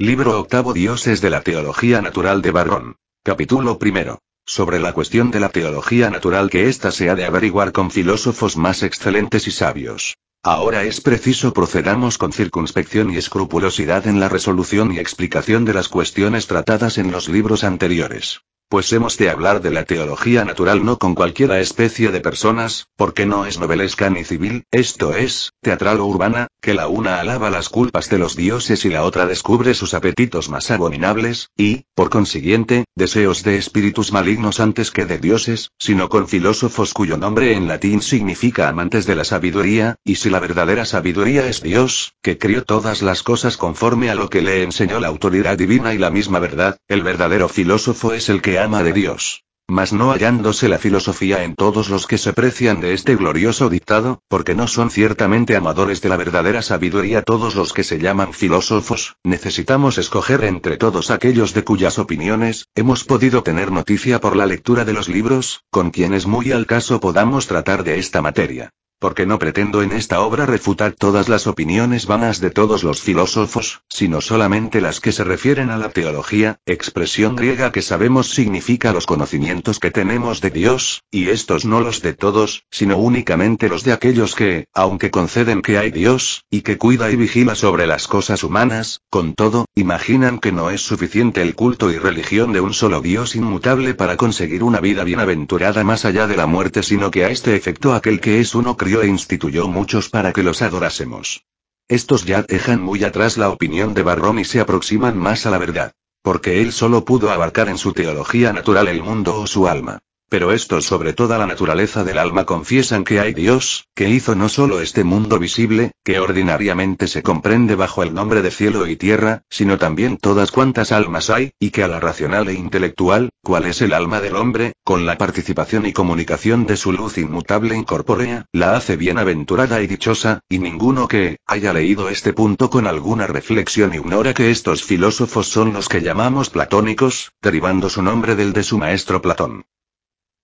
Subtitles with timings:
[0.00, 2.96] Libro octavo Dioses de la Teología Natural de Barrón.
[3.22, 4.18] Capítulo primero.
[4.44, 8.56] Sobre la cuestión de la teología natural que ésta se ha de averiguar con filósofos
[8.56, 10.16] más excelentes y sabios.
[10.42, 15.88] Ahora es preciso procedamos con circunspección y escrupulosidad en la resolución y explicación de las
[15.88, 18.40] cuestiones tratadas en los libros anteriores.
[18.74, 23.24] Pues hemos de hablar de la teología natural no con cualquiera especie de personas, porque
[23.24, 27.68] no es novelesca ni civil, esto es, teatral o urbana, que la una alaba las
[27.68, 32.84] culpas de los dioses y la otra descubre sus apetitos más abominables, y, por consiguiente,
[32.96, 38.02] deseos de espíritus malignos antes que de dioses, sino con filósofos cuyo nombre en latín
[38.02, 43.02] significa amantes de la sabiduría, y si la verdadera sabiduría es Dios, que crió todas
[43.02, 46.76] las cosas conforme a lo que le enseñó la autoridad divina y la misma verdad,
[46.88, 49.44] el verdadero filósofo es el que ama de Dios.
[49.66, 54.20] Mas no hallándose la filosofía en todos los que se precian de este glorioso dictado,
[54.28, 59.16] porque no son ciertamente amadores de la verdadera sabiduría todos los que se llaman filósofos,
[59.24, 64.84] necesitamos escoger entre todos aquellos de cuyas opiniones, hemos podido tener noticia por la lectura
[64.84, 68.70] de los libros, con quienes muy al caso podamos tratar de esta materia
[69.04, 73.82] porque no pretendo en esta obra refutar todas las opiniones vanas de todos los filósofos,
[73.86, 79.04] sino solamente las que se refieren a la teología, expresión griega que sabemos significa los
[79.04, 83.92] conocimientos que tenemos de Dios, y estos no los de todos, sino únicamente los de
[83.92, 88.42] aquellos que, aunque conceden que hay Dios, y que cuida y vigila sobre las cosas
[88.42, 93.02] humanas, con todo, imaginan que no es suficiente el culto y religión de un solo
[93.02, 97.28] Dios inmutable para conseguir una vida bienaventurada más allá de la muerte, sino que a
[97.28, 101.44] este efecto aquel que es uno e instituyó muchos para que los adorásemos.
[101.88, 105.58] Estos ya dejan muy atrás la opinión de Barrón y se aproximan más a la
[105.58, 105.92] verdad.
[106.22, 110.00] Porque él solo pudo abarcar en su teología natural el mundo o su alma.
[110.28, 114.48] Pero estos sobre toda la naturaleza del alma confiesan que hay Dios, que hizo no
[114.48, 119.42] solo este mundo visible, que ordinariamente se comprende bajo el nombre de cielo y tierra,
[119.48, 123.82] sino también todas cuantas almas hay, y que a la racional e intelectual, cual es
[123.82, 128.76] el alma del hombre, con la participación y comunicación de su luz inmutable incorpórea, la
[128.76, 134.34] hace bienaventurada y dichosa, y ninguno que haya leído este punto con alguna reflexión ignora
[134.34, 139.22] que estos filósofos son los que llamamos platónicos, derivando su nombre del de su maestro
[139.22, 139.64] Platón.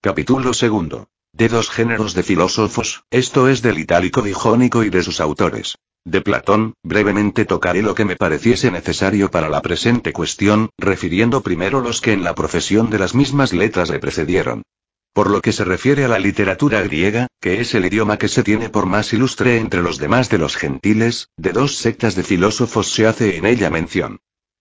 [0.03, 1.09] Capítulo segundo.
[1.34, 5.77] De dos géneros de filósofos, esto es del itálico y jónico y de sus autores.
[6.06, 11.83] De Platón, brevemente tocaré lo que me pareciese necesario para la presente cuestión, refiriendo primero
[11.83, 14.62] los que en la profesión de las mismas letras le precedieron.
[15.12, 18.43] Por lo que se refiere a la literatura griega, que es el idioma que se
[18.43, 22.91] tiene por más ilustre entre los demás de los gentiles, de dos sectas de filósofos
[22.91, 24.19] se hace en ella mención.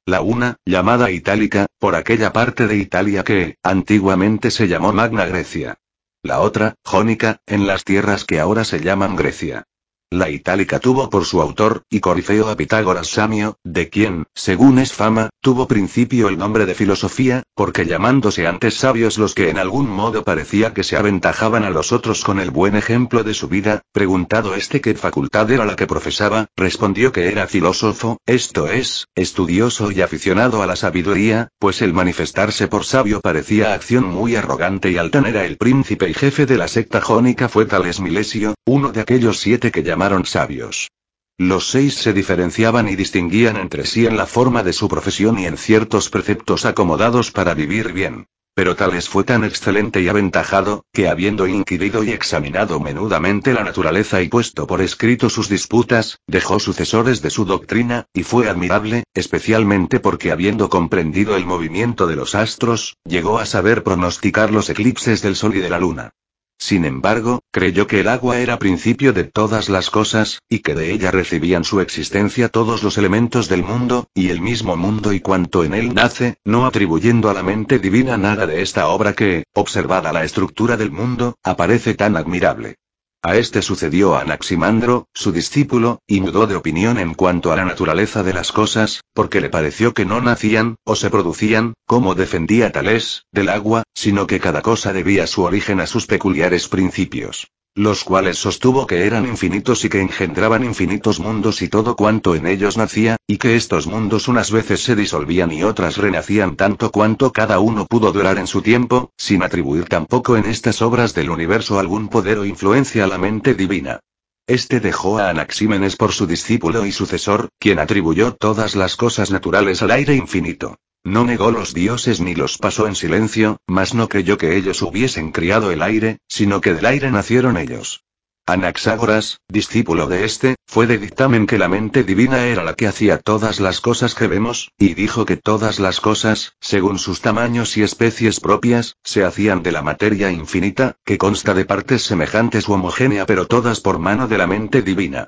[0.10, 5.78] La una, llamada itálica, por aquella parte de Italia que, antiguamente se llamó Magna Grecia.
[6.24, 9.66] La otra, jónica, en las tierras que ahora se llaman Grecia.
[10.12, 14.92] La itálica tuvo por su autor, y corifeo a Pitágoras Samio, de quien, según es
[14.92, 19.88] fama, tuvo principio el nombre de filosofía, porque llamándose antes sabios los que en algún
[19.88, 23.84] modo parecía que se aventajaban a los otros con el buen ejemplo de su vida,
[23.92, 29.92] preguntado este qué facultad era la que profesaba, respondió que era filósofo, esto es, estudioso
[29.92, 34.98] y aficionado a la sabiduría, pues el manifestarse por sabio parecía acción muy arrogante y
[34.98, 35.46] altanera.
[35.46, 39.72] El príncipe y jefe de la secta jónica fue Tales Milesio, uno de aquellos siete
[39.72, 40.92] que llamaron sabios.
[41.38, 45.46] Los seis se diferenciaban y distinguían entre sí en la forma de su profesión y
[45.46, 48.26] en ciertos preceptos acomodados para vivir bien.
[48.56, 54.22] Pero Tales fue tan excelente y aventajado, que habiendo inquirido y examinado menudamente la naturaleza
[54.22, 60.00] y puesto por escrito sus disputas, dejó sucesores de su doctrina, y fue admirable, especialmente
[60.00, 65.36] porque habiendo comprendido el movimiento de los astros, llegó a saber pronosticar los eclipses del
[65.36, 66.12] sol y de la luna.
[66.60, 70.92] Sin embargo, creyó que el agua era principio de todas las cosas, y que de
[70.92, 75.64] ella recibían su existencia todos los elementos del mundo, y el mismo mundo y cuanto
[75.64, 80.12] en él nace, no atribuyendo a la mente divina nada de esta obra que, observada
[80.12, 82.76] la estructura del mundo, aparece tan admirable.
[83.22, 88.24] A este sucedió Anaximandro, su discípulo, y mudó de opinión en cuanto a la naturaleza
[88.24, 93.26] de las cosas, porque le pareció que no nacían, o se producían, como defendía Tales,
[93.34, 98.38] del agua, sino que cada cosa debía su origen a sus peculiares principios los cuales
[98.38, 103.16] sostuvo que eran infinitos y que engendraban infinitos mundos y todo cuanto en ellos nacía,
[103.26, 107.86] y que estos mundos unas veces se disolvían y otras renacían tanto cuanto cada uno
[107.86, 112.40] pudo durar en su tiempo, sin atribuir tampoco en estas obras del universo algún poder
[112.40, 114.02] o influencia a la mente divina.
[114.46, 119.82] Este dejó a Anaxímenes por su discípulo y sucesor, quien atribuyó todas las cosas naturales
[119.82, 120.76] al aire infinito.
[121.04, 125.32] No negó los dioses ni los pasó en silencio, mas no creyó que ellos hubiesen
[125.32, 128.04] criado el aire, sino que del aire nacieron ellos.
[128.46, 133.20] Anaxágoras, discípulo de este, fue de dictamen que la mente divina era la que hacía
[133.20, 137.84] todas las cosas que vemos, y dijo que todas las cosas, según sus tamaños y
[137.84, 143.28] especies propias, se hacían de la materia infinita, que consta de partes semejantes u homogénea
[143.28, 145.28] pero todas por mano de la mente divina.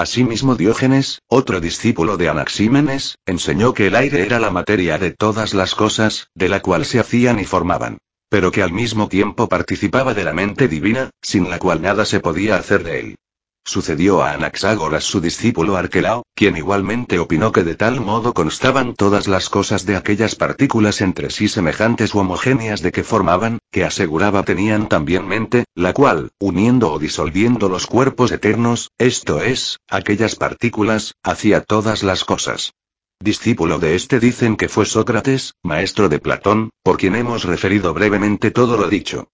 [0.00, 5.54] Asimismo Diógenes, otro discípulo de Anaxímenes, enseñó que el aire era la materia de todas
[5.54, 7.98] las cosas, de la cual se hacían y formaban.
[8.28, 12.20] Pero que al mismo tiempo participaba de la mente divina, sin la cual nada se
[12.20, 13.16] podía hacer de él.
[13.64, 19.28] Sucedió a Anaxágoras su discípulo Arquelao, quien igualmente opinó que de tal modo constaban todas
[19.28, 24.42] las cosas de aquellas partículas entre sí semejantes u homogéneas de que formaban, que aseguraba
[24.42, 31.14] tenían también mente, la cual, uniendo o disolviendo los cuerpos eternos, esto es, aquellas partículas,
[31.22, 32.72] hacía todas las cosas.
[33.20, 38.52] Discípulo de este dicen que fue Sócrates, maestro de Platón, por quien hemos referido brevemente
[38.52, 39.28] todo lo dicho.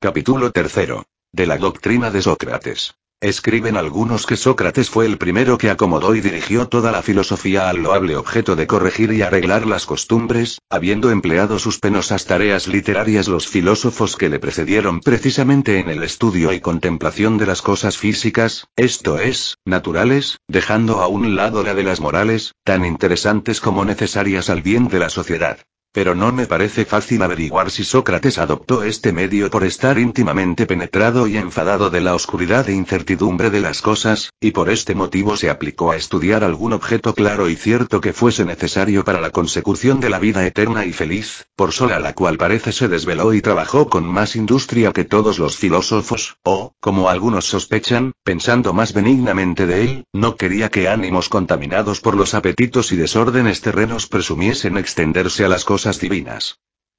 [0.00, 1.04] Capítulo tercero.
[1.32, 2.94] De la doctrina de Sócrates.
[3.22, 7.82] Escriben algunos que Sócrates fue el primero que acomodó y dirigió toda la filosofía al
[7.82, 13.46] loable objeto de corregir y arreglar las costumbres, habiendo empleado sus penosas tareas literarias los
[13.46, 19.18] filósofos que le precedieron precisamente en el estudio y contemplación de las cosas físicas, esto
[19.18, 24.62] es, naturales, dejando a un lado la de las morales, tan interesantes como necesarias al
[24.62, 25.58] bien de la sociedad.
[25.92, 31.26] Pero no me parece fácil averiguar si Sócrates adoptó este medio por estar íntimamente penetrado
[31.26, 35.50] y enfadado de la oscuridad e incertidumbre de las cosas, y por este motivo se
[35.50, 40.10] aplicó a estudiar algún objeto claro y cierto que fuese necesario para la consecución de
[40.10, 44.04] la vida eterna y feliz, por sola la cual parece se desveló y trabajó con
[44.04, 50.04] más industria que todos los filósofos, o, como algunos sospechan, pensando más benignamente de él,
[50.12, 55.64] no quería que ánimos contaminados por los apetitos y desórdenes terrenos presumiesen extenderse a las
[55.64, 56.54] cosas divinas.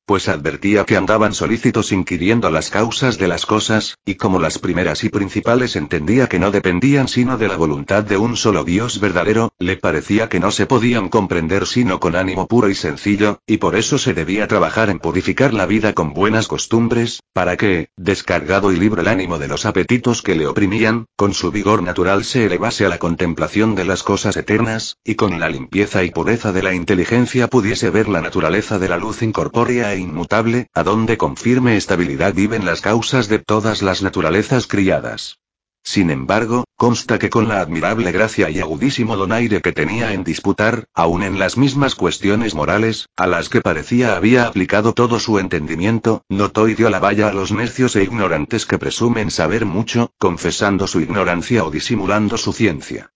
[0.05, 5.03] Pues advertía que andaban solícitos inquiriendo las causas de las cosas, y como las primeras
[5.03, 9.53] y principales entendía que no dependían sino de la voluntad de un solo Dios verdadero,
[9.57, 13.75] le parecía que no se podían comprender sino con ánimo puro y sencillo, y por
[13.75, 18.77] eso se debía trabajar en purificar la vida con buenas costumbres, para que, descargado y
[18.77, 22.85] libre el ánimo de los apetitos que le oprimían, con su vigor natural se elevase
[22.85, 26.73] a la contemplación de las cosas eternas, y con la limpieza y pureza de la
[26.73, 31.77] inteligencia pudiese ver la naturaleza de la luz incorpórea e inmutable, a donde con firme
[31.77, 35.39] estabilidad viven las causas de todas las naturalezas criadas.
[35.83, 40.85] Sin embargo, consta que con la admirable gracia y agudísimo donaire que tenía en disputar,
[40.93, 46.23] aun en las mismas cuestiones morales, a las que parecía había aplicado todo su entendimiento,
[46.29, 50.85] notó y dio la valla a los necios e ignorantes que presumen saber mucho, confesando
[50.85, 53.11] su ignorancia o disimulando su ciencia.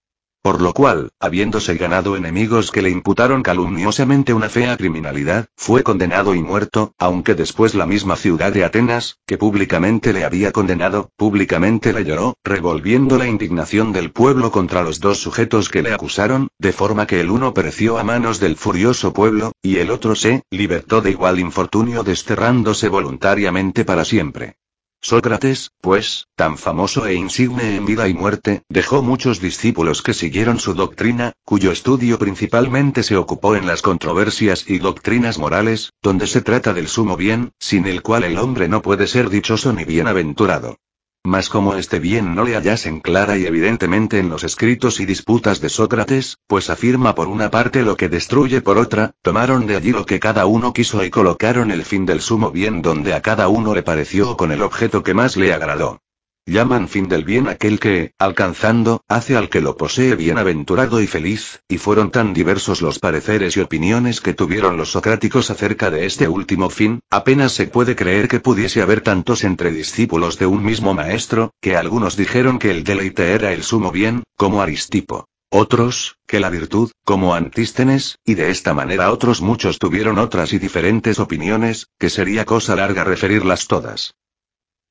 [0.46, 6.36] Por lo cual, habiéndose ganado enemigos que le imputaron calumniosamente una fea criminalidad, fue condenado
[6.36, 11.94] y muerto, aunque después la misma ciudad de Atenas, que públicamente le había condenado, públicamente
[11.94, 16.74] le lloró, revolviendo la indignación del pueblo contra los dos sujetos que le acusaron, de
[16.74, 21.02] forma que el uno pereció a manos del furioso pueblo, y el otro se, libertó
[21.02, 24.58] de igual infortunio desterrándose voluntariamente para siempre.
[25.02, 30.60] Sócrates, pues, tan famoso e insigne en vida y muerte, dejó muchos discípulos que siguieron
[30.60, 36.42] su doctrina, cuyo estudio principalmente se ocupó en las controversias y doctrinas morales, donde se
[36.42, 40.78] trata del sumo bien, sin el cual el hombre no puede ser dichoso ni bienaventurado.
[41.26, 45.60] Mas como este bien no le hallasen clara y evidentemente en los escritos y disputas
[45.60, 49.92] de Sócrates, pues afirma por una parte lo que destruye por otra, tomaron de allí
[49.92, 53.48] lo que cada uno quiso y colocaron el fin del sumo bien donde a cada
[53.48, 56.00] uno le pareció con el objeto que más le agradó.
[56.48, 61.64] Llaman fin del bien aquel que, alcanzando, hace al que lo posee bienaventurado y feliz,
[61.68, 66.28] y fueron tan diversos los pareceres y opiniones que tuvieron los socráticos acerca de este
[66.28, 70.94] último fin, apenas se puede creer que pudiese haber tantos entre discípulos de un mismo
[70.94, 75.28] maestro, que algunos dijeron que el deleite era el sumo bien, como Aristipo.
[75.50, 80.60] Otros, que la virtud, como Antístenes, y de esta manera otros muchos tuvieron otras y
[80.60, 84.14] diferentes opiniones, que sería cosa larga referirlas todas.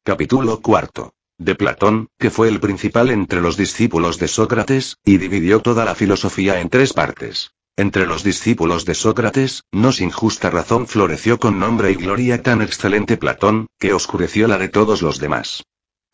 [0.02, 5.60] Capítulo cuarto de Platón, que fue el principal entre los discípulos de Sócrates, y dividió
[5.60, 7.50] toda la filosofía en tres partes.
[7.76, 12.62] Entre los discípulos de Sócrates, no sin justa razón floreció con nombre y gloria tan
[12.62, 15.64] excelente Platón, que oscureció la de todos los demás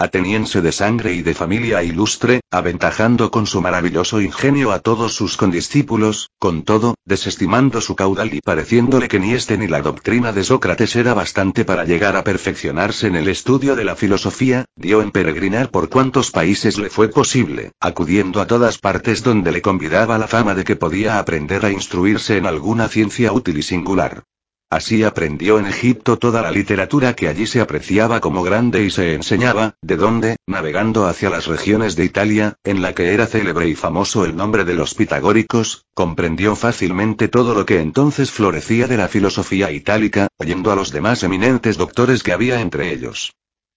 [0.01, 5.37] ateniense de sangre y de familia ilustre, aventajando con su maravilloso ingenio a todos sus
[5.37, 10.43] condiscípulos, con todo, desestimando su caudal y pareciéndole que ni este ni la doctrina de
[10.43, 15.11] Sócrates era bastante para llegar a perfeccionarse en el estudio de la filosofía, dio en
[15.11, 20.29] peregrinar por cuantos países le fue posible, acudiendo a todas partes donde le convidaba la
[20.29, 24.25] fama de que podía aprender a instruirse en alguna ciencia útil y singular.
[24.71, 29.15] Así aprendió en Egipto toda la literatura que allí se apreciaba como grande y se
[29.15, 33.75] enseñaba, de donde, navegando hacia las regiones de Italia, en la que era célebre y
[33.75, 39.09] famoso el nombre de los pitagóricos, comprendió fácilmente todo lo que entonces florecía de la
[39.09, 43.33] filosofía itálica, oyendo a los demás eminentes doctores que había entre ellos.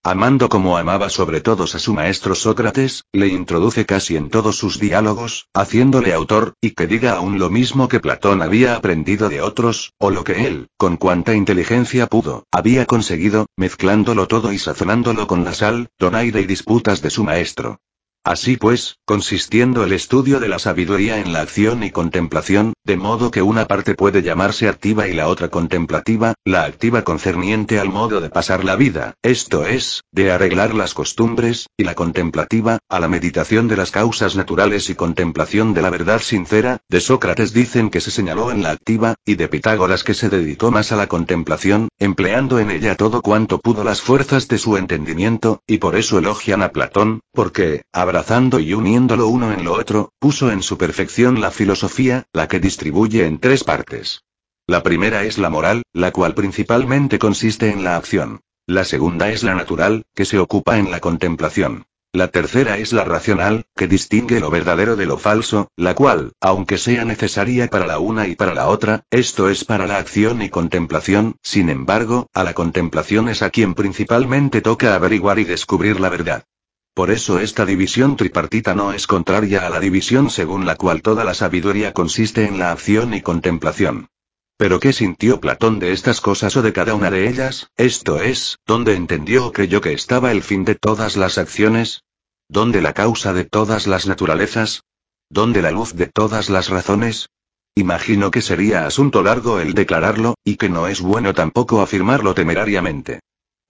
[0.05, 4.77] Amando como amaba sobre todos a su maestro Sócrates, le introduce casi en todos sus
[4.77, 9.93] diálogos, haciéndole autor, y que diga aún lo mismo que Platón había aprendido de otros,
[9.99, 15.45] o lo que él, con cuanta inteligencia pudo, había conseguido, mezclándolo todo y sazonándolo con
[15.45, 17.79] la sal, donaire y disputas de su maestro.
[18.25, 23.31] Así pues, consistiendo el estudio de la sabiduría en la acción y contemplación, de modo
[23.31, 28.21] que una parte puede llamarse activa y la otra contemplativa, la activa concerniente al modo
[28.21, 33.09] de pasar la vida, esto es, de arreglar las costumbres, y la contemplativa, a la
[33.09, 37.99] meditación de las causas naturales y contemplación de la verdad sincera, de Sócrates dicen que
[37.99, 41.89] se señaló en la activa, y de Pitágoras que se dedicó más a la contemplación,
[41.99, 46.61] empleando en ella todo cuanto pudo las fuerzas de su entendimiento, y por eso elogian
[46.61, 47.81] a Platón, porque,
[48.13, 52.59] abrazando y uniéndolo uno en lo otro, puso en su perfección la filosofía, la que
[52.59, 54.21] distribuye en tres partes.
[54.67, 58.41] La primera es la moral, la cual principalmente consiste en la acción.
[58.67, 61.87] La segunda es la natural, que se ocupa en la contemplación.
[62.13, 66.77] La tercera es la racional, que distingue lo verdadero de lo falso, la cual, aunque
[66.77, 70.49] sea necesaria para la una y para la otra, esto es para la acción y
[70.49, 76.09] contemplación, sin embargo, a la contemplación es a quien principalmente toca averiguar y descubrir la
[76.09, 76.45] verdad.
[76.93, 81.23] Por eso esta división tripartita no es contraria a la división según la cual toda
[81.23, 84.09] la sabiduría consiste en la acción y contemplación.
[84.57, 87.71] Pero ¿qué sintió Platón de estas cosas o de cada una de ellas?
[87.75, 92.03] Esto es, ¿dónde entendió o creyó que estaba el fin de todas las acciones?
[92.47, 94.83] ¿Dónde la causa de todas las naturalezas?
[95.29, 97.29] ¿Dónde la luz de todas las razones?
[97.73, 103.21] Imagino que sería asunto largo el declararlo, y que no es bueno tampoco afirmarlo temerariamente.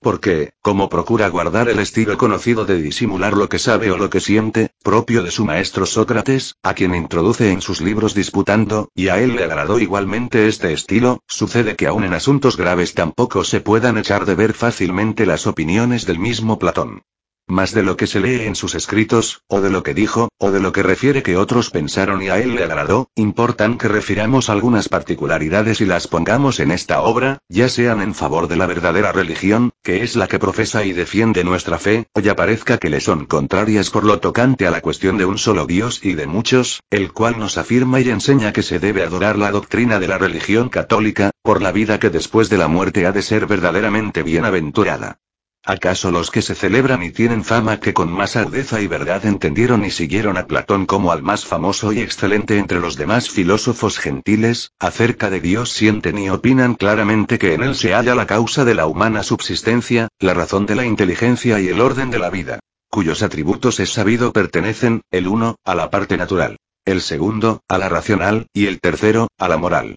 [0.04, 4.20] Porque, como procura guardar el estilo conocido de disimular lo que sabe o lo que
[4.20, 9.20] siente, propio de su maestro Sócrates, a quien introduce en sus libros disputando, y a
[9.20, 13.98] él le agradó igualmente este estilo, sucede que aun en asuntos graves tampoco se puedan
[13.98, 17.02] echar de ver fácilmente las opiniones del mismo Platón.
[17.48, 20.52] Más de lo que se lee en sus escritos, o de lo que dijo, o
[20.52, 24.50] de lo que refiere que otros pensaron y a él le agradó, importan que refiramos
[24.50, 29.12] algunas particularidades y las pongamos en esta obra, ya sean en favor de la verdadera
[29.12, 33.02] religión, que es la que profesa y defiende nuestra fe, o ya parezca que le
[33.02, 36.82] son contrarias por lo tocante a la cuestión de un solo Dios y de muchos,
[36.92, 40.70] el cual nos afirma y enseña que se debe adorar la doctrina de la religión
[40.70, 45.20] católica, por la vida que después de la muerte ha de ser verdaderamente bienaventurada.
[45.65, 49.86] ¿Acaso los que se celebran y tienen fama que con más agudeza y verdad entendieron
[49.86, 54.74] y siguieron a Platón como al más famoso y excelente entre los demás filósofos gentiles,
[54.77, 58.75] acerca de Dios sienten y opinan claramente que en él se halla la causa de
[58.75, 63.24] la humana subsistencia, la razón de la inteligencia y el orden de la vida, cuyos
[63.24, 68.48] atributos es sabido pertenecen, el uno, a la parte natural, el segundo, a la racional,
[68.51, 69.96] y el tercero, a la moral.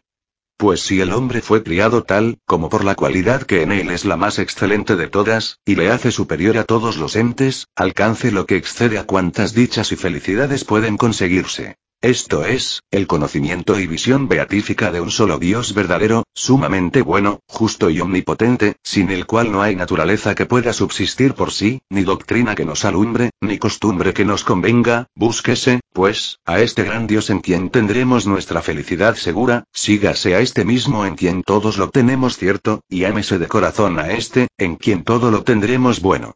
[0.59, 4.07] Pues si el hombre fue criado tal, como por la cualidad que en él es
[4.07, 8.47] la más excelente de todas, y le hace superior a todos los entes, alcance lo
[8.47, 11.77] que excede a cuantas dichas y felicidades pueden conseguirse.
[12.03, 17.88] Esto es, el conocimiento y visión beatífica de un solo Dios verdadero, sumamente bueno, justo
[17.88, 22.55] y omnipotente, sin el cual no hay naturaleza que pueda subsistir por sí, ni doctrina
[22.55, 27.41] que nos alumbre, ni costumbre que nos convenga, búsquese, pues, a este gran Dios en
[27.41, 32.83] quien tendremos nuestra felicidad segura, sígase a este mismo en quien todos lo tenemos cierto,
[32.91, 36.35] y ámese de corazón a este, en quien todo lo tendremos bueno.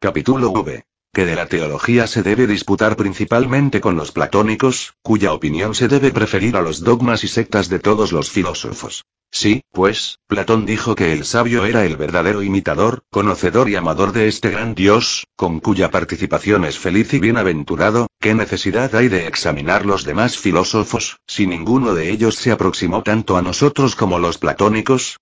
[0.00, 5.74] Capítulo V que de la teología se debe disputar principalmente con los platónicos, cuya opinión
[5.74, 9.04] se debe preferir a los dogmas y sectas de todos los filósofos.
[9.32, 14.26] Sí, pues, Platón dijo que el sabio era el verdadero imitador, conocedor y amador de
[14.26, 19.86] este gran Dios, con cuya participación es feliz y bienaventurado, ¿qué necesidad hay de examinar
[19.86, 25.18] los demás filósofos, si ninguno de ellos se aproximó tanto a nosotros como los platónicos?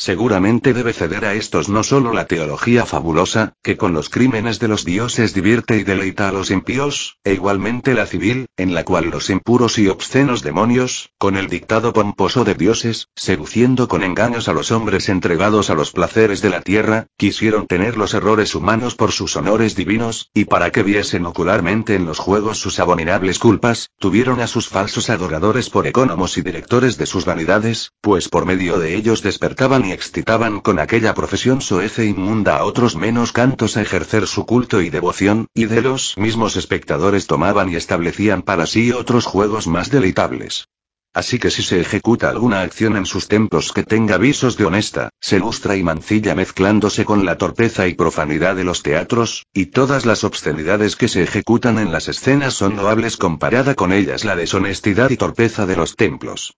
[0.00, 4.66] Seguramente debe ceder a estos no solo la teología fabulosa, que con los crímenes de
[4.66, 9.10] los dioses divierte y deleita a los impíos, e igualmente la civil, en la cual
[9.10, 14.54] los impuros y obscenos demonios, con el dictado pomposo de dioses, seduciendo con engaños a
[14.54, 19.12] los hombres entregados a los placeres de la tierra, quisieron tener los errores humanos por
[19.12, 24.40] sus honores divinos, y para que viesen ocularmente en los juegos sus abominables culpas, tuvieron
[24.40, 28.96] a sus falsos adoradores por ecónomos y directores de sus vanidades, pues por medio de
[28.96, 34.26] ellos despertaban excitaban con aquella profesión soez e inmunda a otros menos cantos a ejercer
[34.26, 39.26] su culto y devoción, y de los mismos espectadores tomaban y establecían para sí otros
[39.26, 40.66] juegos más deleitables.
[41.12, 45.10] Así que si se ejecuta alguna acción en sus templos que tenga visos de honesta,
[45.20, 50.06] se lustra y mancilla mezclándose con la torpeza y profanidad de los teatros, y todas
[50.06, 55.10] las obscenidades que se ejecutan en las escenas son loables comparada con ellas la deshonestidad
[55.10, 56.54] y torpeza de los templos.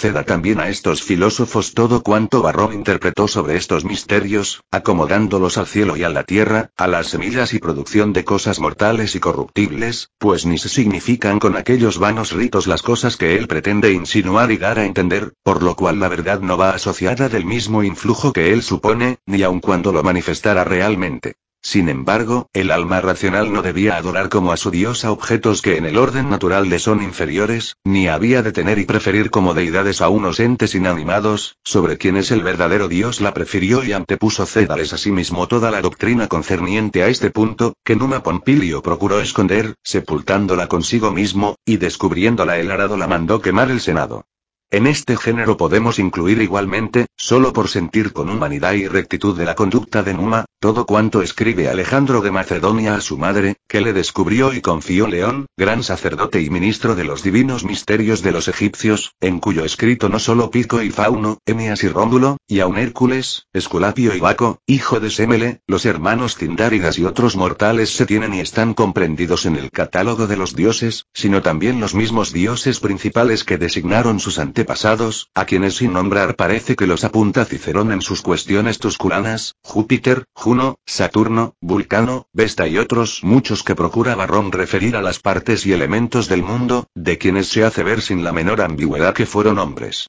[0.00, 5.94] Ceda también a estos filósofos todo cuanto Barrón interpretó sobre estos misterios, acomodándolos al cielo
[5.94, 10.46] y a la tierra, a las semillas y producción de cosas mortales y corruptibles, pues
[10.46, 14.78] ni se significan con aquellos vanos ritos las cosas que él pretende insinuar y dar
[14.78, 18.62] a entender, por lo cual la verdad no va asociada del mismo influjo que él
[18.62, 21.34] supone, ni aun cuando lo manifestara realmente.
[21.62, 25.76] Sin embargo, el alma racional no debía adorar como a su dios a objetos que
[25.76, 30.00] en el orden natural le son inferiores, ni había de tener y preferir como deidades
[30.00, 35.48] a unos entes inanimados, sobre quienes el verdadero dios la prefirió y antepuso Cédales asimismo
[35.48, 41.56] toda la doctrina concerniente a este punto, que Numa Pompilio procuró esconder, sepultándola consigo mismo,
[41.66, 44.24] y descubriéndola el arado la mandó quemar el Senado.
[44.72, 49.56] En este género podemos incluir igualmente, solo por sentir con humanidad y rectitud de la
[49.56, 54.52] conducta de Numa, todo cuanto escribe Alejandro de Macedonia a su madre, que le descubrió
[54.52, 59.40] y confió León, gran sacerdote y ministro de los divinos misterios de los egipcios, en
[59.40, 64.20] cuyo escrito no solo Pico y Fauno, Emias y Rómulo, y aun Hércules, Esculapio y
[64.20, 69.46] Baco, hijo de Semele, los hermanos Tindáridas y otros mortales se tienen y están comprendidos
[69.46, 74.38] en el catálogo de los dioses, sino también los mismos dioses principales que designaron sus
[74.60, 79.54] antepasados pasados, a quienes sin nombrar parece que los apunta Cicerón en sus cuestiones tusculanas,
[79.62, 85.64] Júpiter, Juno, Saturno, Vulcano, Vesta y otros muchos que procura Barrón referir a las partes
[85.64, 89.58] y elementos del mundo, de quienes se hace ver sin la menor ambigüedad que fueron
[89.58, 90.08] hombres.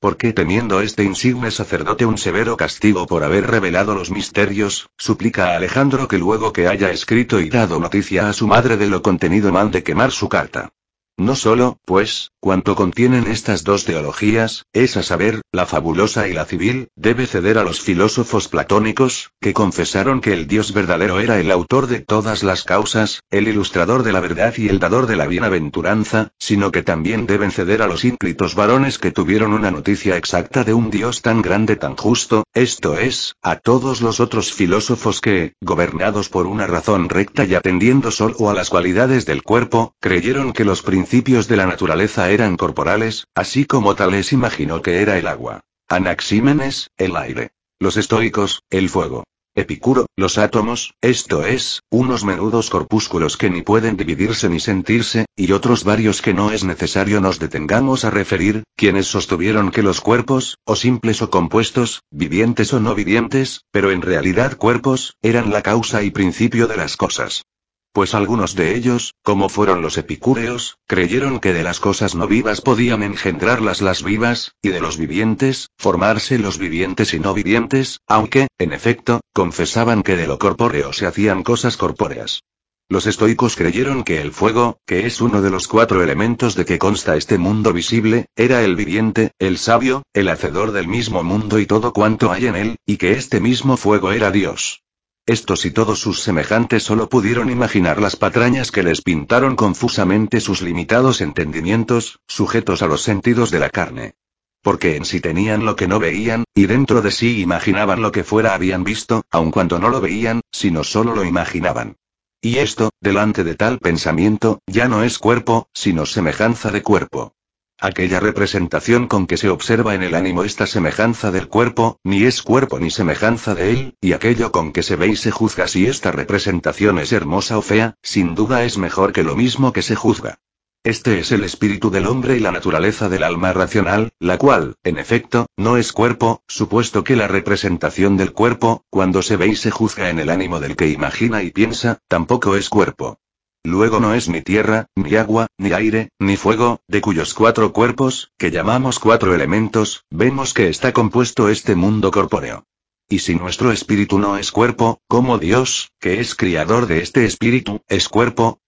[0.00, 5.56] Porque teniendo este insigne sacerdote un severo castigo por haber revelado los misterios, suplica a
[5.56, 9.52] Alejandro que luego que haya escrito y dado noticia a su madre de lo contenido
[9.52, 10.70] mande quemar su carta.
[11.18, 16.46] No solo, pues, cuanto contienen estas dos teologías, es a saber, la fabulosa y la
[16.46, 21.50] civil, debe ceder a los filósofos platónicos, que confesaron que el Dios verdadero era el
[21.50, 25.26] autor de todas las causas, el ilustrador de la verdad y el dador de la
[25.26, 30.64] bienaventuranza, sino que también deben ceder a los ínclitos varones que tuvieron una noticia exacta
[30.64, 35.54] de un Dios tan grande, tan justo, esto es, a todos los otros filósofos que,
[35.60, 40.64] gobernados por una razón recta y atendiendo solo a las cualidades del cuerpo, creyeron que
[40.64, 45.26] los principios principios de la naturaleza eran corporales, así como Tales imaginó que era el
[45.26, 45.62] agua.
[45.88, 47.50] Anaxímenes, el aire.
[47.80, 49.24] Los estoicos, el fuego.
[49.56, 55.50] Epicuro, los átomos, esto es, unos menudos corpúsculos que ni pueden dividirse ni sentirse, y
[55.50, 60.56] otros varios que no es necesario nos detengamos a referir, quienes sostuvieron que los cuerpos,
[60.64, 66.04] o simples o compuestos, vivientes o no vivientes, pero en realidad cuerpos, eran la causa
[66.04, 67.42] y principio de las cosas.
[67.92, 72.62] Pues algunos de ellos, como fueron los epicúreos, creyeron que de las cosas no vivas
[72.62, 78.48] podían engendrarlas las vivas, y de los vivientes, formarse los vivientes y no vivientes, aunque,
[78.56, 82.40] en efecto, confesaban que de lo corpóreo se hacían cosas corpóreas.
[82.88, 86.78] Los estoicos creyeron que el fuego, que es uno de los cuatro elementos de que
[86.78, 91.66] consta este mundo visible, era el viviente, el sabio, el hacedor del mismo mundo y
[91.66, 94.82] todo cuanto hay en él, y que este mismo fuego era Dios.
[95.26, 100.62] Estos y todos sus semejantes solo pudieron imaginar las patrañas que les pintaron confusamente sus
[100.62, 104.14] limitados entendimientos, sujetos a los sentidos de la carne.
[104.62, 108.24] Porque en sí tenían lo que no veían, y dentro de sí imaginaban lo que
[108.24, 111.96] fuera habían visto, aun cuando no lo veían, sino solo lo imaginaban.
[112.40, 117.36] Y esto, delante de tal pensamiento, ya no es cuerpo, sino semejanza de cuerpo.
[117.84, 122.40] Aquella representación con que se observa en el ánimo esta semejanza del cuerpo, ni es
[122.40, 125.88] cuerpo ni semejanza de él, y aquello con que se ve y se juzga si
[125.88, 129.96] esta representación es hermosa o fea, sin duda es mejor que lo mismo que se
[129.96, 130.38] juzga.
[130.84, 134.98] Este es el espíritu del hombre y la naturaleza del alma racional, la cual, en
[134.98, 139.72] efecto, no es cuerpo, supuesto que la representación del cuerpo, cuando se ve y se
[139.72, 143.18] juzga en el ánimo del que imagina y piensa, tampoco es cuerpo.
[143.64, 148.32] Luego no es ni tierra, ni agua, ni aire, ni fuego, de cuyos cuatro cuerpos,
[148.36, 152.64] que llamamos cuatro elementos, vemos que está compuesto este mundo corpóreo.
[153.08, 157.82] Y si nuestro espíritu no es cuerpo, ¿cómo Dios, que es criador de este espíritu,
[157.86, 158.58] es cuerpo?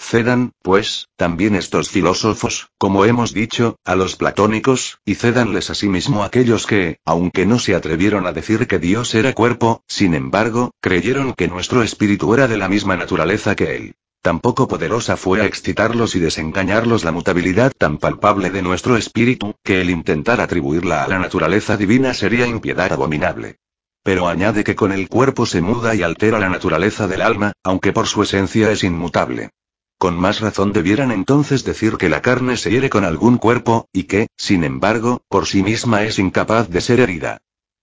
[0.00, 6.66] Cedan, pues, también estos filósofos, como hemos dicho, a los platónicos, y cedanles asimismo aquellos
[6.66, 11.48] que, aunque no se atrevieron a decir que Dios era cuerpo, sin embargo, creyeron que
[11.48, 13.94] nuestro espíritu era de la misma naturaleza que él.
[14.28, 19.80] Tampoco poderosa fue a excitarlos y desengañarlos la mutabilidad tan palpable de nuestro espíritu, que
[19.80, 23.56] el intentar atribuirla a la naturaleza divina sería impiedad abominable.
[24.02, 27.94] Pero añade que con el cuerpo se muda y altera la naturaleza del alma, aunque
[27.94, 29.48] por su esencia es inmutable.
[29.96, 34.02] con más razón debieran entonces decir que la carne se hiere con algún cuerpo, y
[34.02, 37.38] que, sin embargo, por sí misma es incapaz de ser herida.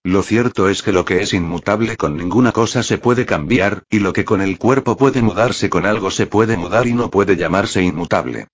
[0.06, 3.98] Lo cierto es que lo que es inmutable con ninguna cosa se puede cambiar, y
[3.98, 7.36] lo que con el cuerpo puede mudarse con algo se puede mudar y no puede
[7.36, 8.48] llamarse inmutable.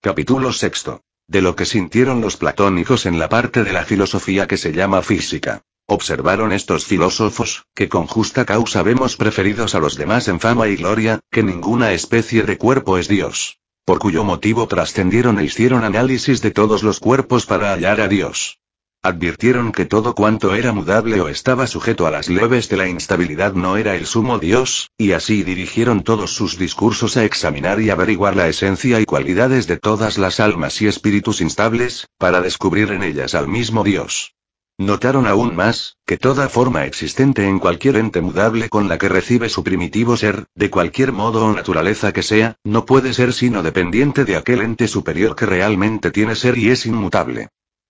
[0.00, 1.00] Capítulo sexto.
[1.26, 5.02] De lo que sintieron los platónicos en la parte de la filosofía que se llama
[5.02, 5.62] física.
[5.86, 10.76] Observaron estos filósofos, que con justa causa vemos preferidos a los demás en fama y
[10.76, 13.58] gloria, que ninguna especie de cuerpo es Dios.
[13.84, 18.60] Por cuyo motivo trascendieron e hicieron análisis de todos los cuerpos para hallar a Dios.
[19.08, 23.54] Advirtieron que todo cuanto era mudable o estaba sujeto a las leves de la instabilidad
[23.54, 28.36] no era el sumo Dios, y así dirigieron todos sus discursos a examinar y averiguar
[28.36, 33.34] la esencia y cualidades de todas las almas y espíritus instables, para descubrir en ellas
[33.34, 34.34] al mismo Dios.
[34.76, 39.48] Notaron aún más, que toda forma existente en cualquier ente mudable con la que recibe
[39.48, 44.26] su primitivo ser, de cualquier modo o naturaleza que sea, no puede ser sino dependiente
[44.26, 47.48] de aquel ente superior que realmente tiene ser y es inmutable.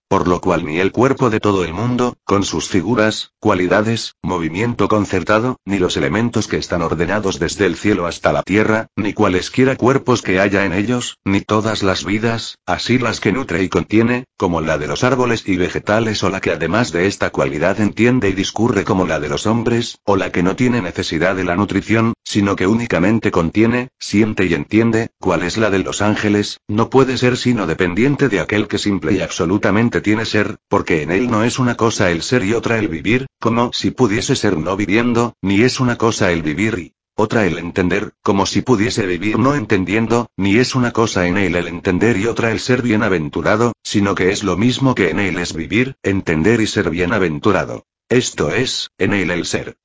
[0.08, 4.88] Por lo cual ni el cuerpo de todo el mundo, con sus figuras, cualidades, movimiento
[4.88, 9.76] concertado, ni los elementos que están ordenados desde el cielo hasta la tierra, ni cualesquiera
[9.76, 14.24] cuerpos que haya en ellos, ni todas las vidas, así las que nutre y contiene,
[14.38, 18.30] como la de los árboles y vegetales o la que además de esta cualidad entiende
[18.30, 21.54] y discurre como la de los hombres, o la que no tiene necesidad de la
[21.54, 26.90] nutrición, sino que únicamente contiene, siente y entiende, cuál es la de los ángeles, no
[26.90, 31.30] puede ser sino dependiente de aquel que simple y absolutamente tiene ser, porque en él
[31.30, 34.76] no es una cosa el ser y otra el vivir, como si pudiese ser no
[34.76, 39.38] viviendo, ni es una cosa el vivir y otra el entender, como si pudiese vivir
[39.38, 43.72] no entendiendo, ni es una cosa en él el entender y otra el ser bienaventurado,
[43.82, 47.86] sino que es lo mismo que en él es vivir, entender y ser bienaventurado.
[48.10, 49.78] Esto es, en él el ser.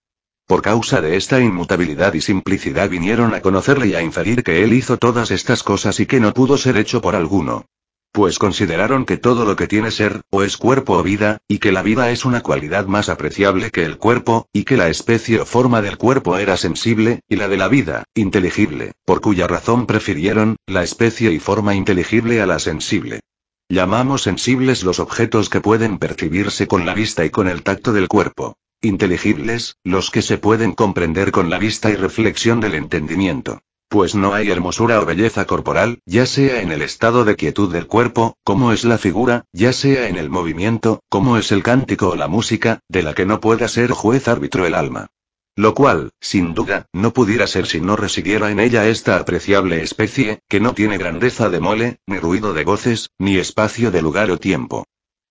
[0.46, 4.74] Por causa de esta inmutabilidad y simplicidad vinieron a conocerle y a inferir que él
[4.74, 7.66] hizo todas estas cosas y que no pudo ser hecho por alguno
[8.14, 11.72] pues consideraron que todo lo que tiene ser, o es cuerpo o vida, y que
[11.72, 15.48] la vida es una cualidad más apreciable que el cuerpo, y que la especie o
[15.48, 20.58] forma del cuerpo era sensible, y la de la vida, inteligible, por cuya razón prefirieron,
[20.68, 23.22] la especie y forma inteligible a la sensible.
[23.68, 28.08] Llamamos sensibles los objetos que pueden percibirse con la vista y con el tacto del
[28.08, 28.58] cuerpo.
[28.86, 33.62] Inteligibles, los que se pueden comprender con la vista y reflexión del entendimiento.
[33.88, 37.88] Pues no hay hermosura o belleza corporal, ya sea en el estado de quietud del
[37.88, 42.16] cuerpo, como es la figura, ya sea en el movimiento, como es el cántico o
[42.18, 45.08] la música, de la que no pueda ser juez árbitro el alma.
[45.56, 50.40] Lo cual, sin duda, no pudiera ser si no residiera en ella esta apreciable especie,
[50.50, 54.40] que no tiene grandeza de mole, ni ruido de voces, ni espacio de lugar o
[54.40, 54.84] tiempo.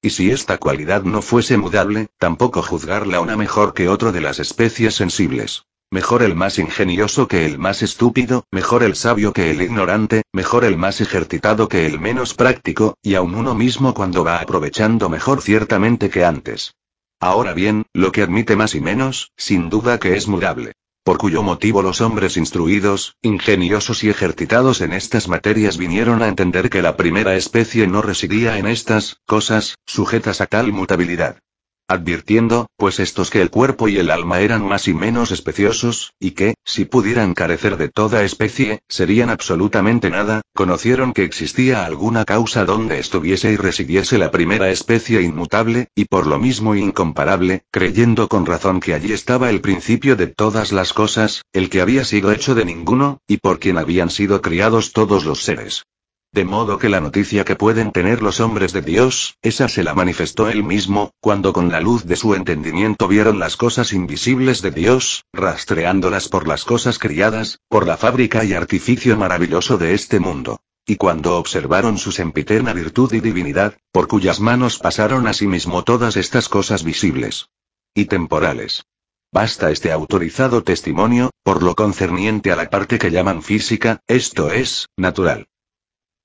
[0.04, 4.40] Y si esta cualidad no fuese mudable, tampoco juzgarla una mejor que otro de las
[4.40, 5.62] especies sensibles.
[5.92, 10.64] Mejor el más ingenioso que el más estúpido, mejor el sabio que el ignorante, mejor
[10.64, 15.40] el más ejercitado que el menos práctico, y aun uno mismo cuando va aprovechando mejor
[15.40, 16.74] ciertamente que antes.
[17.20, 20.72] Ahora bien, lo que admite más y menos, sin duda que es mudable.
[21.04, 26.70] Por cuyo motivo los hombres instruidos, ingeniosos y ejercitados en estas materias vinieron a entender
[26.70, 31.38] que la primera especie no residía en estas cosas, sujetas a tal mutabilidad
[31.88, 36.32] advirtiendo, pues estos que el cuerpo y el alma eran más y menos especiosos, y
[36.32, 42.64] que, si pudieran carecer de toda especie, serían absolutamente nada, conocieron que existía alguna causa
[42.64, 48.46] donde estuviese y residiese la primera especie inmutable, y por lo mismo incomparable, creyendo con
[48.46, 52.54] razón que allí estaba el principio de todas las cosas, el que había sido hecho
[52.54, 55.84] de ninguno, y por quien habían sido criados todos los seres.
[56.34, 59.92] De modo que la noticia que pueden tener los hombres de Dios, esa se la
[59.92, 64.70] manifestó él mismo, cuando con la luz de su entendimiento vieron las cosas invisibles de
[64.70, 70.60] Dios, rastreándolas por las cosas criadas, por la fábrica y artificio maravilloso de este mundo.
[70.86, 76.48] Y cuando observaron su sempiterna virtud y divinidad, por cuyas manos pasaron asimismo todas estas
[76.48, 77.50] cosas visibles
[77.94, 78.86] y temporales.
[79.32, 84.88] Basta este autorizado testimonio, por lo concerniente a la parte que llaman física, esto es,
[84.96, 85.46] natural.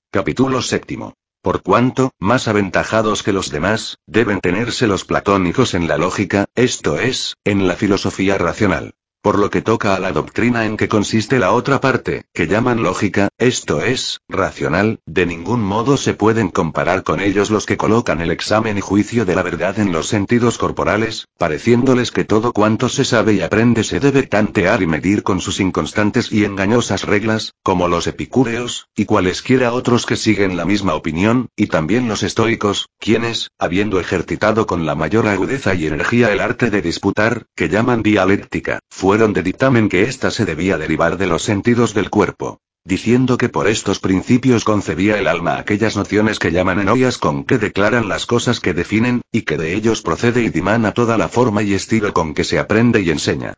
[0.10, 1.16] Capítulo séptimo.
[1.42, 6.98] Por cuanto, más aventajados que los demás, deben tenerse los platónicos en la lógica, esto
[6.98, 8.94] es, en la filosofía racional.
[9.28, 12.82] Por lo que toca a la doctrina en que consiste la otra parte, que llaman
[12.82, 18.22] lógica, esto es, racional, de ningún modo se pueden comparar con ellos los que colocan
[18.22, 22.88] el examen y juicio de la verdad en los sentidos corporales, pareciéndoles que todo cuanto
[22.88, 27.54] se sabe y aprende se debe tantear y medir con sus inconstantes y engañosas reglas,
[27.64, 32.88] como los epicúreos, y cualesquiera otros que siguen la misma opinión, y también los estoicos,
[32.98, 38.04] quienes, habiendo ejercitado con la mayor agudeza y energía el arte de disputar, que llaman
[38.04, 42.60] dialéctica, fueron de dictamen que ésta se debía derivar de los sentidos del cuerpo.
[42.84, 47.58] diciendo que por estos principios concebía el alma aquellas nociones que llaman enoias con que
[47.58, 51.64] declaran las cosas que definen, y que de ellos procede y dimana toda la forma
[51.64, 53.56] y estilo con que se aprende y enseña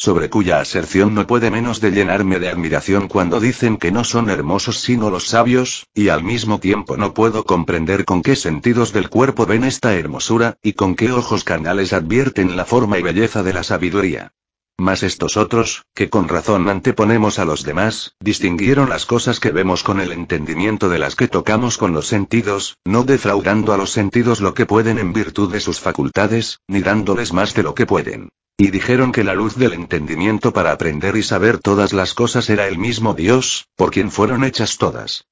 [0.00, 4.30] sobre cuya aserción no puede menos de llenarme de admiración cuando dicen que no son
[4.30, 9.10] hermosos sino los sabios, y al mismo tiempo no puedo comprender con qué sentidos del
[9.10, 13.52] cuerpo ven esta hermosura, y con qué ojos canales advierten la forma y belleza de
[13.52, 14.32] la sabiduría.
[14.80, 19.82] Mas estos otros, que con razón anteponemos a los demás, distinguieron las cosas que vemos
[19.82, 24.40] con el entendimiento de las que tocamos con los sentidos, no defraudando a los sentidos
[24.40, 28.30] lo que pueden en virtud de sus facultades, ni dándoles más de lo que pueden.
[28.56, 32.66] Y dijeron que la luz del entendimiento para aprender y saber todas las cosas era
[32.66, 35.26] el mismo Dios, por quien fueron hechas todas.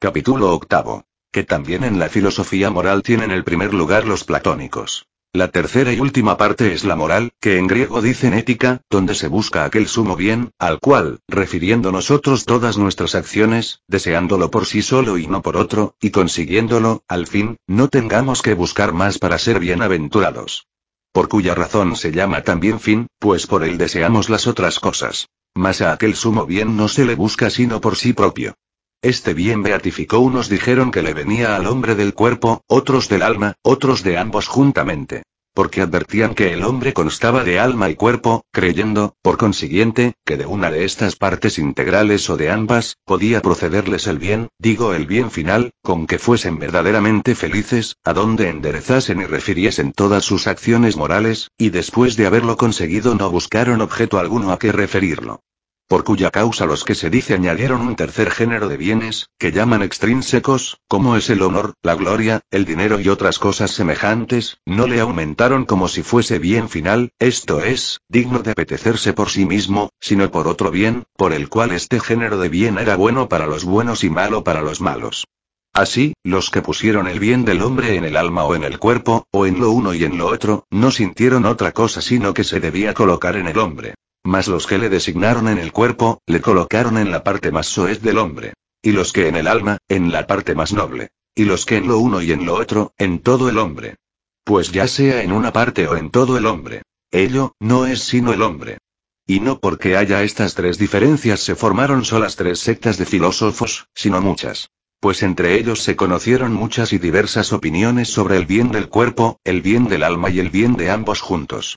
[0.00, 1.04] Capítulo octavo.
[1.30, 5.06] Que también en la filosofía moral tienen el primer lugar los platónicos.
[5.34, 9.26] La tercera y última parte es la moral, que en griego dicen ética, donde se
[9.26, 15.18] busca aquel sumo bien, al cual, refiriendo nosotros todas nuestras acciones, deseándolo por sí solo
[15.18, 19.58] y no por otro, y consiguiéndolo, al fin, no tengamos que buscar más para ser
[19.58, 20.68] bienaventurados
[21.10, 25.28] por cuya razón se llama también fin, pues por él deseamos las otras cosas.
[25.54, 28.56] Mas a aquel sumo bien no se le busca sino por sí propio.
[29.04, 33.52] Este bien beatificó unos dijeron que le venía al hombre del cuerpo, otros del alma,
[33.60, 35.24] otros de ambos juntamente.
[35.52, 40.46] Porque advertían que el hombre constaba de alma y cuerpo, creyendo, por consiguiente, que de
[40.46, 45.30] una de estas partes integrales o de ambas, podía procederles el bien, digo el bien
[45.30, 51.50] final, con que fuesen verdaderamente felices, a donde enderezasen y refiriesen todas sus acciones morales,
[51.58, 55.42] y después de haberlo conseguido no buscaron objeto alguno a que referirlo
[55.88, 59.82] por cuya causa los que se dice añadieron un tercer género de bienes, que llaman
[59.82, 65.00] extrínsecos, como es el honor, la gloria, el dinero y otras cosas semejantes, no le
[65.00, 70.30] aumentaron como si fuese bien final, esto es, digno de apetecerse por sí mismo, sino
[70.30, 74.04] por otro bien, por el cual este género de bien era bueno para los buenos
[74.04, 75.26] y malo para los malos.
[75.72, 79.26] Así, los que pusieron el bien del hombre en el alma o en el cuerpo,
[79.32, 82.60] o en lo uno y en lo otro, no sintieron otra cosa sino que se
[82.60, 83.94] debía colocar en el hombre.
[84.24, 88.00] Mas los que le designaron en el cuerpo, le colocaron en la parte más soez
[88.00, 88.54] del hombre.
[88.82, 91.10] Y los que en el alma, en la parte más noble.
[91.34, 93.96] Y los que en lo uno y en lo otro, en todo el hombre.
[94.42, 96.82] Pues ya sea en una parte o en todo el hombre.
[97.10, 98.78] Ello, no es sino el hombre.
[99.26, 104.20] Y no porque haya estas tres diferencias se formaron solas tres sectas de filósofos, sino
[104.20, 104.70] muchas.
[105.00, 109.60] Pues entre ellos se conocieron muchas y diversas opiniones sobre el bien del cuerpo, el
[109.60, 111.76] bien del alma y el bien de ambos juntos.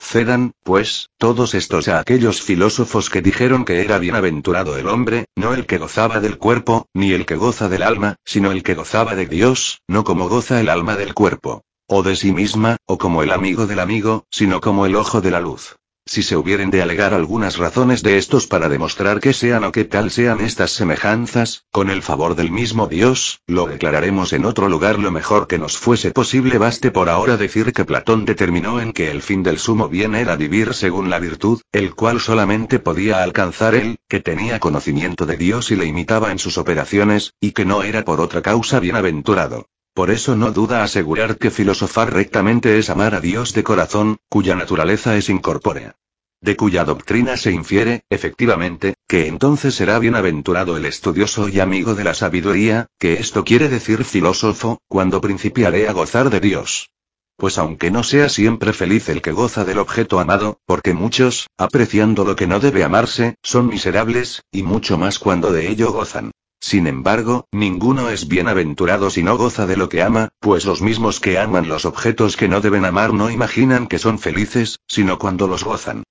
[0.00, 5.52] Cedan, pues, todos estos a aquellos filósofos que dijeron que era bienaventurado el hombre, no
[5.52, 9.14] el que gozaba del cuerpo, ni el que goza del alma, sino el que gozaba
[9.14, 11.62] de Dios, no como goza el alma del cuerpo.
[11.86, 15.30] O de sí misma, o como el amigo del amigo, sino como el ojo de
[15.30, 15.76] la luz.
[16.08, 19.84] Si se hubieren de alegar algunas razones de estos para demostrar que sean o que
[19.84, 24.98] tal sean estas semejanzas, con el favor del mismo Dios, lo declararemos en otro lugar
[24.98, 26.56] lo mejor que nos fuese posible.
[26.56, 30.34] Baste por ahora decir que Platón determinó en que el fin del sumo bien era
[30.34, 35.70] vivir según la virtud, el cual solamente podía alcanzar él, que tenía conocimiento de Dios
[35.70, 39.66] y le imitaba en sus operaciones, y que no era por otra causa bienaventurado.
[39.98, 44.54] Por eso no duda asegurar que filosofar rectamente es amar a Dios de corazón, cuya
[44.54, 45.96] naturaleza es incorpórea.
[46.40, 52.04] De cuya doctrina se infiere, efectivamente, que entonces será bienaventurado el estudioso y amigo de
[52.04, 56.90] la sabiduría, que esto quiere decir filósofo, cuando principiaré a gozar de Dios.
[57.36, 62.24] Pues aunque no sea siempre feliz el que goza del objeto amado, porque muchos, apreciando
[62.24, 66.30] lo que no debe amarse, son miserables, y mucho más cuando de ello gozan.
[66.60, 71.20] Sin embargo, ninguno es bienaventurado si no goza de lo que ama, pues los mismos
[71.20, 75.46] que aman los objetos que no deben amar no imaginan que son felices, sino cuando
[75.46, 76.02] los gozan.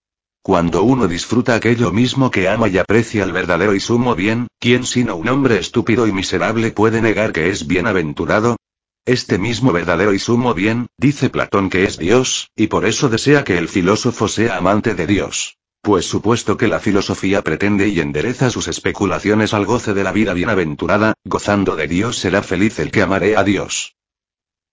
[0.41, 4.85] Cuando uno disfruta aquello mismo que ama y aprecia el verdadero y sumo bien, ¿quién
[4.85, 8.55] sino un hombre estúpido y miserable puede negar que es bienaventurado?
[9.05, 13.43] Este mismo verdadero y sumo bien, dice Platón que es Dios, y por eso desea
[13.43, 15.57] que el filósofo sea amante de Dios.
[15.81, 20.33] Pues supuesto que la filosofía pretende y endereza sus especulaciones al goce de la vida
[20.33, 23.95] bienaventurada, gozando de Dios será feliz el que amaré a Dios.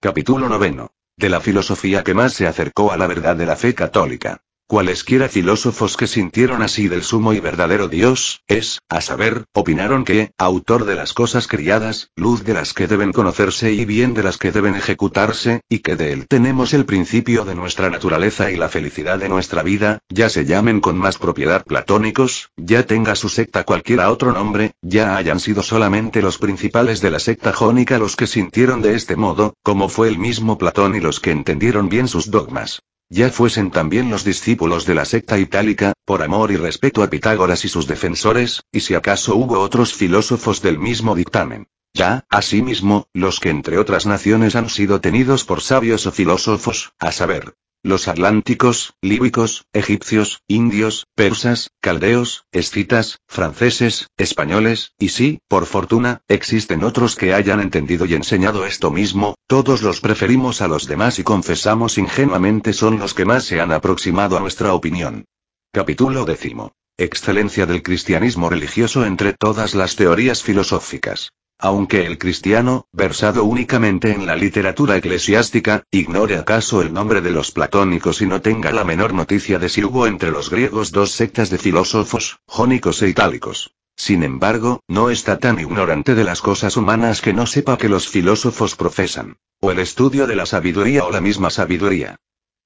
[0.00, 0.90] Capítulo noveno.
[1.16, 4.42] De la filosofía que más se acercó a la verdad de la fe católica.
[4.74, 10.32] Cualesquiera filósofos que sintieron así del sumo y verdadero Dios, es, a saber, opinaron que,
[10.36, 14.36] autor de las cosas criadas, luz de las que deben conocerse y bien de las
[14.36, 18.68] que deben ejecutarse, y que de él tenemos el principio de nuestra naturaleza y la
[18.68, 23.62] felicidad de nuestra vida, ya se llamen con más propiedad platónicos, ya tenga su secta
[23.62, 28.26] cualquiera otro nombre, ya hayan sido solamente los principales de la secta jónica los que
[28.26, 32.28] sintieron de este modo, como fue el mismo Platón y los que entendieron bien sus
[32.28, 32.82] dogmas.
[33.10, 37.64] Ya fuesen también los discípulos de la secta itálica, por amor y respeto a Pitágoras
[37.64, 41.68] y sus defensores, y si acaso hubo otros filósofos del mismo dictamen.
[41.92, 47.12] Ya, asimismo, los que entre otras naciones han sido tenidos por sabios o filósofos, a
[47.12, 56.22] saber, los atlánticos, líbicos, egipcios, indios, persas, caldeos, escitas, franceses, españoles, y sí, por fortuna,
[56.26, 61.18] existen otros que hayan entendido y enseñado esto mismo, todos los preferimos a los demás
[61.18, 65.26] y confesamos ingenuamente son los que más se han aproximado a nuestra opinión.
[65.70, 66.72] Capítulo décimo.
[66.96, 71.32] Excelencia del cristianismo religioso entre todas las teorías filosóficas.
[71.58, 77.52] Aunque el cristiano, versado únicamente en la literatura eclesiástica, ignore acaso el nombre de los
[77.52, 81.50] platónicos y no tenga la menor noticia de si hubo entre los griegos dos sectas
[81.50, 83.74] de filósofos, jónicos e itálicos.
[83.96, 88.08] Sin embargo, no está tan ignorante de las cosas humanas que no sepa que los
[88.08, 92.16] filósofos profesan, o el estudio de la sabiduría o la misma sabiduría.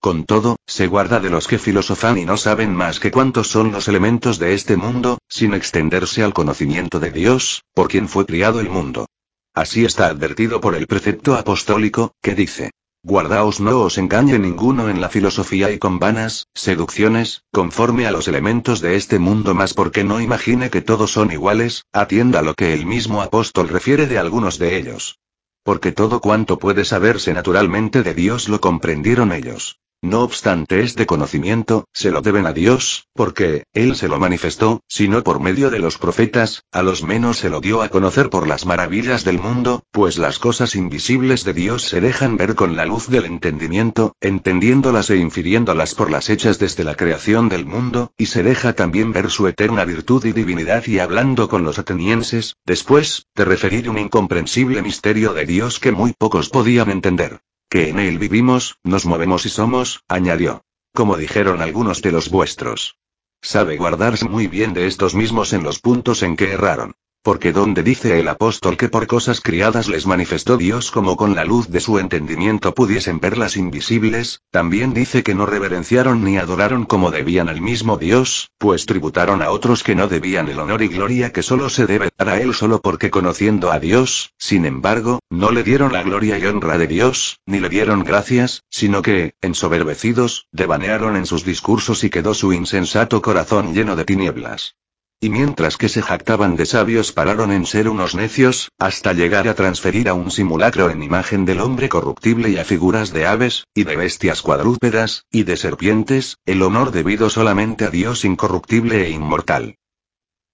[0.09, 3.73] Con todo, se guarda de los que filosofan y no saben más que cuántos son
[3.73, 8.59] los elementos de este mundo, sin extenderse al conocimiento de Dios, por quien fue criado
[8.61, 9.07] el mundo.
[9.53, 12.71] Así está advertido por el precepto apostólico, que dice,
[13.03, 18.29] Guardaos no os engañe ninguno en la filosofía y con vanas, seducciones, conforme a los
[18.29, 22.73] elementos de este mundo más porque no imagine que todos son iguales, atienda lo que
[22.73, 25.19] el mismo apóstol refiere de algunos de ellos.
[25.65, 29.79] Porque todo cuanto puede saberse naturalmente de Dios lo comprendieron ellos.
[30.01, 35.09] No obstante este conocimiento, se lo deben a Dios, porque, Él se lo manifestó, si
[35.09, 38.47] no por medio de los profetas, a los menos se lo dio a conocer por
[38.47, 42.87] las maravillas del mundo, pues las cosas invisibles de Dios se dejan ver con la
[42.87, 48.27] luz del entendimiento, entendiéndolas e infiriéndolas por las hechas desde la creación del mundo, y
[48.27, 53.27] se deja también ver su eterna virtud y divinidad y hablando con los atenienses, después,
[53.35, 58.19] de referir un incomprensible misterio de Dios que muy pocos podían entender que en él
[58.19, 60.65] vivimos, nos movemos y somos, añadió.
[60.95, 62.99] Como dijeron algunos de los vuestros.
[63.43, 66.97] Sabe guardarse muy bien de estos mismos en los puntos en que erraron.
[67.23, 71.45] Porque donde dice el apóstol que por cosas criadas les manifestó Dios como con la
[71.45, 77.11] luz de su entendimiento pudiesen verlas invisibles, también dice que no reverenciaron ni adoraron como
[77.11, 81.33] debían al mismo Dios, pues tributaron a otros que no debían el honor y gloria
[81.33, 85.51] que solo se debe dar a Él solo porque conociendo a Dios, sin embargo, no
[85.51, 90.47] le dieron la gloria y honra de Dios, ni le dieron gracias, sino que, ensoberbecidos,
[90.53, 94.77] devanearon en sus discursos y quedó su insensato corazón lleno de tinieblas.
[95.21, 99.55] Y mientras que se jactaban de sabios pararon en ser unos necios, hasta llegar a
[99.55, 103.83] transferir a un simulacro en imagen del hombre corruptible y a figuras de aves, y
[103.83, 109.75] de bestias cuadrúpedas, y de serpientes, el honor debido solamente a Dios incorruptible e inmortal.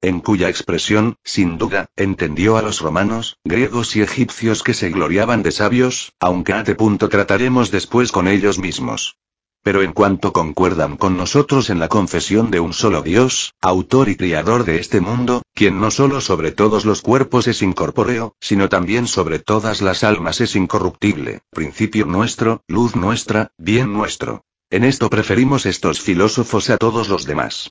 [0.01, 5.43] En cuya expresión, sin duda, entendió a los romanos, griegos y egipcios que se gloriaban
[5.43, 9.19] de sabios, aunque a te punto trataremos después con ellos mismos.
[9.65, 14.17] Pero en cuanto concuerdan con nosotros en la confesión de un solo Dios, autor y
[14.17, 19.07] criador de este mundo, quien no solo sobre todos los cuerpos es incorpóreo, sino también
[19.09, 24.45] sobre todas las almas es incorruptible, principio nuestro, luz nuestra, bien nuestro.
[24.69, 27.71] En esto preferimos estos filósofos a todos los demás.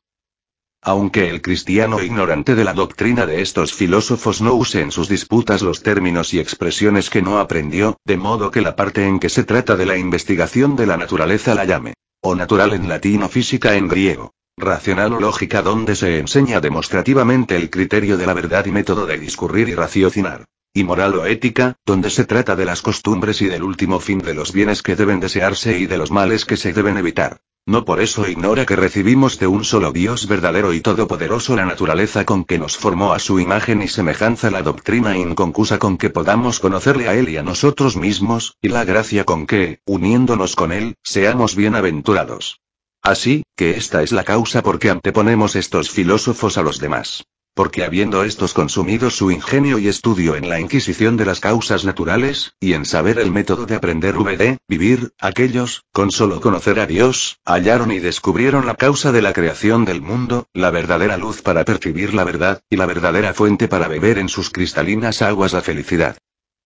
[0.85, 5.61] Aunque el cristiano ignorante de la doctrina de estos filósofos no use en sus disputas
[5.61, 9.45] los términos y expresiones que no aprendió, de modo que la parte en que se
[9.45, 13.75] trata de la investigación de la naturaleza la llame, o natural en latín o física
[13.75, 18.71] en griego, racional o lógica donde se enseña demostrativamente el criterio de la verdad y
[18.71, 23.41] método de discurrir y raciocinar, y moral o ética, donde se trata de las costumbres
[23.41, 26.57] y del último fin de los bienes que deben desearse y de los males que
[26.57, 27.41] se deben evitar.
[27.65, 32.25] No por eso ignora que recibimos de un solo Dios verdadero y todopoderoso la naturaleza
[32.25, 36.59] con que nos formó a su imagen y semejanza la doctrina inconcusa con que podamos
[36.59, 40.97] conocerle a Él y a nosotros mismos, y la gracia con que, uniéndonos con Él,
[41.03, 42.59] seamos bienaventurados.
[43.01, 47.25] Así, que esta es la causa por que anteponemos estos filósofos a los demás.
[47.55, 52.53] Porque habiendo estos consumido su ingenio y estudio en la inquisición de las causas naturales,
[52.59, 57.37] y en saber el método de aprender VD, vivir, aquellos, con solo conocer a Dios,
[57.45, 62.15] hallaron y descubrieron la causa de la creación del mundo, la verdadera luz para percibir
[62.15, 66.17] la verdad, y la verdadera fuente para beber en sus cristalinas aguas la felicidad.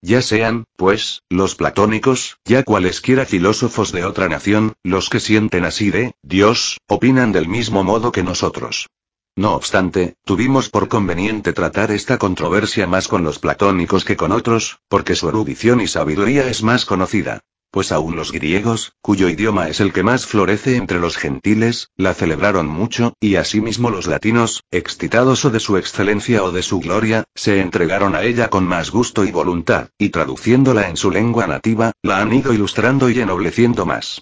[0.01, 5.89] Ya sean, pues, los platónicos, ya cualesquiera filósofos de otra nación, los que sienten así
[5.89, 8.87] de, Dios, opinan del mismo modo que nosotros.
[9.37, 14.79] No obstante, tuvimos por conveniente tratar esta controversia más con los platónicos que con otros,
[14.87, 17.41] porque su erudición y sabiduría es más conocida.
[17.69, 22.15] Pues aún los griegos, cuyo idioma es el que más florece entre los gentiles, la
[22.15, 27.25] celebraron mucho, y asimismo los latinos, excitados o de su excelencia o de su gloria,
[27.35, 31.91] se entregaron a ella con más gusto y voluntad, y traduciéndola en su lengua nativa,
[32.01, 34.19] la han ido ilustrando y ennobleciendo más.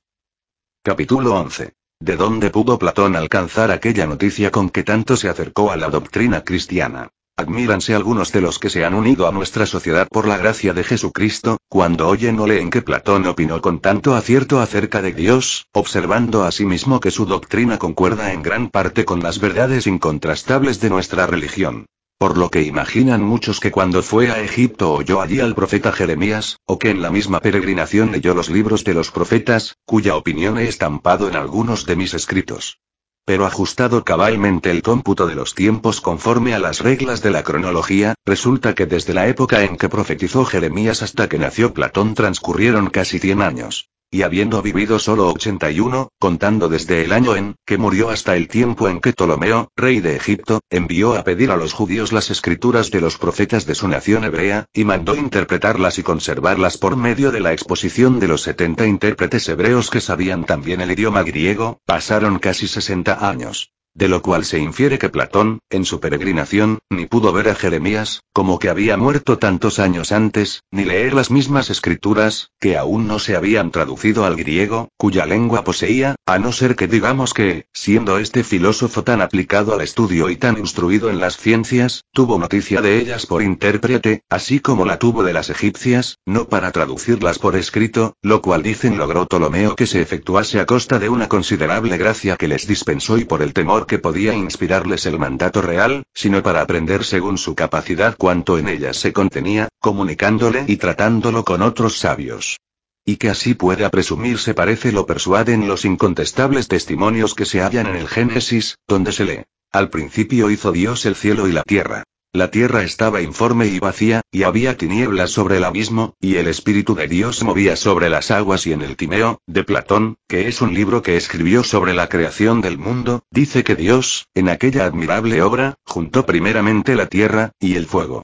[0.83, 1.73] Capítulo 11.
[2.01, 6.43] ¿De dónde pudo Platón alcanzar aquella noticia con que tanto se acercó a la doctrina
[6.43, 7.07] cristiana?
[7.37, 10.83] Admíranse algunos de los que se han unido a nuestra sociedad por la gracia de
[10.83, 16.43] Jesucristo, cuando oyen o leen que Platón opinó con tanto acierto acerca de Dios, observando
[16.43, 21.85] asimismo que su doctrina concuerda en gran parte con las verdades incontrastables de nuestra religión.
[22.17, 26.59] Por lo que imaginan muchos que cuando fue a Egipto oyó allí al profeta Jeremías,
[26.65, 30.69] o que en la misma peregrinación leyó los libros de los profetas, cuya opinión he
[30.69, 32.79] estampado en algunos de mis escritos.
[33.25, 38.15] Pero ajustado cabalmente el cómputo de los tiempos conforme a las reglas de la cronología,
[38.23, 43.19] resulta que desde la época en que profetizó Jeremías hasta que nació Platón transcurrieron casi
[43.19, 48.35] 100 años y habiendo vivido solo 81, contando desde el año en que murió hasta
[48.37, 52.29] el tiempo en que Ptolomeo, rey de Egipto, envió a pedir a los judíos las
[52.31, 57.31] escrituras de los profetas de su nación hebrea, y mandó interpretarlas y conservarlas por medio
[57.31, 62.39] de la exposición de los 70 intérpretes hebreos que sabían también el idioma griego, pasaron
[62.39, 63.71] casi 60 años.
[63.95, 68.23] De lo cual se infiere que Platón, en su peregrinación, ni pudo ver a Jeremías,
[68.33, 73.19] como que había muerto tantos años antes, ni leer las mismas escrituras, que aún no
[73.19, 78.17] se habían traducido al griego, cuya lengua poseía, a no ser que digamos que, siendo
[78.17, 82.99] este filósofo tan aplicado al estudio y tan instruido en las ciencias, tuvo noticia de
[82.99, 88.17] ellas por intérprete, así como la tuvo de las egipcias, no para traducirlas por escrito,
[88.21, 92.49] lo cual dicen logró Ptolomeo que se efectuase a costa de una considerable gracia que
[92.49, 97.03] les dispensó y por el temor que podía inspirarles el mandato real, sino para aprender
[97.03, 102.59] según su capacidad cuanto en ellas se contenía, comunicándole y tratándolo con otros sabios.
[103.05, 107.95] Y que así pueda presumirse parece lo persuaden los incontestables testimonios que se hallan en
[107.95, 109.43] el Génesis, donde se lee.
[109.71, 112.03] Al principio hizo Dios el cielo y la tierra.
[112.35, 116.93] La tierra estaba informe y vacía, y había tinieblas sobre el abismo, y el Espíritu
[116.93, 120.73] de Dios movía sobre las aguas y en el Timeo, de Platón, que es un
[120.73, 125.75] libro que escribió sobre la creación del mundo, dice que Dios, en aquella admirable obra,
[125.85, 128.23] juntó primeramente la tierra, y el fuego.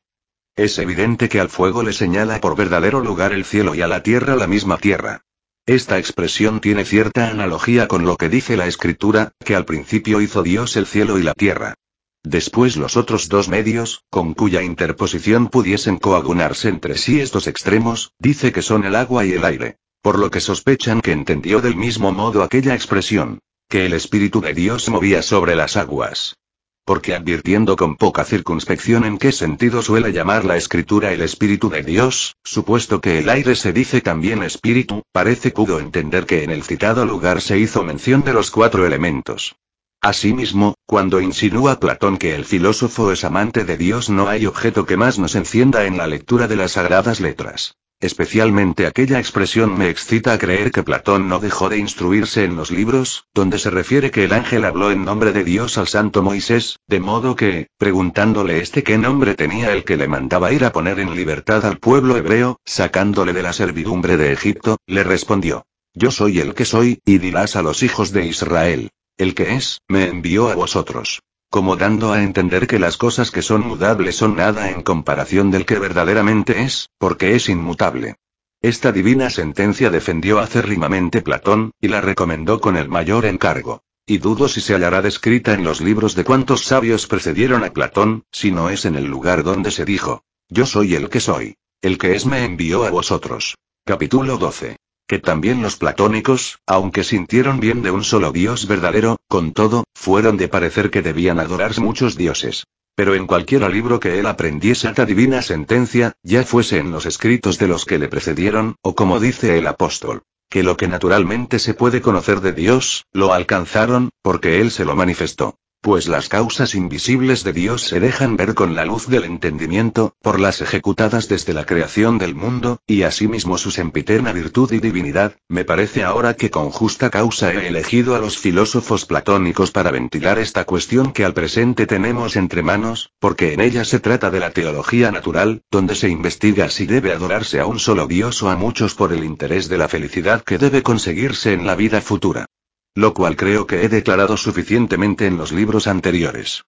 [0.57, 4.03] Es evidente que al fuego le señala por verdadero lugar el cielo y a la
[4.03, 5.21] tierra la misma tierra.
[5.65, 10.43] Esta expresión tiene cierta analogía con lo que dice la Escritura, que al principio hizo
[10.43, 11.75] Dios el cielo y la tierra.
[12.23, 18.51] Después los otros dos medios, con cuya interposición pudiesen coagunarse entre sí estos extremos, dice
[18.51, 19.77] que son el agua y el aire.
[20.03, 24.53] Por lo que sospechan que entendió del mismo modo aquella expresión, que el Espíritu de
[24.53, 26.37] Dios movía sobre las aguas.
[26.85, 31.83] Porque advirtiendo con poca circunspección en qué sentido suele llamar la escritura el Espíritu de
[31.83, 36.63] Dios, supuesto que el aire se dice también espíritu, parece pudo entender que en el
[36.63, 39.55] citado lugar se hizo mención de los cuatro elementos.
[40.03, 44.97] Asimismo, cuando insinúa Platón que el filósofo es amante de Dios no hay objeto que
[44.97, 47.75] más nos encienda en la lectura de las sagradas letras.
[47.99, 52.71] Especialmente aquella expresión me excita a creer que Platón no dejó de instruirse en los
[52.71, 56.79] libros, donde se refiere que el ángel habló en nombre de Dios al santo Moisés,
[56.87, 60.99] de modo que, preguntándole este qué nombre tenía el que le mandaba ir a poner
[60.99, 65.67] en libertad al pueblo hebreo, sacándole de la servidumbre de Egipto, le respondió.
[65.93, 68.89] Yo soy el que soy, y dirás a los hijos de Israel.
[69.21, 71.21] El que es, me envió a vosotros.
[71.51, 75.67] Como dando a entender que las cosas que son mudables son nada en comparación del
[75.67, 78.15] que verdaderamente es, porque es inmutable.
[78.63, 83.83] Esta divina sentencia defendió acérrimamente Platón, y la recomendó con el mayor encargo.
[84.07, 88.23] Y dudo si se hallará descrita en los libros de cuantos sabios precedieron a Platón,
[88.31, 91.57] si no es en el lugar donde se dijo, Yo soy el que soy.
[91.79, 93.55] El que es me envió a vosotros.
[93.85, 94.77] Capítulo 12
[95.11, 100.37] que también los platónicos, aunque sintieron bien de un solo Dios verdadero, con todo, fueron
[100.37, 102.63] de parecer que debían adorarse muchos dioses.
[102.95, 107.59] Pero en cualquier libro que él aprendiese esta divina sentencia, ya fuese en los escritos
[107.59, 111.73] de los que le precedieron, o como dice el apóstol, que lo que naturalmente se
[111.73, 115.57] puede conocer de Dios, lo alcanzaron, porque él se lo manifestó.
[115.83, 120.39] Pues las causas invisibles de Dios se dejan ver con la luz del entendimiento, por
[120.39, 125.65] las ejecutadas desde la creación del mundo, y asimismo su sempiterna virtud y divinidad, me
[125.65, 130.65] parece ahora que con justa causa he elegido a los filósofos platónicos para ventilar esta
[130.65, 135.11] cuestión que al presente tenemos entre manos, porque en ella se trata de la teología
[135.11, 139.13] natural, donde se investiga si debe adorarse a un solo Dios o a muchos por
[139.13, 142.45] el interés de la felicidad que debe conseguirse en la vida futura.
[142.93, 146.65] Lo cual creo que he declarado suficientemente en los libros anteriores.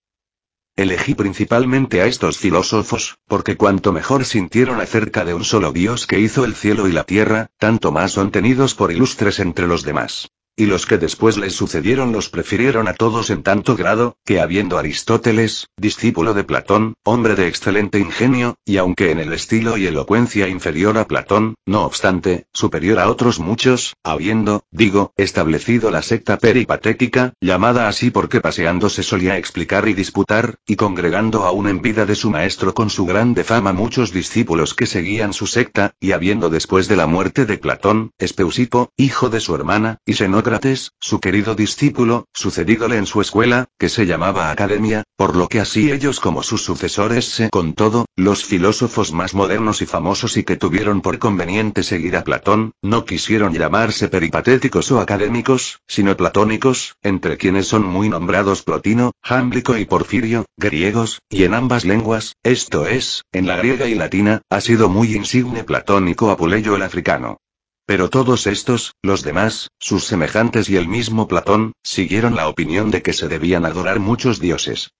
[0.75, 6.19] Elegí principalmente a estos filósofos, porque cuanto mejor sintieron acerca de un solo Dios que
[6.19, 10.29] hizo el cielo y la tierra, tanto más son tenidos por ilustres entre los demás.
[10.55, 14.77] Y los que después les sucedieron los prefirieron a todos en tanto grado, que habiendo
[14.77, 20.47] Aristóteles, discípulo de Platón, hombre de excelente ingenio, y aunque en el estilo y elocuencia
[20.47, 27.33] inferior a Platón, no obstante, superior a otros muchos, habiendo, digo, establecido la secta peripatética,
[27.41, 32.15] llamada así porque paseando se solía explicar y disputar, y congregando aún en vida de
[32.15, 36.87] su maestro con su grande fama muchos discípulos que seguían su secta, y habiendo después
[36.87, 40.13] de la muerte de Platón, Espeusipo, hijo de su hermana, y
[40.43, 45.61] Xenócrates, su querido discípulo, sucedídole en su escuela, que se llamaba Academia, por lo que
[45.61, 50.43] así ellos como sus sucesores se, con todo, los filósofos más modernos y famosos y
[50.43, 56.97] que tuvieron por conveniente seguir a Platón, no quisieron llamarse peripatéticos o académicos, sino platónicos,
[57.03, 62.85] entre quienes son muy nombrados Plotino, Jámblico y Porfirio, griegos, y en ambas lenguas, esto
[62.85, 67.37] es, en la griega y latina, ha sido muy insigne platónico Apuleyo el africano.
[67.85, 73.01] Pero todos estos, los demás, sus semejantes y el mismo Platón, siguieron la opinión de
[73.01, 74.91] que se debían adorar muchos dioses.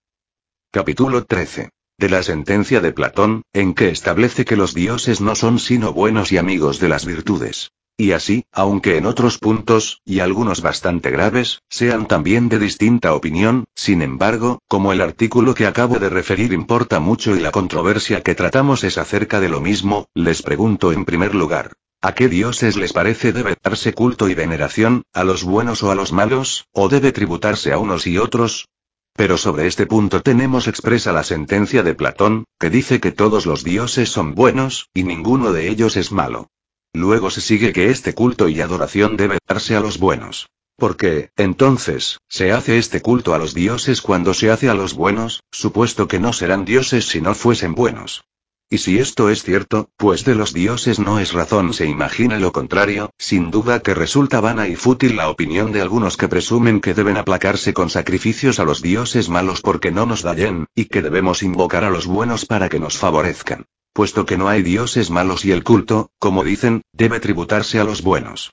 [0.69, 1.69] Capítulo 13.
[1.97, 6.33] De la sentencia de Platón, en que establece que los dioses no son sino buenos
[6.33, 7.71] y amigos de las virtudes.
[7.95, 13.63] Y así, aunque en otros puntos, y algunos bastante graves, sean también de distinta opinión,
[13.75, 18.35] sin embargo, como el artículo que acabo de referir importa mucho y la controversia que
[18.35, 21.73] tratamos es acerca de lo mismo, les pregunto en primer lugar,
[22.05, 25.95] ¿A qué dioses les parece debe darse culto y veneración, a los buenos o a
[25.95, 28.67] los malos, o debe tributarse a unos y otros?
[29.15, 33.63] Pero sobre este punto tenemos expresa la sentencia de Platón, que dice que todos los
[33.63, 36.49] dioses son buenos, y ninguno de ellos es malo.
[36.91, 40.49] Luego se sigue que este culto y adoración debe darse a los buenos.
[40.75, 45.41] Porque, entonces, se hace este culto a los dioses cuando se hace a los buenos,
[45.51, 48.25] supuesto que no serán dioses si no fuesen buenos.
[48.69, 52.51] Y si esto es cierto, pues de los dioses no es razón se imagina lo
[52.51, 56.93] contrario, sin duda que resulta vana y fútil la opinión de algunos que presumen que
[56.93, 61.43] deben aplacarse con sacrificios a los dioses malos porque no nos dañen, y que debemos
[61.43, 63.65] invocar a los buenos para que nos favorezcan.
[63.93, 68.01] Puesto que no hay dioses malos y el culto, como dicen, debe tributarse a los
[68.01, 68.51] buenos.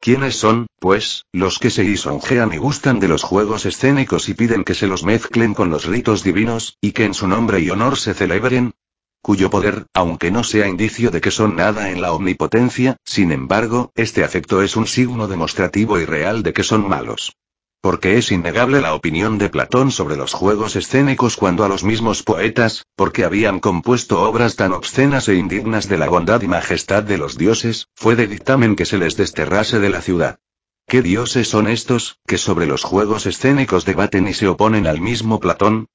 [0.00, 4.64] ¿Quiénes son, pues, los que se lisonjean y gustan de los juegos escénicos y piden
[4.64, 7.96] que se los mezclen con los ritos divinos, y que en su nombre y honor
[7.96, 8.74] se celebren?
[9.22, 13.92] Cuyo poder, aunque no sea indicio de que son nada en la omnipotencia, sin embargo,
[13.94, 17.36] este afecto es un signo demostrativo y real de que son malos.
[17.80, 22.22] Porque es innegable la opinión de Platón sobre los juegos escénicos cuando a los mismos
[22.22, 27.18] poetas, porque habían compuesto obras tan obscenas e indignas de la bondad y majestad de
[27.18, 30.38] los dioses, fue de dictamen que se les desterrase de la ciudad.
[30.86, 35.40] ¿Qué dioses son estos, que sobre los juegos escénicos debaten y se oponen al mismo
[35.40, 35.86] Platón?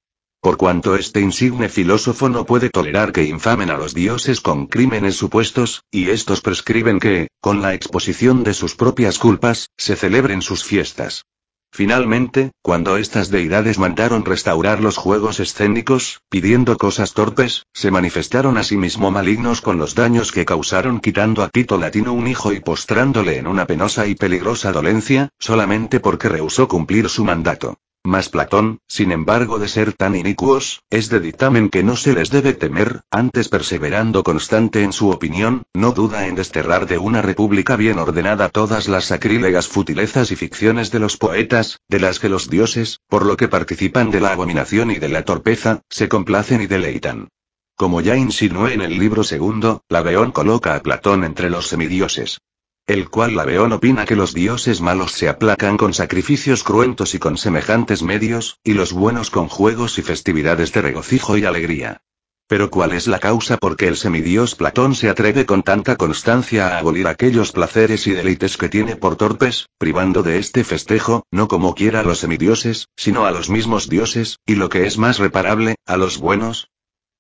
[0.48, 5.18] Por cuanto este insigne filósofo no puede tolerar que infamen a los dioses con crímenes
[5.18, 10.64] supuestos, y estos prescriben que, con la exposición de sus propias culpas, se celebren sus
[10.64, 11.26] fiestas.
[11.74, 19.12] Finalmente, cuando estas deidades mandaron restaurar los juegos escénicos, pidiendo cosas torpes, se manifestaron asimismo
[19.12, 23.48] malignos con los daños que causaron quitando a Tito Latino un hijo y postrándole en
[23.48, 27.78] una penosa y peligrosa dolencia, solamente porque rehusó cumplir su mandato.
[28.08, 32.30] Mas Platón, sin embargo de ser tan inicuos, es de dictamen que no se les
[32.30, 37.76] debe temer, antes perseverando constante en su opinión, no duda en desterrar de una república
[37.76, 42.50] bien ordenada todas las sacrílegas futilezas y ficciones de los poetas, de las que los
[42.50, 46.68] dioses, por lo que participan de la abominación y de la torpeza, se complacen y
[46.68, 47.28] deleitan.
[47.76, 52.40] Como ya insinué en el libro segundo, Laveón coloca a Platón entre los semidioses
[52.88, 57.38] el cual Laveón opina que los dioses malos se aplacan con sacrificios cruentos y con
[57.38, 62.02] semejantes medios, y los buenos con juegos y festividades de regocijo y alegría.
[62.48, 66.70] Pero ¿cuál es la causa por qué el semidios Platón se atreve con tanta constancia
[66.70, 71.50] a abolir aquellos placeres y deleites que tiene por torpes, privando de este festejo, no
[71.50, 75.20] como quiera a los semidioses, sino a los mismos dioses, y lo que es más
[75.20, 76.70] reparable, a los buenos?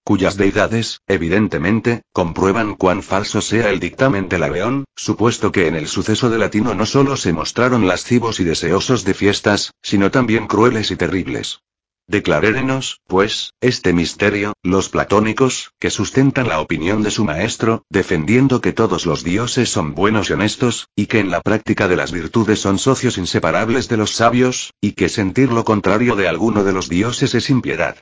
[0.08, 5.89] Cuyas deidades, evidentemente, comprueban cuán falso sea el dictamen de Laveón, supuesto que en el
[5.89, 10.91] suceso de latino no solo se mostraron lascivos y deseosos de fiestas, sino también crueles
[10.91, 11.60] y terribles.
[12.08, 18.72] Declarérenos, pues, este misterio, los platónicos, que sustentan la opinión de su maestro, defendiendo que
[18.72, 22.60] todos los dioses son buenos y honestos, y que en la práctica de las virtudes
[22.60, 26.88] son socios inseparables de los sabios, y que sentir lo contrario de alguno de los
[26.88, 27.97] dioses es impiedad.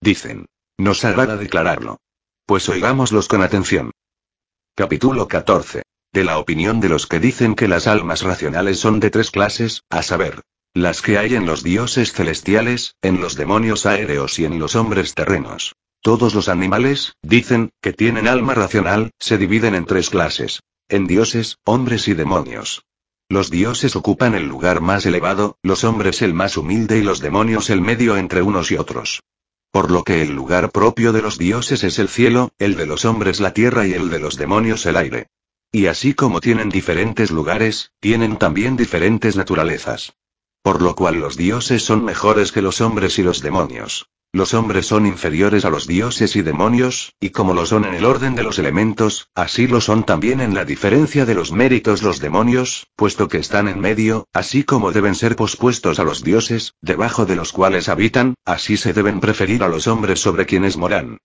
[0.00, 0.46] Dicen.
[0.78, 1.98] Nos agrada declararlo.
[2.46, 3.90] Pues oigámoslos con atención.
[4.76, 5.82] Capítulo 14.
[6.12, 9.82] De la opinión de los que dicen que las almas racionales son de tres clases,
[9.90, 10.42] a saber,
[10.74, 15.14] las que hay en los dioses celestiales, en los demonios aéreos y en los hombres
[15.14, 15.74] terrenos.
[16.00, 20.60] Todos los animales, dicen, que tienen alma racional, se dividen en tres clases.
[20.88, 22.84] En dioses, hombres y demonios.
[23.28, 27.68] Los dioses ocupan el lugar más elevado, los hombres el más humilde y los demonios
[27.68, 29.20] el medio entre unos y otros.
[29.78, 33.04] Por lo que el lugar propio de los dioses es el cielo, el de los
[33.04, 35.28] hombres la tierra y el de los demonios el aire.
[35.70, 40.14] Y así como tienen diferentes lugares, tienen también diferentes naturalezas.
[40.62, 44.08] Por lo cual los dioses son mejores que los hombres y los demonios.
[44.32, 48.04] Los hombres son inferiores a los dioses y demonios, y como lo son en el
[48.04, 52.20] orden de los elementos, así lo son también en la diferencia de los méritos los
[52.20, 57.24] demonios, puesto que están en medio, así como deben ser pospuestos a los dioses, debajo
[57.24, 61.18] de los cuales habitan, así se deben preferir a los hombres sobre quienes moran.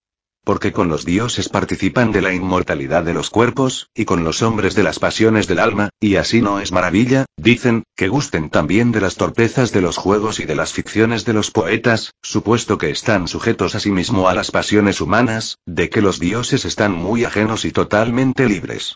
[0.44, 4.76] Porque con los dioses participan de la inmortalidad de los cuerpos, y con los hombres
[4.76, 9.00] de las pasiones del alma, y así no es maravilla, dicen, que gusten también de
[9.00, 13.30] las torpezas de los juegos y de las ficciones de los poetas, supuesto que están
[13.30, 18.50] sujetos asimismo a las pasiones humanas, de que los dioses están muy ajenos y totalmente
[18.50, 18.96] libres.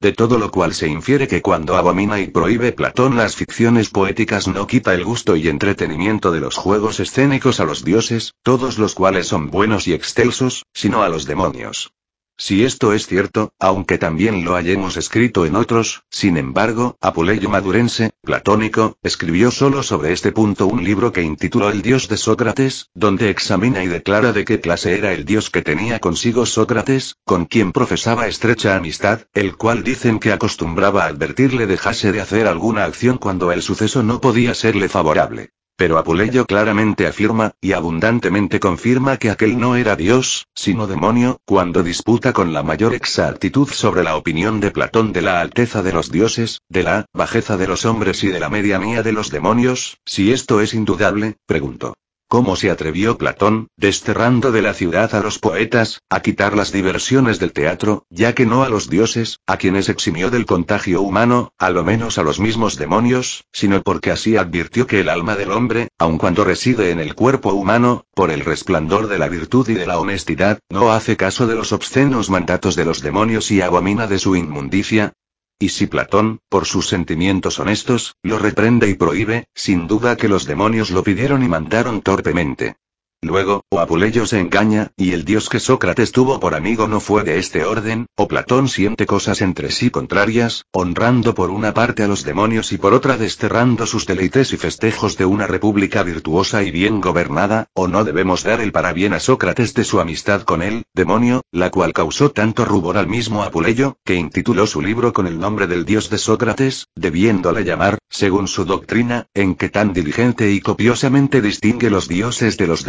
[0.00, 4.46] De todo lo cual se infiere que cuando abomina y prohíbe Platón las ficciones poéticas
[4.46, 8.94] no quita el gusto y entretenimiento de los juegos escénicos a los dioses, todos los
[8.94, 11.92] cuales son buenos y excelsos, sino a los demonios.
[12.40, 18.12] Si esto es cierto, aunque también lo hayamos escrito en otros, sin embargo, Apuleyo Madurense,
[18.22, 23.30] platónico, escribió solo sobre este punto un libro que intituló El Dios de Sócrates, donde
[23.30, 27.72] examina y declara de qué clase era el Dios que tenía consigo Sócrates, con quien
[27.72, 33.50] profesaba estrecha amistad, el cual dicen que acostumbraba advertirle dejase de hacer alguna acción cuando
[33.50, 35.50] el suceso no podía serle favorable.
[35.78, 41.84] Pero Apuleyo claramente afirma, y abundantemente confirma que aquel no era Dios, sino demonio, cuando
[41.84, 46.10] disputa con la mayor exactitud sobre la opinión de Platón de la alteza de los
[46.10, 50.32] dioses, de la bajeza de los hombres y de la medianía de los demonios, si
[50.32, 51.94] esto es indudable, pregunto.
[52.30, 57.38] ¿Cómo se atrevió Platón, desterrando de la ciudad a los poetas, a quitar las diversiones
[57.38, 61.70] del teatro, ya que no a los dioses, a quienes eximió del contagio humano, a
[61.70, 65.88] lo menos a los mismos demonios, sino porque así advirtió que el alma del hombre,
[65.96, 69.86] aun cuando reside en el cuerpo humano, por el resplandor de la virtud y de
[69.86, 74.18] la honestidad, no hace caso de los obscenos mandatos de los demonios y abomina de
[74.18, 75.14] su inmundicia,
[75.58, 80.46] y si Platón, por sus sentimientos honestos, lo reprende y prohíbe, sin duda que los
[80.46, 82.76] demonios lo pidieron y mandaron torpemente.
[83.20, 87.24] Luego, o Apuleyo se engaña, y el dios que Sócrates tuvo por amigo no fue
[87.24, 92.06] de este orden, o Platón siente cosas entre sí contrarias, honrando por una parte a
[92.06, 96.70] los demonios y por otra desterrando sus deleites y festejos de una república virtuosa y
[96.70, 100.84] bien gobernada, o no debemos dar el parabién a Sócrates de su amistad con él,
[100.94, 105.40] demonio, la cual causó tanto rubor al mismo Apuleyo, que intituló su libro con el
[105.40, 110.60] nombre del dios de Sócrates, debiéndole llamar, según su doctrina, en que tan diligente y
[110.60, 112.84] copiosamente distingue los dioses de los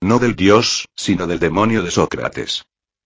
[0.00, 2.62] no del dios, sino del demonio de Sócrates.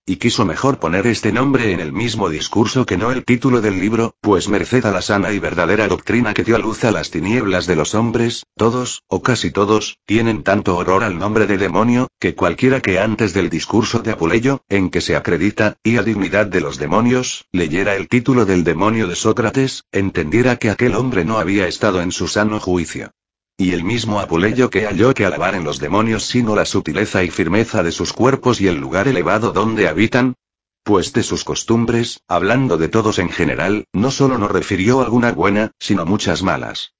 [0.07, 3.80] Y quiso mejor poner este nombre en el mismo discurso que no el título del
[3.80, 7.11] libro, pues merced a la sana y verdadera doctrina que dio a luz a las
[7.11, 12.09] tinieblas de los hombres, todos, o casi todos, tienen tanto horror al nombre de demonio,
[12.20, 16.45] que cualquiera que antes del discurso de Apuleyo, en que se acredita, y a dignidad
[16.45, 21.38] de los demonios, leyera el título del demonio de Sócrates, entendiera que aquel hombre no
[21.38, 23.12] había estado en su sano juicio.
[23.57, 27.30] Y el mismo Apuleyo que halló que alabar en los demonios sino la sutileza y
[27.30, 30.34] firmeza de sus cuerpos y el lugar elevado donde habitan,
[30.82, 35.70] pues de sus costumbres, hablando de todos en general, no solo no refirió alguna buena,
[35.78, 36.94] sino muchas malas.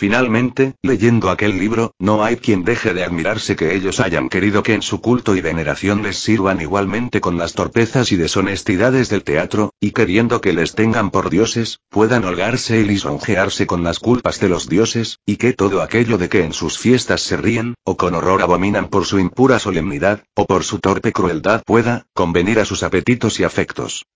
[0.00, 4.72] Finalmente, leyendo aquel libro, no hay quien deje de admirarse que ellos hayan querido que
[4.72, 9.74] en su culto y veneración les sirvan igualmente con las torpezas y deshonestidades del teatro,
[9.78, 14.48] y queriendo que les tengan por dioses, puedan holgarse y lisonjearse con las culpas de
[14.48, 18.14] los dioses, y que todo aquello de que en sus fiestas se ríen, o con
[18.14, 22.82] horror abominan por su impura solemnidad, o por su torpe crueldad pueda, convenir a sus
[22.84, 24.06] apetitos y afectos.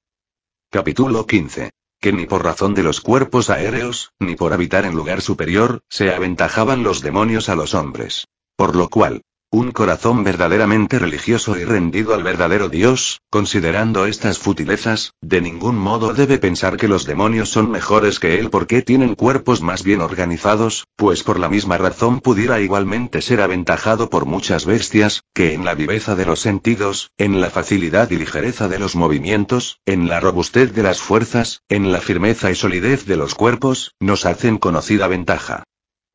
[0.71, 1.73] Capítulo 15
[2.05, 6.13] que ni por razón de los cuerpos aéreos, ni por habitar en lugar superior, se
[6.13, 8.27] aventajaban los demonios a los hombres.
[8.57, 9.23] Por lo cual,
[9.55, 16.13] un corazón verdaderamente religioso y rendido al verdadero Dios, considerando estas futilezas, de ningún modo
[16.13, 20.89] debe pensar que los demonios son mejores que él porque tienen cuerpos más bien organizados,
[20.97, 25.75] pues por la misma razón pudiera igualmente ser aventajado por muchas bestias, que en la
[25.75, 30.75] viveza de los sentidos, en la facilidad y ligereza de los movimientos, en la robustez
[30.75, 35.63] de las fuerzas, en la firmeza y solidez de los cuerpos, nos hacen conocida ventaja.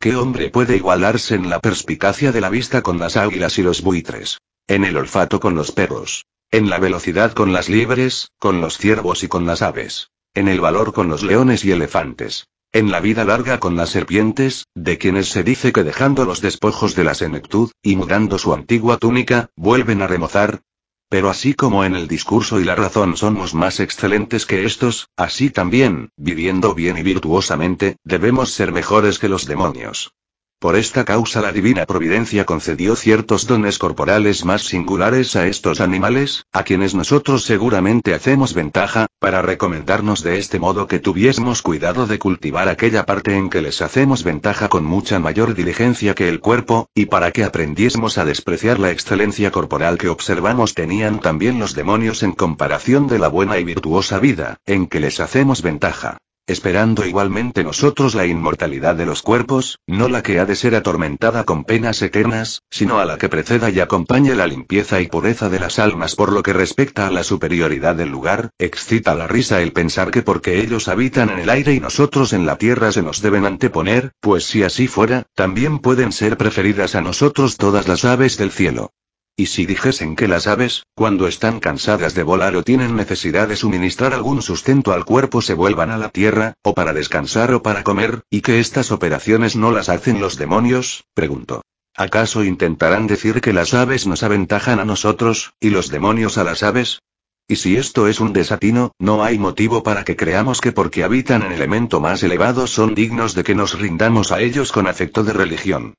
[0.01, 3.81] ¿Qué hombre puede igualarse en la perspicacia de la vista con las águilas y los
[3.81, 4.39] buitres?
[4.65, 6.25] En el olfato con los perros.
[6.51, 10.11] En la velocidad con las liebres, con los ciervos y con las aves.
[10.33, 12.47] En el valor con los leones y elefantes.
[12.71, 16.95] En la vida larga con las serpientes, de quienes se dice que dejando los despojos
[16.95, 20.61] de la senectud, y mudando su antigua túnica, vuelven a remozar,
[21.09, 25.49] Pero así como en el discurso y la razón somos más excelentes que estos, así
[25.49, 30.13] también, viviendo bien y virtuosamente, debemos ser mejores que los demonios.
[30.59, 36.43] Por esta causa la divina providencia concedió ciertos dones corporales más singulares a estos animales,
[36.51, 42.19] a quienes nosotros seguramente hacemos ventaja, para recomendarnos de este modo que tuviésemos cuidado de
[42.19, 46.89] cultivar aquella parte en que les hacemos ventaja con mucha mayor diligencia que el cuerpo,
[46.93, 52.21] y para que aprendiésemos a despreciar la excelencia corporal que observamos tenían también los demonios
[52.21, 56.17] en comparación de la buena y virtuosa vida, en que les hacemos ventaja
[56.49, 61.43] esperando igualmente nosotros la inmortalidad de los cuerpos, no la que ha de ser atormentada
[61.43, 65.59] con penas eternas, sino a la que preceda y acompañe la limpieza y pureza de
[65.59, 69.73] las almas por lo que respecta a la superioridad del lugar, excita la risa el
[69.73, 73.21] pensar que porque ellos habitan en el aire y nosotros en la tierra se nos
[73.21, 78.37] deben anteponer, pues si así fuera, también pueden ser preferidas a nosotros todas las aves
[78.37, 78.91] del cielo.
[79.39, 83.55] Y si dijesen que las aves, cuando están cansadas de volar o tienen necesidad de
[83.55, 87.85] suministrar algún sustento al cuerpo, se vuelvan a la tierra, o para descansar o para
[87.85, 91.61] comer, y que estas operaciones no las hacen los demonios, preguntó.
[91.95, 96.61] ¿Acaso intentarán decir que las aves nos aventajan a nosotros, y los demonios a las
[96.61, 96.99] aves?
[97.47, 101.43] Y si esto es un desatino, no hay motivo para que creamos que porque habitan
[101.43, 105.31] en elemento más elevado son dignos de que nos rindamos a ellos con afecto de
[105.31, 105.93] religión.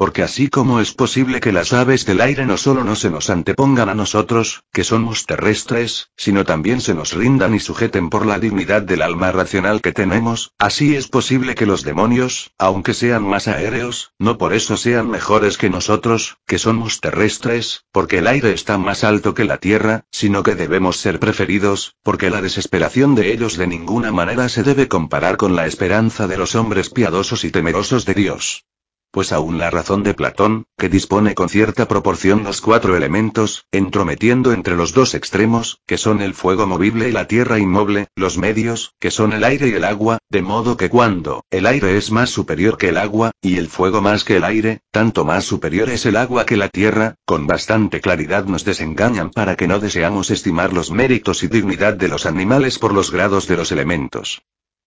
[0.00, 3.28] Porque así como es posible que las aves del aire no solo no se nos
[3.28, 8.38] antepongan a nosotros, que somos terrestres, sino también se nos rindan y sujeten por la
[8.38, 13.46] dignidad del alma racional que tenemos, así es posible que los demonios, aunque sean más
[13.46, 18.78] aéreos, no por eso sean mejores que nosotros, que somos terrestres, porque el aire está
[18.78, 23.58] más alto que la tierra, sino que debemos ser preferidos, porque la desesperación de ellos
[23.58, 28.06] de ninguna manera se debe comparar con la esperanza de los hombres piadosos y temerosos
[28.06, 28.64] de Dios.
[29.12, 34.52] Pues aún la razón de Platón, que dispone con cierta proporción los cuatro elementos, entrometiendo
[34.52, 38.94] entre los dos extremos, que son el fuego movible y la tierra inmoble, los medios,
[39.00, 42.30] que son el aire y el agua, de modo que cuando el aire es más
[42.30, 46.06] superior que el agua, y el fuego más que el aire, tanto más superior es
[46.06, 50.72] el agua que la tierra, con bastante claridad nos desengañan para que no deseamos estimar
[50.72, 54.40] los méritos y dignidad de los animales por los grados de los elementos.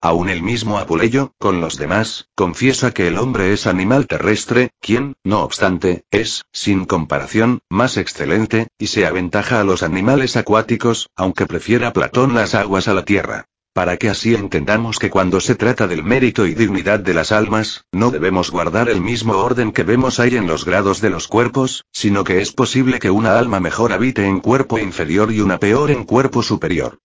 [0.05, 5.15] Aún el mismo Apuleyo, con los demás, confiesa que el hombre es animal terrestre, quien,
[5.23, 11.45] no obstante, es, sin comparación, más excelente, y se aventaja a los animales acuáticos, aunque
[11.45, 13.45] prefiera Platón las aguas a la tierra.
[13.71, 17.85] Para que así entendamos que cuando se trata del mérito y dignidad de las almas,
[17.93, 21.85] no debemos guardar el mismo orden que vemos ahí en los grados de los cuerpos,
[21.93, 25.91] sino que es posible que una alma mejor habite en cuerpo inferior y una peor
[25.91, 26.99] en cuerpo superior.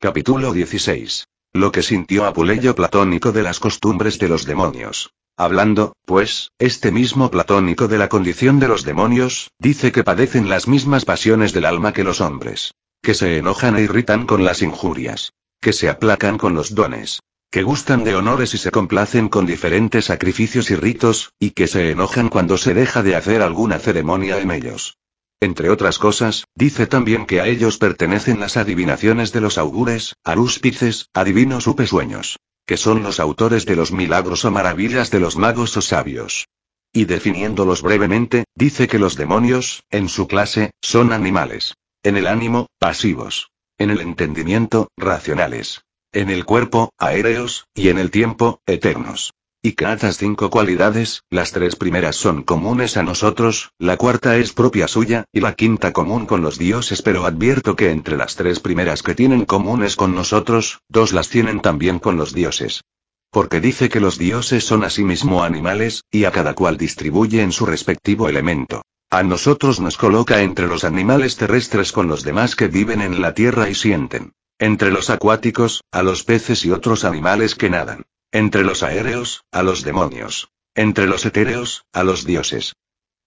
[0.00, 1.26] Capítulo 16.
[1.56, 5.14] Lo que sintió Apuleyo platónico de las costumbres de los demonios.
[5.36, 10.66] Hablando, pues, este mismo platónico de la condición de los demonios, dice que padecen las
[10.66, 12.74] mismas pasiones del alma que los hombres.
[13.00, 15.32] Que se enojan e irritan con las injurias.
[15.60, 17.20] Que se aplacan con los dones.
[17.52, 21.92] Que gustan de honores y se complacen con diferentes sacrificios y ritos, y que se
[21.92, 24.96] enojan cuando se deja de hacer alguna ceremonia en ellos.
[25.44, 31.10] Entre otras cosas, dice también que a ellos pertenecen las adivinaciones de los augures, arúspices,
[31.12, 32.38] adivinos u pesueños.
[32.64, 36.48] Que son los autores de los milagros o maravillas de los magos o sabios.
[36.94, 41.74] Y definiéndolos brevemente, dice que los demonios, en su clase, son animales.
[42.02, 43.50] En el ánimo, pasivos.
[43.76, 45.82] En el entendimiento, racionales.
[46.10, 49.34] En el cuerpo, aéreos, y en el tiempo, eternos.
[49.66, 54.86] Y que cinco cualidades, las tres primeras son comunes a nosotros, la cuarta es propia
[54.86, 59.02] suya, y la quinta común con los dioses, pero advierto que entre las tres primeras
[59.02, 62.82] que tienen comunes con nosotros, dos las tienen también con los dioses.
[63.30, 67.64] Porque dice que los dioses son asimismo animales, y a cada cual distribuye en su
[67.64, 68.82] respectivo elemento.
[69.08, 73.32] A nosotros nos coloca entre los animales terrestres con los demás que viven en la
[73.32, 74.34] tierra y sienten.
[74.58, 78.04] Entre los acuáticos, a los peces y otros animales que nadan.
[78.34, 80.48] Entre los aéreos, a los demonios.
[80.74, 82.74] Entre los etéreos, a los dioses.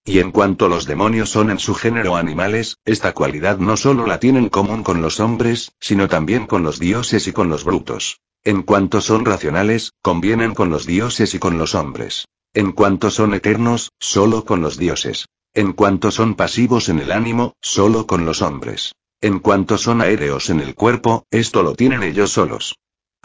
[0.04, 4.20] Y en cuanto los demonios son en su género animales, esta cualidad no solo la
[4.20, 8.20] tienen común con los hombres, sino también con los dioses y con los brutos.
[8.44, 12.26] En cuanto son racionales, convienen con los dioses y con los hombres.
[12.52, 15.24] En cuanto son eternos, solo con los dioses.
[15.54, 18.92] En cuanto son pasivos en el ánimo, solo con los hombres.
[19.22, 22.76] En cuanto son aéreos en el cuerpo, esto lo tienen ellos solos.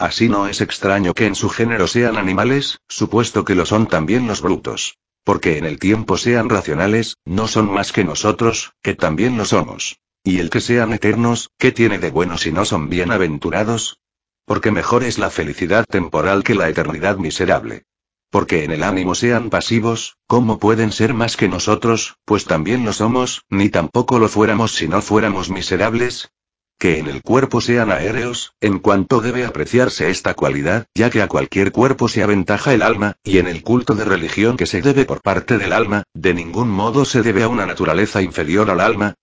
[0.04, 4.26] Así no es extraño que en su género sean animales, supuesto que lo son también
[4.26, 4.98] los brutos.
[5.24, 10.00] Porque en el tiempo sean racionales, no son más que nosotros, que también lo somos.
[10.22, 13.98] Y el que sean eternos, ¿qué tiene de bueno si no son bienaventurados?
[14.44, 17.84] Porque mejor es la felicidad temporal que la eternidad miserable.
[18.28, 22.18] Porque en el ánimo sean pasivos, ¿cómo pueden ser más que nosotros?
[22.26, 26.30] Pues también lo somos, ni tampoco lo fuéramos si no fuéramos miserables.
[26.78, 31.28] Que en el cuerpo sean aéreos, en cuanto debe apreciarse esta cualidad, ya que a
[31.28, 35.04] cualquier cuerpo se aventaja el alma, y en el culto de religión que se debe
[35.04, 39.14] por parte del alma, de ningún modo se debe a una naturaleza inferior al alma,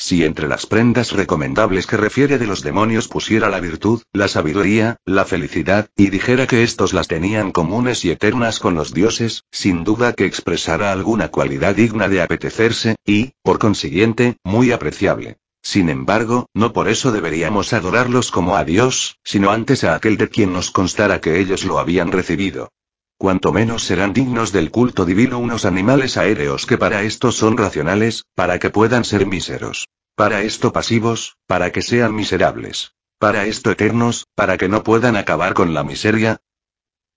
[0.00, 4.96] si entre las prendas recomendables que refiere de los demonios pusiera la virtud, la sabiduría,
[5.04, 9.84] la felicidad, y dijera que estos las tenían comunes y eternas con los dioses, sin
[9.84, 15.36] duda que expresara alguna cualidad digna de apetecerse, y, por consiguiente, muy apreciable.
[15.62, 20.28] Sin embargo, no por eso deberíamos adorarlos como a Dios, sino antes a aquel de
[20.28, 22.70] quien nos constara que ellos lo habían recibido.
[23.18, 28.24] Cuanto menos serán dignos del culto divino unos animales aéreos que para esto son racionales,
[28.34, 29.88] para que puedan ser míseros.
[30.14, 32.94] Para esto pasivos, para que sean miserables.
[33.18, 36.40] Para esto eternos, para que no puedan acabar con la miseria.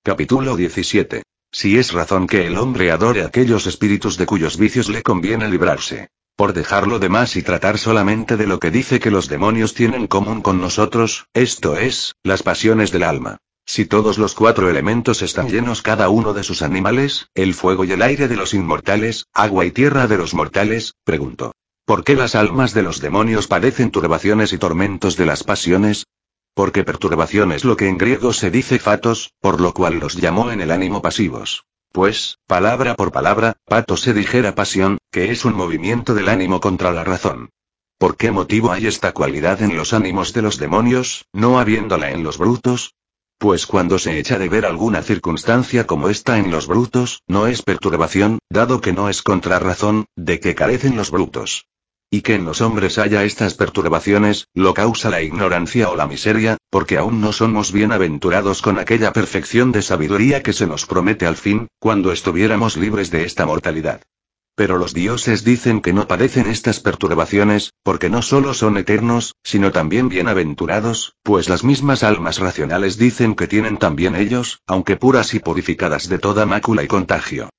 [0.03, 1.23] Capítulo 17.
[1.49, 6.09] Si es razón que el hombre adore aquellos espíritus de cuyos vicios le conviene librarse.
[6.35, 10.07] Por dejarlo de más y tratar solamente de lo que dice que los demonios tienen
[10.07, 13.37] común con nosotros, esto es, las pasiones del alma.
[13.65, 17.91] Si todos los cuatro elementos están llenos cada uno de sus animales, el fuego y
[17.91, 21.53] el aire de los inmortales, agua y tierra de los mortales, pregunto.
[21.85, 26.07] ¿Por qué las almas de los demonios padecen turbaciones y tormentos de las pasiones?
[26.55, 30.51] Porque perturbación es lo que en griego se dice fatos, por lo cual los llamó
[30.51, 31.65] en el ánimo pasivos.
[31.93, 36.91] Pues, palabra por palabra, pato se dijera pasión, que es un movimiento del ánimo contra
[36.91, 37.51] la razón.
[37.99, 42.23] ¿Por qué motivo hay esta cualidad en los ánimos de los demonios, no habiéndola en
[42.23, 42.95] los brutos?
[43.37, 47.61] Pues cuando se echa de ver alguna circunstancia como esta en los brutos, no es
[47.61, 51.67] perturbación, dado que no es contra razón, de que carecen los brutos.
[52.09, 56.57] Y que en los hombres haya estas perturbaciones, lo causa la ignorancia o la miseria,
[56.73, 61.35] porque aún no somos bienaventurados con aquella perfección de sabiduría que se nos promete al
[61.35, 64.01] fin, cuando estuviéramos libres de esta mortalidad.
[64.55, 69.71] Pero los dioses dicen que no padecen estas perturbaciones, porque no solo son eternos, sino
[69.71, 75.39] también bienaventurados, pues las mismas almas racionales dicen que tienen también ellos, aunque puras y
[75.39, 77.49] purificadas de toda mácula y contagio.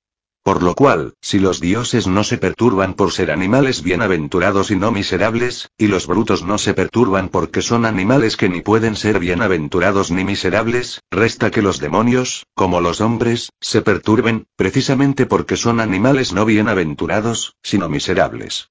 [0.45, 4.91] Por lo cual, si los dioses no se perturban por ser animales bienaventurados y no
[4.91, 10.11] miserables, y los brutos no se perturban porque son animales que ni pueden ser bienaventurados
[10.11, 16.31] ni miserables, resta que los demonios, como los hombres, se perturben, precisamente porque son animales
[16.31, 18.69] no bienaventurados, sino miserables.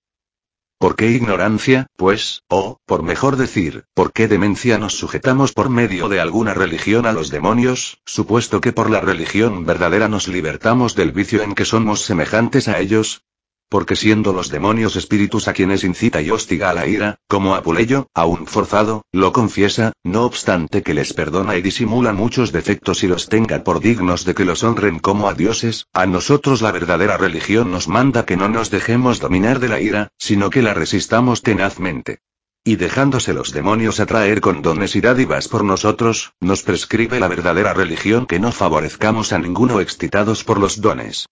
[0.78, 6.08] ¿Por qué ignorancia, pues, o, por mejor decir, por qué demencia nos sujetamos por medio
[6.08, 11.12] de alguna religión a los demonios, supuesto que por la religión verdadera nos libertamos del
[11.12, 13.22] vicio en que somos semejantes a ellos?
[13.68, 18.08] Porque siendo los demonios espíritus a quienes incita y hostiga a la ira, como Apuleyo,
[18.14, 23.28] aún forzado, lo confiesa, no obstante que les perdona y disimula muchos defectos y los
[23.28, 27.70] tenga por dignos de que los honren como a dioses, a nosotros la verdadera religión
[27.70, 32.20] nos manda que no nos dejemos dominar de la ira, sino que la resistamos tenazmente.
[32.66, 37.74] Y dejándose los demonios atraer con dones y dádivas por nosotros, nos prescribe la verdadera
[37.74, 41.26] religión que no favorezcamos a ninguno excitados por los dones.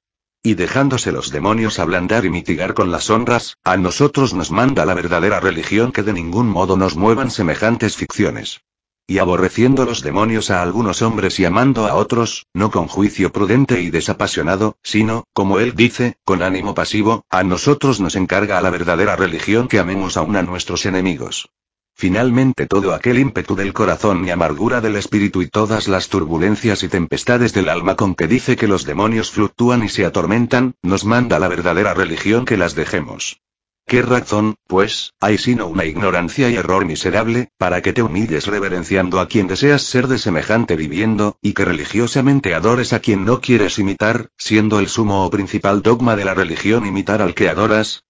[0.44, 4.94] Y dejándose los demonios ablandar y mitigar con las honras, a nosotros nos manda la
[4.94, 8.60] verdadera religión que de ningún modo nos muevan semejantes ficciones.
[9.06, 13.82] Y aborreciendo los demonios a algunos hombres y amando a otros, no con juicio prudente
[13.82, 19.14] y desapasionado, sino, como él dice, con ánimo pasivo, a nosotros nos encarga la verdadera
[19.14, 21.50] religión que amemos aún a nuestros enemigos.
[21.94, 26.88] Finalmente todo aquel ímpetu del corazón y amargura del espíritu y todas las turbulencias y
[26.88, 31.38] tempestades del alma con que dice que los demonios fluctúan y se atormentan, nos manda
[31.38, 33.40] la verdadera religión que las dejemos.
[33.86, 39.20] ¿Qué razón, pues, hay sino una ignorancia y error miserable, para que te humilles reverenciando
[39.20, 43.78] a quien deseas ser de semejante viviendo, y que religiosamente adores a quien no quieres
[43.78, 48.04] imitar, siendo el sumo o principal dogma de la religión imitar al que adoras?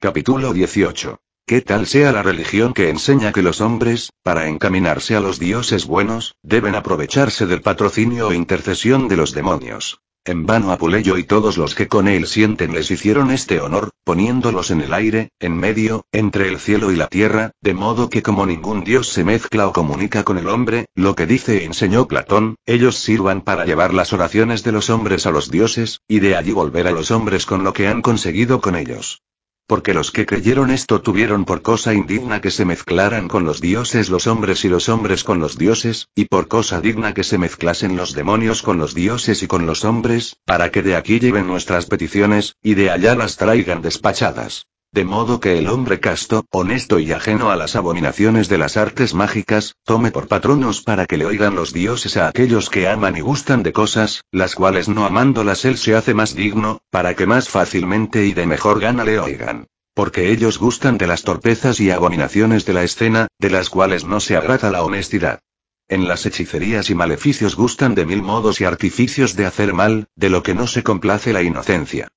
[0.00, 1.18] Capítulo 18.
[1.48, 5.86] ¿Qué tal sea la religión que enseña que los hombres, para encaminarse a los dioses
[5.86, 10.02] buenos, deben aprovecharse del patrocinio o intercesión de los demonios?
[10.26, 14.70] En vano Apuleyo y todos los que con él sienten les hicieron este honor, poniéndolos
[14.70, 18.44] en el aire, en medio, entre el cielo y la tierra, de modo que como
[18.44, 22.56] ningún dios se mezcla o comunica con el hombre, lo que dice e enseñó Platón,
[22.66, 26.52] ellos sirvan para llevar las oraciones de los hombres a los dioses, y de allí
[26.52, 29.22] volver a los hombres con lo que han conseguido con ellos.
[29.68, 34.08] Porque los que creyeron esto tuvieron por cosa indigna que se mezclaran con los dioses
[34.08, 37.94] los hombres y los hombres con los dioses, y por cosa digna que se mezclasen
[37.94, 41.84] los demonios con los dioses y con los hombres, para que de aquí lleven nuestras
[41.84, 44.64] peticiones, y de allá las traigan despachadas.
[44.90, 49.12] De modo que el hombre casto, honesto y ajeno a las abominaciones de las artes
[49.12, 53.20] mágicas, tome por patronos para que le oigan los dioses a aquellos que aman y
[53.20, 57.50] gustan de cosas, las cuales no amándolas él se hace más digno, para que más
[57.50, 59.66] fácilmente y de mejor gana le oigan.
[59.92, 64.20] Porque ellos gustan de las torpezas y abominaciones de la escena, de las cuales no
[64.20, 65.40] se agrada la honestidad.
[65.86, 70.30] En las hechicerías y maleficios gustan de mil modos y artificios de hacer mal, de
[70.30, 72.08] lo que no se complace la inocencia.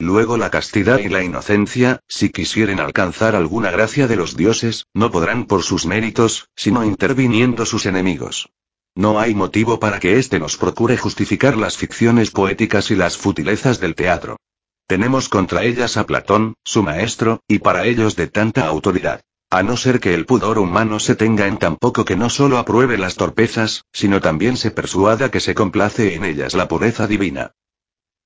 [0.00, 5.10] Luego la castidad y la inocencia, si quisieren alcanzar alguna gracia de los dioses, no
[5.10, 8.48] podrán por sus méritos, sino interviniendo sus enemigos.
[8.94, 13.78] No hay motivo para que éste nos procure justificar las ficciones poéticas y las futilezas
[13.78, 14.38] del teatro.
[14.86, 19.20] Tenemos contra ellas a Platón, su maestro, y para ellos de tanta autoridad.
[19.50, 22.56] A no ser que el pudor humano se tenga en tan poco que no solo
[22.56, 27.52] apruebe las torpezas, sino también se persuada que se complace en ellas la pureza divina.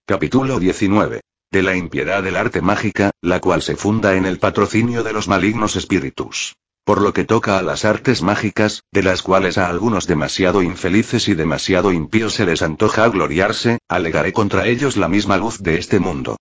[0.06, 1.20] Capítulo 19
[1.54, 5.28] de la impiedad del arte mágica, la cual se funda en el patrocinio de los
[5.28, 6.56] malignos espíritus.
[6.84, 11.28] Por lo que toca a las artes mágicas, de las cuales a algunos demasiado infelices
[11.28, 16.00] y demasiado impíos se les antoja gloriarse, alegaré contra ellos la misma luz de este
[16.00, 16.36] mundo.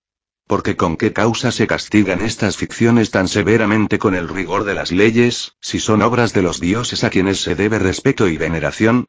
[0.47, 4.91] Porque con qué causa se castigan estas ficciones tan severamente con el rigor de las
[4.91, 9.05] leyes, si son obras de los dioses a quienes se debe respeto y veneración,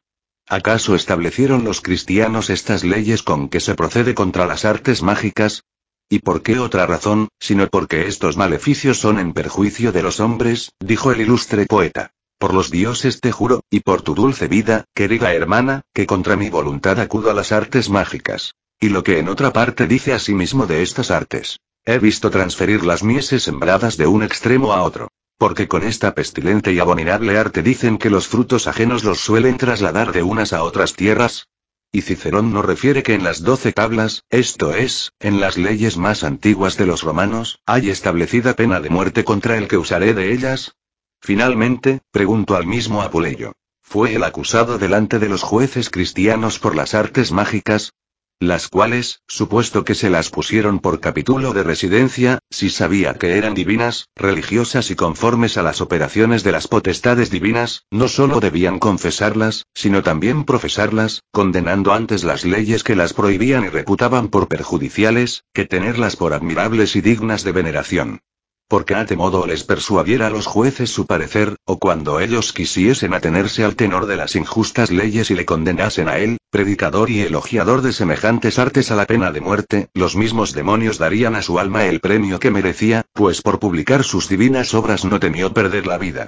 [0.47, 5.63] ¿Acaso establecieron los cristianos estas leyes con que se procede contra las artes mágicas?
[6.07, 10.71] ¿Y por qué otra razón, sino porque estos maleficios son en perjuicio de los hombres?
[10.79, 12.11] dijo el ilustre poeta.
[12.37, 16.49] Por los dioses te juro, y por tu dulce vida, querida hermana, que contra mi
[16.49, 18.53] voluntad acudo a las artes mágicas.
[18.79, 21.59] Y lo que en otra parte dice asimismo de estas artes.
[21.85, 25.07] He visto transferir las mieses sembradas de un extremo a otro.
[25.37, 30.11] Porque con esta pestilente y abominable arte dicen que los frutos ajenos los suelen trasladar
[30.11, 31.47] de unas a otras tierras,
[31.95, 36.25] y Cicerón no refiere que en las doce tablas, esto es, en las leyes más
[36.25, 40.75] antiguas de los romanos, hay establecida pena de muerte contra el que usaré de ellas.
[41.21, 43.53] Finalmente, pregunto al mismo Apuleyo.
[43.81, 47.93] ¿Fue el acusado delante de los jueces cristianos por las artes mágicas?
[48.41, 53.53] Las cuales, supuesto que se las pusieron por capítulo de residencia, si sabía que eran
[53.53, 59.67] divinas, religiosas y conformes a las operaciones de las potestades divinas, no solo debían confesarlas,
[59.73, 65.63] sino también profesarlas, condenando antes las leyes que las prohibían y reputaban por perjudiciales, que
[65.63, 68.19] tenerlas por admirables y dignas de veneración.
[68.67, 73.63] Porque a modo les persuadiera a los jueces su parecer, o cuando ellos quisiesen atenerse
[73.63, 77.93] al tenor de las injustas leyes y le condenasen a él, predicador y elogiador de
[77.93, 81.99] semejantes artes a la pena de muerte, los mismos demonios darían a su alma el
[81.99, 86.27] premio que merecía, pues por publicar sus divinas obras no temió perder la vida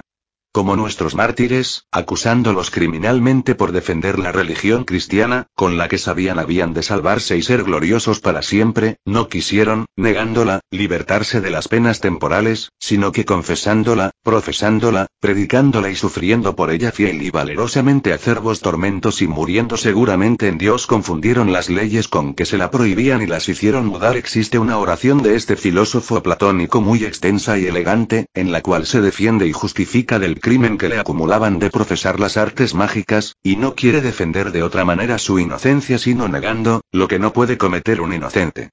[0.52, 6.74] como nuestros mártires, acusándolos criminalmente por defender la religión cristiana, con la que sabían habían
[6.74, 12.70] de salvarse y ser gloriosos para siempre, no quisieron, negándola, libertarse de las penas temporales,
[12.78, 19.28] sino que confesándola, profesándola, predicándola y sufriendo por ella fiel y valerosamente acervos tormentos y
[19.28, 23.86] muriendo seguramente en Dios confundieron las leyes con que se la prohibían y las hicieron
[23.86, 24.16] mudar.
[24.16, 29.00] Existe una oración de este filósofo platónico muy extensa y elegante, en la cual se
[29.00, 33.74] defiende y justifica del crimen que le acumulaban de profesar las artes mágicas, y no
[33.74, 38.12] quiere defender de otra manera su inocencia sino negando, lo que no puede cometer un
[38.12, 38.70] inocente.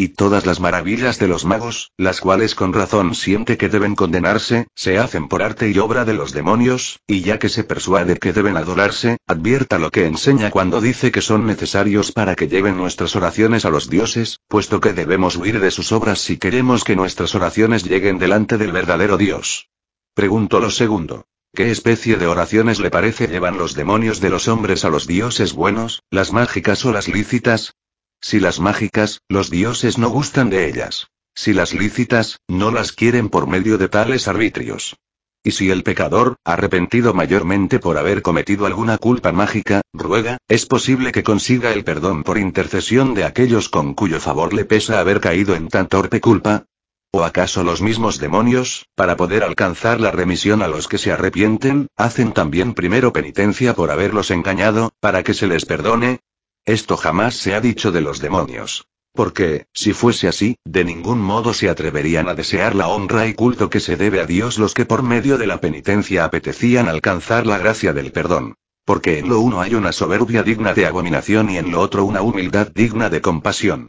[0.00, 4.68] Y todas las maravillas de los magos, las cuales con razón siente que deben condenarse,
[4.76, 8.32] se hacen por arte y obra de los demonios, y ya que se persuade que
[8.32, 13.16] deben adorarse, advierta lo que enseña cuando dice que son necesarios para que lleven nuestras
[13.16, 17.34] oraciones a los dioses, puesto que debemos huir de sus obras si queremos que nuestras
[17.34, 19.68] oraciones lleguen delante del verdadero Dios.
[20.14, 21.26] Pregunto lo segundo.
[21.54, 25.52] ¿Qué especie de oraciones le parece llevan los demonios de los hombres a los dioses
[25.52, 27.74] buenos, las mágicas o las lícitas?
[28.20, 31.08] Si las mágicas, los dioses no gustan de ellas.
[31.34, 34.96] Si las lícitas, no las quieren por medio de tales arbitrios.
[35.44, 41.12] Y si el pecador, arrepentido mayormente por haber cometido alguna culpa mágica, ruega, es posible
[41.12, 45.54] que consiga el perdón por intercesión de aquellos con cuyo favor le pesa haber caído
[45.54, 46.66] en tan torpe culpa,
[47.10, 51.88] ¿O acaso los mismos demonios, para poder alcanzar la remisión a los que se arrepienten,
[51.96, 56.20] hacen también primero penitencia por haberlos engañado, para que se les perdone?
[56.66, 58.86] Esto jamás se ha dicho de los demonios.
[59.14, 63.70] Porque, si fuese así, de ningún modo se atreverían a desear la honra y culto
[63.70, 67.56] que se debe a Dios los que por medio de la penitencia apetecían alcanzar la
[67.56, 68.54] gracia del perdón.
[68.84, 72.20] Porque en lo uno hay una soberbia digna de abominación y en lo otro una
[72.20, 73.88] humildad digna de compasión.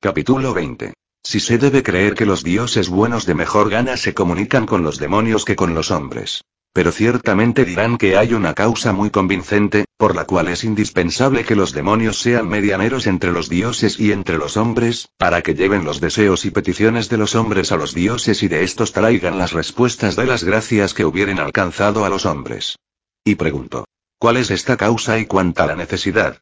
[0.00, 0.92] Capítulo 20.
[1.28, 5.00] Si se debe creer que los dioses buenos de mejor gana se comunican con los
[5.00, 6.44] demonios que con los hombres.
[6.72, 11.56] pero ciertamente dirán que hay una causa muy convincente, por la cual es indispensable que
[11.56, 16.00] los demonios sean medianeros entre los dioses y entre los hombres, para que lleven los
[16.00, 20.14] deseos y peticiones de los hombres a los dioses y de estos traigan las respuestas
[20.14, 22.76] de las gracias que hubieren alcanzado a los hombres.
[23.24, 23.84] Y pregunto,
[24.20, 26.38] ¿cuál es esta causa y cuánta la necesidad?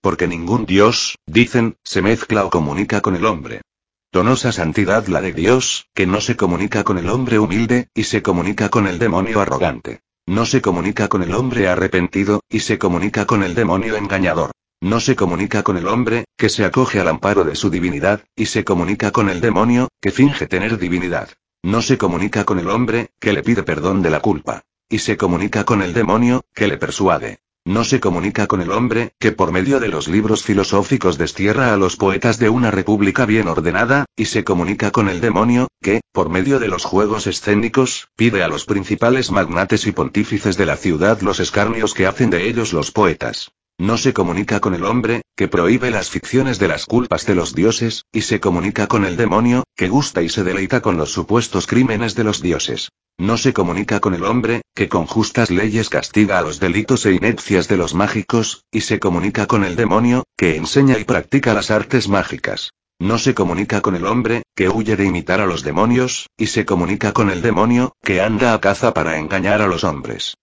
[0.00, 3.62] Porque ningún dios, dicen, se mezcla o comunica con el hombre.
[4.10, 8.22] Donosa santidad la de Dios, que no se comunica con el hombre humilde, y se
[8.22, 10.00] comunica con el demonio arrogante.
[10.26, 14.52] No se comunica con el hombre arrepentido, y se comunica con el demonio engañador.
[14.80, 18.46] No se comunica con el hombre, que se acoge al amparo de su divinidad, y
[18.46, 21.28] se comunica con el demonio, que finge tener divinidad.
[21.62, 24.62] No se comunica con el hombre, que le pide perdón de la culpa.
[24.88, 27.40] Y se comunica con el demonio, que le persuade.
[27.68, 31.76] No se comunica con el hombre, que por medio de los libros filosóficos destierra a
[31.76, 36.30] los poetas de una república bien ordenada, y se comunica con el demonio, que, por
[36.30, 41.20] medio de los juegos escénicos, pide a los principales magnates y pontífices de la ciudad
[41.20, 43.52] los escarnios que hacen de ellos los poetas.
[43.78, 47.54] No se comunica con el hombre, que prohíbe las ficciones de las culpas de los
[47.54, 51.68] dioses, y se comunica con el demonio, que gusta y se deleita con los supuestos
[51.68, 52.88] crímenes de los dioses.
[53.18, 57.12] No se comunica con el hombre, que con justas leyes castiga a los delitos e
[57.12, 61.70] inepcias de los mágicos, y se comunica con el demonio, que enseña y practica las
[61.70, 62.72] artes mágicas.
[62.98, 66.66] No se comunica con el hombre, que huye de imitar a los demonios, y se
[66.66, 70.34] comunica con el demonio, que anda a caza para engañar a los hombres.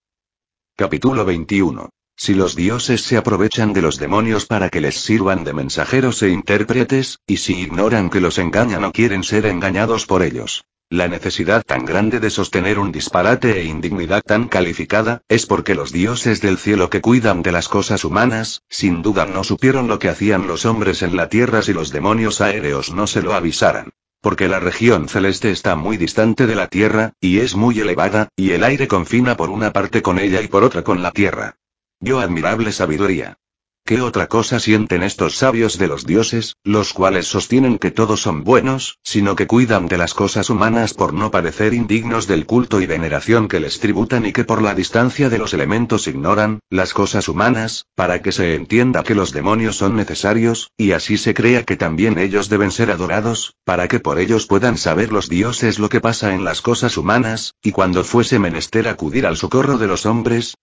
[0.74, 1.90] Capítulo 21.
[2.16, 6.30] Si los dioses se aprovechan de los demonios para que les sirvan de mensajeros e
[6.30, 10.64] intérpretes, y si ignoran que los engañan o quieren ser engañados por ellos.
[10.88, 15.92] La necesidad tan grande de sostener un disparate e indignidad tan calificada, es porque los
[15.92, 20.08] dioses del cielo que cuidan de las cosas humanas, sin duda no supieron lo que
[20.08, 23.90] hacían los hombres en la tierra si los demonios aéreos no se lo avisaran.
[24.22, 28.52] Porque la región celeste está muy distante de la tierra, y es muy elevada, y
[28.52, 31.56] el aire confina por una parte con ella y por otra con la tierra.
[32.00, 33.38] Yo admirable sabiduría.
[33.86, 38.44] ¿Qué otra cosa sienten estos sabios de los dioses, los cuales sostienen que todos son
[38.44, 42.86] buenos, sino que cuidan de las cosas humanas por no parecer indignos del culto y
[42.86, 47.28] veneración que les tributan y que por la distancia de los elementos ignoran, las cosas
[47.28, 51.76] humanas, para que se entienda que los demonios son necesarios, y así se crea que
[51.76, 56.00] también ellos deben ser adorados, para que por ellos puedan saber los dioses lo que
[56.00, 60.56] pasa en las cosas humanas, y cuando fuese menester acudir al socorro de los hombres,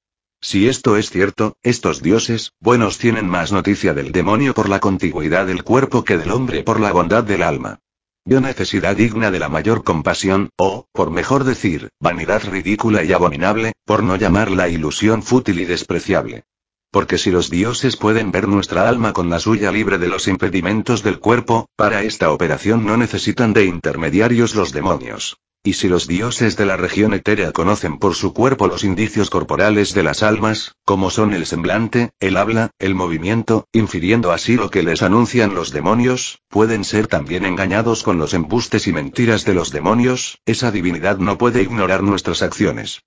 [0.44, 5.48] si esto es cierto, estos dioses, buenos tienen más noticia del demonio por la contigüidad
[5.48, 7.80] del cuerpo que del hombre por la bondad del alma.
[8.26, 13.72] Yo necesidad digna de la mayor compasión, o, por mejor decir, vanidad ridícula y abominable,
[13.86, 16.44] por no llamarla ilusión fútil y despreciable.
[16.92, 21.04] Porque si los dioses pueden ver nuestra alma con la suya libre de los impedimentos
[21.04, 25.38] del cuerpo, para esta operación no necesitan de intermediarios los demonios.
[25.66, 29.94] Y si los dioses de la región etérea conocen por su cuerpo los indicios corporales
[29.94, 34.84] de las almas, como son el semblante, el habla, el movimiento, infiriendo así lo que
[34.84, 39.72] les anuncian los demonios, pueden ser también engañados con los embustes y mentiras de los
[39.72, 43.02] demonios, esa divinidad no puede ignorar nuestras acciones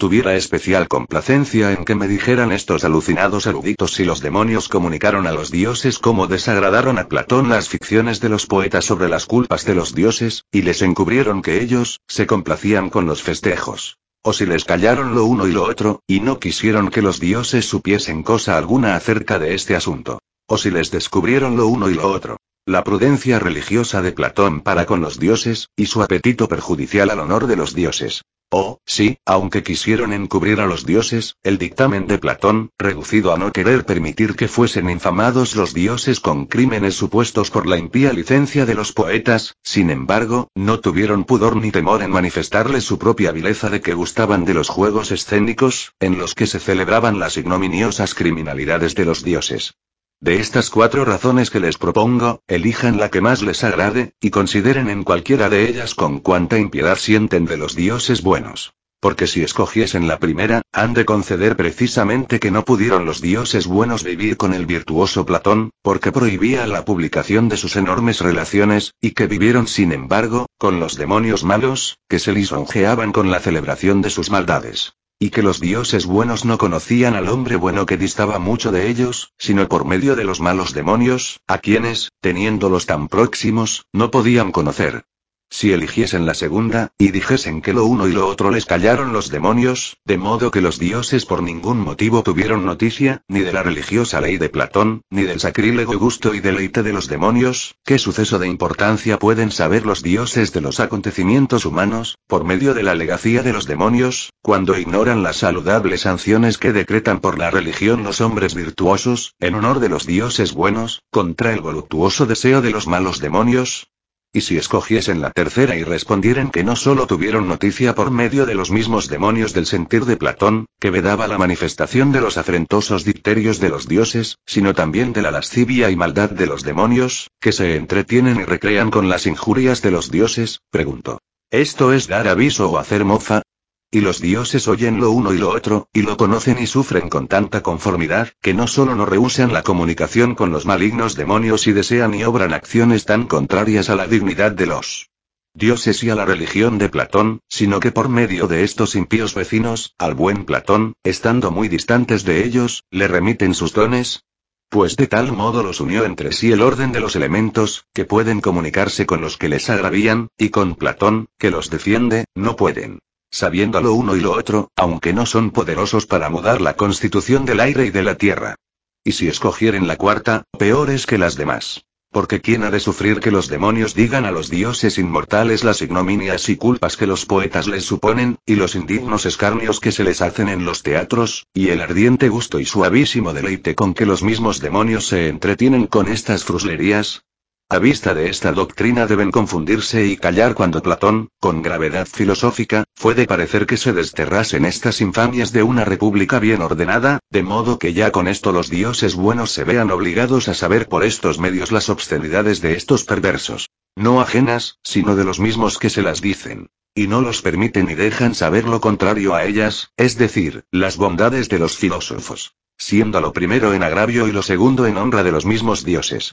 [0.00, 5.32] tuviera especial complacencia en que me dijeran estos alucinados eruditos si los demonios comunicaron a
[5.32, 9.74] los dioses cómo desagradaron a Platón las ficciones de los poetas sobre las culpas de
[9.74, 13.98] los dioses, y les encubrieron que ellos, se complacían con los festejos.
[14.22, 17.66] O si les callaron lo uno y lo otro, y no quisieron que los dioses
[17.66, 20.18] supiesen cosa alguna acerca de este asunto.
[20.46, 22.38] O si les descubrieron lo uno y lo otro.
[22.64, 27.46] La prudencia religiosa de Platón para con los dioses, y su apetito perjudicial al honor
[27.46, 28.22] de los dioses.
[28.52, 33.52] Oh, sí, aunque quisieron encubrir a los dioses, el dictamen de Platón, reducido a no
[33.52, 38.74] querer permitir que fuesen infamados los dioses con crímenes supuestos por la impía licencia de
[38.74, 43.80] los poetas, sin embargo, no tuvieron pudor ni temor en manifestarles su propia vileza de
[43.80, 49.04] que gustaban de los juegos escénicos, en los que se celebraban las ignominiosas criminalidades de
[49.04, 49.74] los dioses.
[50.22, 54.90] De estas cuatro razones que les propongo, elijan la que más les agrade, y consideren
[54.90, 58.74] en cualquiera de ellas con cuánta impiedad sienten de los dioses buenos.
[59.00, 64.04] Porque si escogiesen la primera, han de conceder precisamente que no pudieron los dioses buenos
[64.04, 69.26] vivir con el virtuoso Platón, porque prohibía la publicación de sus enormes relaciones, y que
[69.26, 74.30] vivieron sin embargo, con los demonios malos, que se lisonjeaban con la celebración de sus
[74.30, 74.92] maldades.
[75.22, 79.34] Y que los dioses buenos no conocían al hombre bueno que distaba mucho de ellos,
[79.36, 85.04] sino por medio de los malos demonios, a quienes, teniéndolos tan próximos, no podían conocer.
[85.52, 89.30] Si eligiesen la segunda, y dijesen que lo uno y lo otro les callaron los
[89.30, 94.20] demonios, de modo que los dioses por ningún motivo tuvieron noticia, ni de la religiosa
[94.20, 98.46] ley de Platón, ni del sacrílego gusto y deleite de los demonios, ¿qué suceso de
[98.46, 103.52] importancia pueden saber los dioses de los acontecimientos humanos, por medio de la legacía de
[103.52, 109.34] los demonios, cuando ignoran las saludables sanciones que decretan por la religión los hombres virtuosos,
[109.40, 113.88] en honor de los dioses buenos, contra el voluptuoso deseo de los malos demonios?
[114.32, 118.54] Y si escogiesen la tercera y respondieran que no solo tuvieron noticia por medio de
[118.54, 123.58] los mismos demonios del sentir de Platón, que vedaba la manifestación de los afrentosos dicterios
[123.58, 127.74] de los dioses, sino también de la lascivia y maldad de los demonios, que se
[127.74, 131.18] entretienen y recrean con las injurias de los dioses, preguntó.
[131.50, 133.42] ¿Esto es dar aviso o hacer mofa?
[133.92, 137.26] Y los dioses oyen lo uno y lo otro, y lo conocen y sufren con
[137.26, 142.14] tanta conformidad, que no solo no rehusan la comunicación con los malignos demonios y desean
[142.14, 145.10] y obran acciones tan contrarias a la dignidad de los
[145.54, 149.96] dioses y a la religión de Platón, sino que por medio de estos impíos vecinos,
[149.98, 154.24] al buen Platón, estando muy distantes de ellos, le remiten sus dones,
[154.68, 158.40] pues de tal modo los unió entre sí el orden de los elementos, que pueden
[158.40, 163.00] comunicarse con los que les agravían, y con Platón, que los defiende, no pueden
[163.30, 167.60] sabiendo lo uno y lo otro, aunque no son poderosos para mudar la constitución del
[167.60, 168.56] aire y de la tierra.
[169.04, 171.84] Y si escogieren la cuarta, peor es que las demás.
[172.12, 176.48] Porque ¿quién ha de sufrir que los demonios digan a los dioses inmortales las ignominias
[176.48, 180.48] y culpas que los poetas les suponen, y los indignos escarnios que se les hacen
[180.48, 185.06] en los teatros, y el ardiente gusto y suavísimo deleite con que los mismos demonios
[185.06, 187.22] se entretienen con estas fruslerías?
[187.72, 193.14] A vista de esta doctrina deben confundirse y callar cuando Platón, con gravedad filosófica, fue
[193.14, 197.92] de parecer que se desterrasen estas infamias de una república bien ordenada, de modo que
[197.92, 201.90] ya con esto los dioses buenos se vean obligados a saber por estos medios las
[201.90, 203.70] obscenidades de estos perversos.
[203.94, 206.70] No ajenas, sino de los mismos que se las dicen.
[206.92, 211.48] Y no los permiten ni dejan saber lo contrario a ellas, es decir, las bondades
[211.48, 212.56] de los filósofos.
[212.76, 216.32] Siendo lo primero en agravio y lo segundo en honra de los mismos dioses.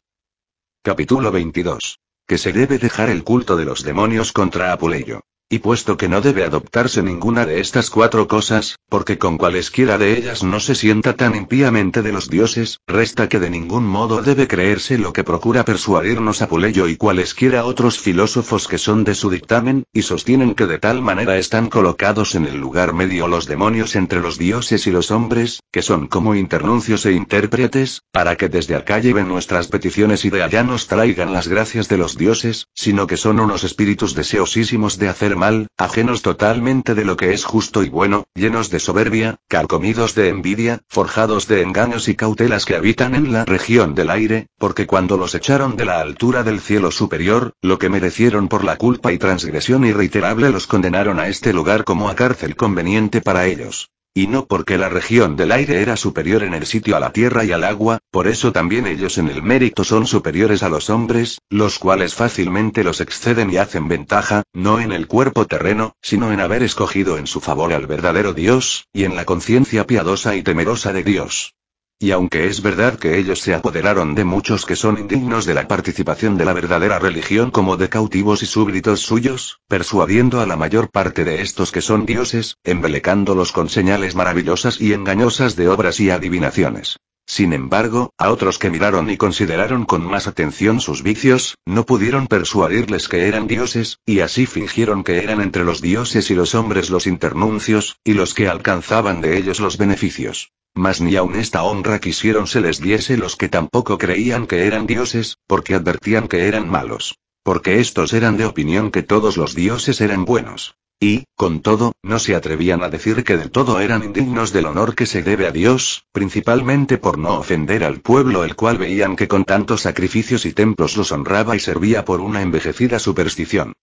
[0.87, 1.99] Capítulo 22.
[2.25, 5.19] Que se debe dejar el culto de los demonios contra Apuleyo.
[5.49, 10.17] Y puesto que no debe adoptarse ninguna de estas cuatro cosas, porque con cualesquiera de
[10.17, 14.49] ellas no se sienta tan impíamente de los dioses, resta que de ningún modo debe
[14.49, 19.85] creerse lo que procura persuadirnos Apuleyo y cualesquiera otros filósofos que son de su dictamen,
[19.93, 24.19] y sostienen que de tal manera están colocados en el lugar medio los demonios entre
[24.19, 28.99] los dioses y los hombres, que son como internuncios e intérpretes, para que desde acá
[28.99, 33.15] lleven nuestras peticiones y de allá nos traigan las gracias de los dioses, sino que
[33.15, 37.89] son unos espíritus deseosísimos de hacer mal, ajenos totalmente de lo que es justo y
[37.89, 43.31] bueno, llenos de soberbia, carcomidos de envidia, forjados de engaños y cautelas que habitan en
[43.31, 47.79] la región del aire, porque cuando los echaron de la altura del cielo superior, lo
[47.79, 52.15] que merecieron por la culpa y transgresión irreiterable los condenaron a este lugar como a
[52.15, 53.89] cárcel conveniente para ellos.
[54.17, 57.45] Y no porque la región del aire era superior en el sitio a la tierra
[57.45, 61.37] y al agua, por eso también ellos en el mérito son superiores a los hombres,
[61.51, 66.39] los cuales fácilmente los exceden y hacen ventaja, no en el cuerpo terreno, sino en
[66.39, 70.93] haber escogido en su favor al verdadero Dios, y en la conciencia piadosa y temerosa
[70.93, 71.53] de Dios.
[71.99, 75.67] Y aunque es verdad que ellos se apoderaron de muchos que son indignos de la
[75.67, 80.91] participación de la verdadera religión como de cautivos y súbditos suyos, persuadiendo a la mayor
[80.91, 86.11] parte de estos que son dioses, embelecándolos con señales maravillosas y engañosas de obras y
[86.11, 86.97] adivinaciones.
[87.29, 92.27] Sin embargo, a otros que miraron y consideraron con más atención sus vicios, no pudieron
[92.27, 96.89] persuadirles que eran dioses, y así fingieron que eran entre los dioses y los hombres
[96.89, 100.51] los internuncios, y los que alcanzaban de ellos los beneficios.
[100.73, 104.87] Mas ni aun esta honra quisieron se les diese los que tampoco creían que eran
[104.87, 107.17] dioses, porque advertían que eran malos.
[107.43, 110.77] Porque estos eran de opinión que todos los dioses eran buenos.
[110.99, 114.95] Y, con todo, no se atrevían a decir que del todo eran indignos del honor
[114.95, 119.27] que se debe a Dios, principalmente por no ofender al pueblo el cual veían que
[119.27, 123.73] con tantos sacrificios y templos los honraba y servía por una envejecida superstición.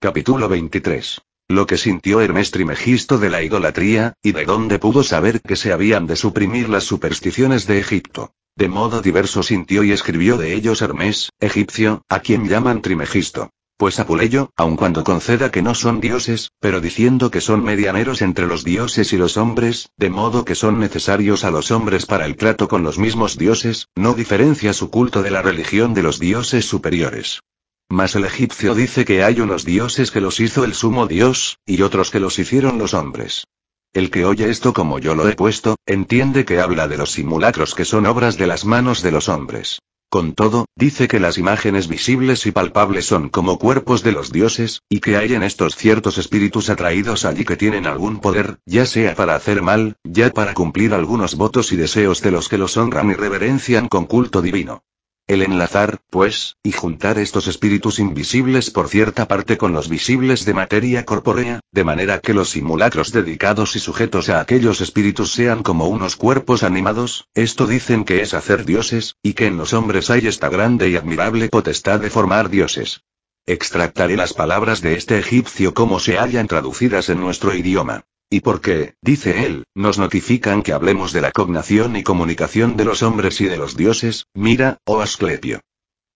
[0.00, 1.20] Capítulo 23.
[1.48, 5.72] Lo que sintió Hermes Trimegisto de la idolatría, y de dónde pudo saber que se
[5.72, 8.32] habían de suprimir las supersticiones de Egipto.
[8.56, 13.50] De modo diverso sintió y escribió de ellos Hermes, egipcio, a quien llaman Trimegisto.
[13.80, 18.46] Pues Apuleyo, aun cuando conceda que no son dioses, pero diciendo que son medianeros entre
[18.46, 22.36] los dioses y los hombres, de modo que son necesarios a los hombres para el
[22.36, 26.66] trato con los mismos dioses, no diferencia su culto de la religión de los dioses
[26.66, 27.40] superiores.
[27.88, 31.80] Mas el egipcio dice que hay unos dioses que los hizo el sumo dios, y
[31.80, 33.46] otros que los hicieron los hombres.
[33.94, 37.74] El que oye esto como yo lo he puesto, entiende que habla de los simulacros
[37.74, 39.80] que son obras de las manos de los hombres.
[40.12, 44.82] Con todo, dice que las imágenes visibles y palpables son como cuerpos de los dioses,
[44.88, 49.14] y que hay en estos ciertos espíritus atraídos allí que tienen algún poder, ya sea
[49.14, 53.08] para hacer mal, ya para cumplir algunos votos y deseos de los que los honran
[53.10, 54.82] y reverencian con culto divino.
[55.30, 60.54] El enlazar, pues, y juntar estos espíritus invisibles por cierta parte con los visibles de
[60.54, 65.86] materia corpórea, de manera que los simulacros dedicados y sujetos a aquellos espíritus sean como
[65.86, 70.26] unos cuerpos animados, esto dicen que es hacer dioses, y que en los hombres hay
[70.26, 73.04] esta grande y admirable potestad de formar dioses.
[73.46, 78.04] Extractaré las palabras de este egipcio como se hallan traducidas en nuestro idioma.
[78.32, 83.02] Y porque, dice él, nos notifican que hablemos de la cognación y comunicación de los
[83.02, 85.60] hombres y de los dioses, mira, oh Asclepio.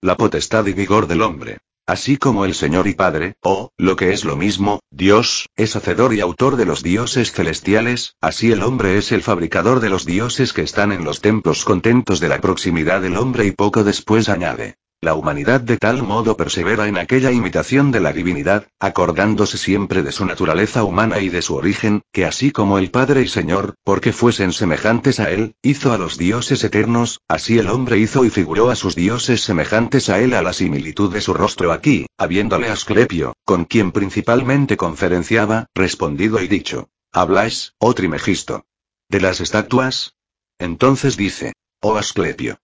[0.01, 1.59] La potestad y vigor del hombre.
[1.87, 6.15] Así como el Señor y Padre, o, lo que es lo mismo, Dios, es hacedor
[6.15, 10.53] y autor de los dioses celestiales, así el hombre es el fabricador de los dioses
[10.53, 14.77] que están en los templos contentos de la proximidad del hombre y poco después añade.
[15.05, 20.13] La humanidad de tal modo persevera en aquella imitación de la divinidad, acordándose siempre de
[20.13, 24.15] su naturaleza humana y de su origen, que así como el Padre y Señor, porque
[24.15, 28.71] fuesen semejantes a Él, hizo a los dioses eternos, así el hombre hizo y figuró
[28.71, 33.35] a sus dioses semejantes a Él a la similitud de su rostro aquí, habiéndole Asclepio,
[33.45, 36.89] con quien principalmente conferenciaba, respondido y dicho.
[37.13, 38.65] ¿Habláis, oh Trimegisto?
[39.11, 40.15] ¿De las estatuas?
[40.59, 41.53] Entonces dice.
[41.83, 42.59] Oh Asclepio.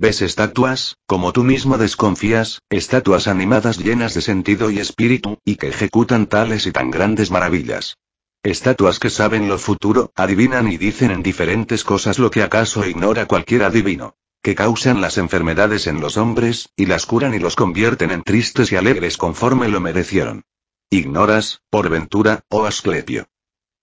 [0.00, 5.66] ¿Ves estatuas, como tú mismo desconfías, estatuas animadas llenas de sentido y espíritu, y que
[5.66, 7.96] ejecutan tales y tan grandes maravillas?
[8.44, 13.26] Estatuas que saben lo futuro, adivinan y dicen en diferentes cosas lo que acaso ignora
[13.26, 14.14] cualquier adivino.
[14.40, 18.70] Que causan las enfermedades en los hombres, y las curan y los convierten en tristes
[18.70, 20.44] y alegres conforme lo merecieron.
[20.90, 23.26] Ignoras, por ventura, oh Asclepio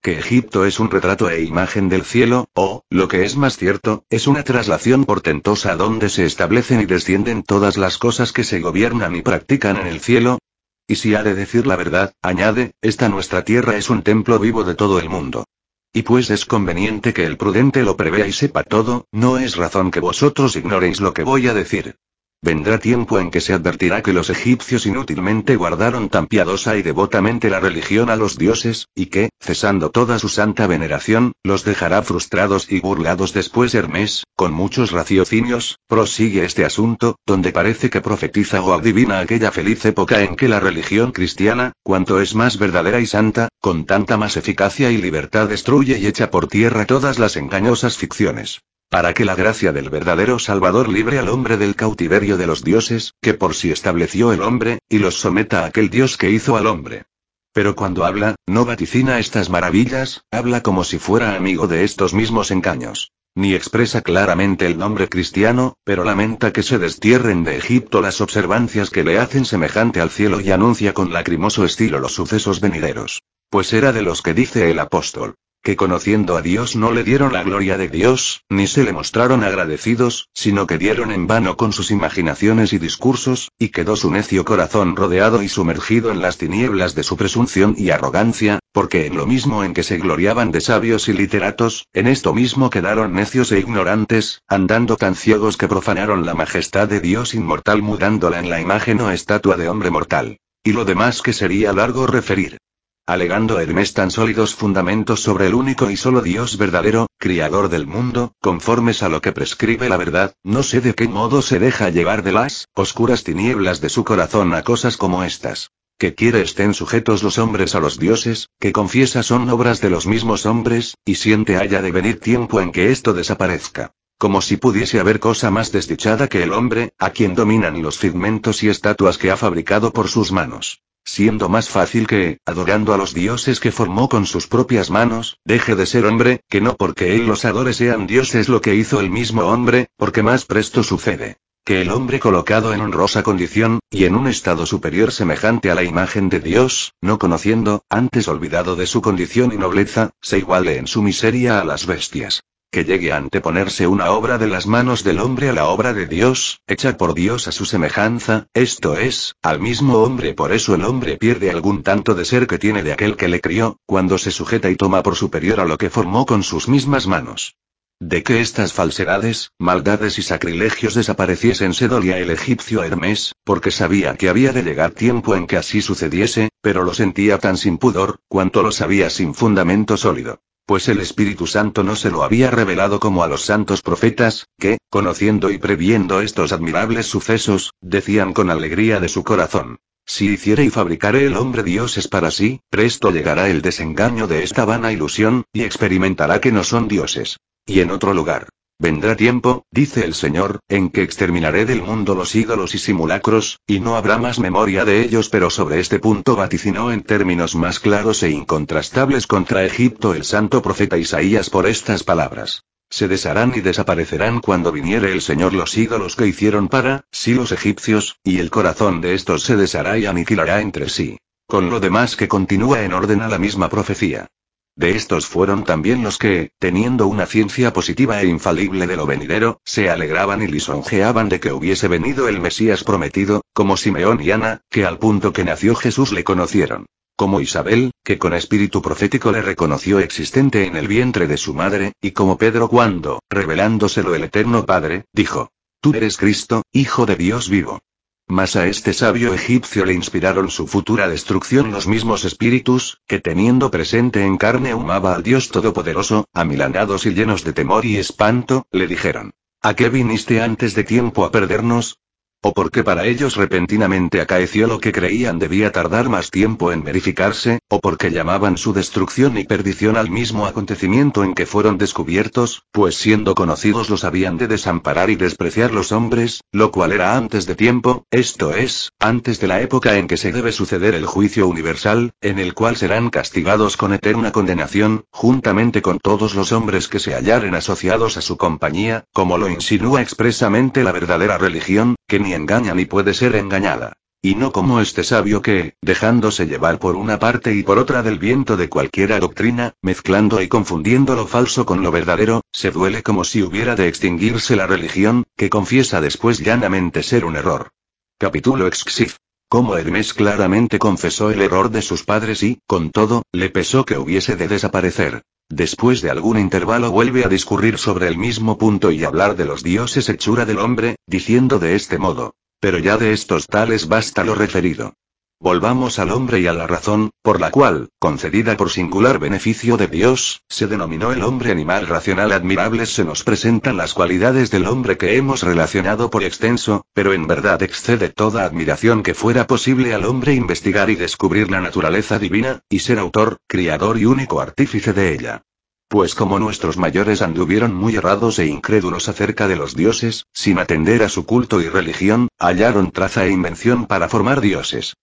[0.06, 4.04] que Egipto es un retrato e imagen del cielo, o, lo que es más cierto,
[4.08, 9.16] es una traslación portentosa donde se establecen y descienden todas las cosas que se gobiernan
[9.16, 10.38] y practican en el cielo.
[10.86, 14.62] Y si ha de decir la verdad, añade, esta nuestra tierra es un templo vivo
[14.62, 15.44] de todo el mundo.
[15.92, 19.90] Y pues es conveniente que el prudente lo prevea y sepa todo, no es razón
[19.90, 21.96] que vosotros ignoréis lo que voy a decir.
[22.42, 27.48] Vendrá tiempo en que se advertirá que los egipcios inútilmente guardaron tan piadosa y devotamente
[27.48, 32.70] la religión a los dioses, y que, cesando toda su santa veneración, los dejará frustrados
[32.70, 38.74] y burlados después Hermes, con muchos raciocinios, prosigue este asunto, donde parece que profetiza o
[38.74, 43.48] adivina aquella feliz época en que la religión cristiana, cuanto es más verdadera y santa,
[43.60, 48.60] con tanta más eficacia y libertad destruye y echa por tierra todas las engañosas ficciones.
[48.88, 53.14] Para que la gracia del verdadero Salvador libre al hombre del cautiverio de los dioses,
[53.22, 56.66] que por sí estableció el hombre, y los someta a aquel Dios que hizo al
[56.66, 57.04] hombre.
[57.52, 62.50] Pero cuando habla, no vaticina estas maravillas, habla como si fuera amigo de estos mismos
[62.50, 63.12] engaños.
[63.36, 68.90] Ni expresa claramente el nombre cristiano, pero lamenta que se destierren de Egipto las observancias
[68.90, 73.22] que le hacen semejante al cielo y anuncia con lacrimoso estilo los sucesos venideros.
[73.48, 75.36] Pues era de los que dice el apóstol
[75.66, 79.42] que conociendo a Dios no le dieron la gloria de Dios, ni se le mostraron
[79.42, 84.44] agradecidos, sino que dieron en vano con sus imaginaciones y discursos, y quedó su necio
[84.44, 89.26] corazón rodeado y sumergido en las tinieblas de su presunción y arrogancia, porque en lo
[89.26, 93.58] mismo en que se gloriaban de sabios y literatos, en esto mismo quedaron necios e
[93.58, 99.00] ignorantes, andando tan ciegos que profanaron la majestad de Dios inmortal mudándola en la imagen
[99.00, 100.38] o estatua de hombre mortal.
[100.62, 102.58] Y lo demás que sería largo referir
[103.06, 108.32] alegando Hermes tan sólidos fundamentos sobre el único y solo Dios verdadero, criador del mundo,
[108.42, 112.24] conformes a lo que prescribe la verdad, no sé de qué modo se deja llevar
[112.24, 115.70] de las oscuras tinieblas de su corazón a cosas como estas.
[115.98, 120.06] Que quiere estén sujetos los hombres a los dioses, que confiesa son obras de los
[120.06, 123.92] mismos hombres, y siente haya de venir tiempo en que esto desaparezca.
[124.18, 128.62] Como si pudiese haber cosa más desdichada que el hombre, a quien dominan los figmentos
[128.64, 133.14] y estatuas que ha fabricado por sus manos siendo más fácil que, adorando a los
[133.14, 137.26] dioses que formó con sus propias manos, deje de ser hombre, que no porque él
[137.26, 141.38] los adore sean dioses lo que hizo el mismo hombre, porque más presto sucede.
[141.64, 145.84] Que el hombre colocado en honrosa condición, y en un estado superior semejante a la
[145.84, 150.86] imagen de Dios, no conociendo, antes olvidado de su condición y nobleza, se iguale en
[150.86, 155.18] su miseria a las bestias que llegue a anteponerse una obra de las manos del
[155.18, 159.60] hombre a la obra de Dios, hecha por Dios a su semejanza, esto es, al
[159.60, 160.34] mismo hombre.
[160.34, 163.40] Por eso el hombre pierde algún tanto de ser que tiene de aquel que le
[163.40, 167.06] crió, cuando se sujeta y toma por superior a lo que formó con sus mismas
[167.06, 167.56] manos.
[167.98, 174.16] De que estas falsedades, maldades y sacrilegios desapareciesen se dolía el egipcio Hermes, porque sabía
[174.16, 178.18] que había de llegar tiempo en que así sucediese, pero lo sentía tan sin pudor,
[178.28, 180.40] cuanto lo sabía sin fundamento sólido.
[180.66, 184.78] Pues el Espíritu Santo no se lo había revelado como a los santos profetas, que,
[184.90, 189.78] conociendo y previendo estos admirables sucesos, decían con alegría de su corazón.
[190.04, 194.64] Si hiciere y fabricaré el hombre dioses para sí, presto llegará el desengaño de esta
[194.64, 197.38] vana ilusión, y experimentará que no son dioses.
[197.64, 198.48] Y en otro lugar.
[198.78, 203.80] Vendrá tiempo, dice el Señor, en que exterminaré del mundo los ídolos y simulacros, y
[203.80, 208.22] no habrá más memoria de ellos, pero sobre este punto vaticinó en términos más claros
[208.22, 212.64] e incontrastables contra Egipto el santo profeta Isaías por estas palabras.
[212.90, 217.52] Se desharán y desaparecerán cuando viniere el Señor los ídolos que hicieron para, sí los
[217.52, 221.16] egipcios, y el corazón de estos se deshará y aniquilará entre sí.
[221.46, 224.28] Con lo demás que continúa en orden a la misma profecía.
[224.76, 229.58] De estos fueron también los que, teniendo una ciencia positiva e infalible de lo venidero,
[229.64, 234.60] se alegraban y lisonjeaban de que hubiese venido el Mesías prometido, como Simeón y Ana,
[234.68, 236.84] que al punto que nació Jesús le conocieron.
[237.16, 241.94] Como Isabel, que con espíritu profético le reconoció existente en el vientre de su madre,
[242.02, 245.48] y como Pedro cuando, revelándoselo el Eterno Padre, dijo,
[245.80, 247.80] Tú eres Cristo, Hijo de Dios vivo.
[248.28, 253.70] Mas a este sabio egipcio le inspiraron su futura destrucción los mismos espíritus, que teniendo
[253.70, 258.88] presente en carne humaba al Dios Todopoderoso, amilanados y llenos de temor y espanto, le
[258.88, 259.32] dijeron,
[259.62, 262.00] ¿A qué viniste antes de tiempo a perdernos?
[262.46, 267.58] O porque para ellos repentinamente acaeció lo que creían debía tardar más tiempo en verificarse,
[267.68, 272.94] o porque llamaban su destrucción y perdición al mismo acontecimiento en que fueron descubiertos, pues
[272.94, 277.56] siendo conocidos los habían de desamparar y despreciar los hombres, lo cual era antes de
[277.56, 282.12] tiempo, esto es, antes de la época en que se debe suceder el juicio universal,
[282.20, 287.12] en el cual serán castigados con eterna condenación, juntamente con todos los hombres que se
[287.12, 292.74] hallaren asociados a su compañía, como lo insinúa expresamente la verdadera religión, que ni engaña
[292.74, 293.94] ni puede ser engañada.
[294.22, 298.18] Y no como este sabio que, dejándose llevar por una parte y por otra del
[298.18, 303.24] viento de cualquiera doctrina, mezclando y confundiendo lo falso con lo verdadero, se duele como
[303.24, 307.70] si hubiera de extinguirse la religión, que confiesa después llanamente ser un error.
[308.18, 309.16] Capítulo Exxif.
[309.48, 313.96] Como Hermes claramente confesó el error de sus padres y, con todo, le pesó que
[313.96, 315.22] hubiese de desaparecer.
[315.48, 319.62] Después de algún intervalo vuelve a discurrir sobre el mismo punto y hablar de los
[319.62, 322.34] dioses hechura del hombre, diciendo de este modo.
[322.58, 324.94] Pero ya de estos tales basta lo referido.
[325.38, 329.86] Volvamos al hombre y a la razón, por la cual, concedida por singular beneficio de
[329.86, 334.96] Dios, se denominó el hombre animal racional admirables se nos presentan las cualidades del hombre
[334.96, 340.06] que hemos relacionado por extenso, pero en verdad excede toda admiración que fuera posible al
[340.06, 345.12] hombre investigar y descubrir la naturaleza divina, y ser autor, criador y único artífice de
[345.12, 345.42] ella.
[345.88, 351.02] Pues como nuestros mayores anduvieron muy errados e incrédulos acerca de los dioses, sin atender
[351.02, 354.96] a su culto y religión, hallaron traza e invención para formar dioses.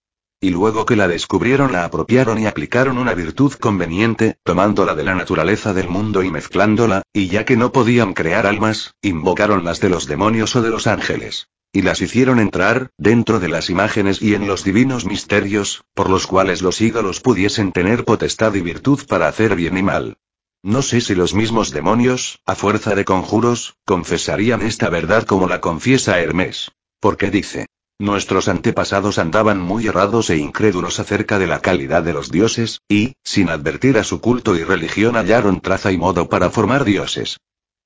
[0.44, 5.14] Y luego que la descubrieron la apropiaron y aplicaron una virtud conveniente, tomándola de la
[5.14, 9.88] naturaleza del mundo y mezclándola, y ya que no podían crear almas, invocaron las de
[9.88, 11.48] los demonios o de los ángeles.
[11.72, 16.26] Y las hicieron entrar, dentro de las imágenes y en los divinos misterios, por los
[16.26, 20.18] cuales los ídolos pudiesen tener potestad y virtud para hacer bien y mal.
[20.62, 25.62] No sé si los mismos demonios, a fuerza de conjuros, confesarían esta verdad como la
[25.62, 26.70] confiesa Hermes.
[27.00, 27.66] Porque dice,
[28.00, 33.14] Nuestros antepasados andaban muy errados e incrédulos acerca de la calidad de los dioses, y,
[33.22, 37.38] sin advertir a su culto y religión, hallaron traza y modo para formar dioses.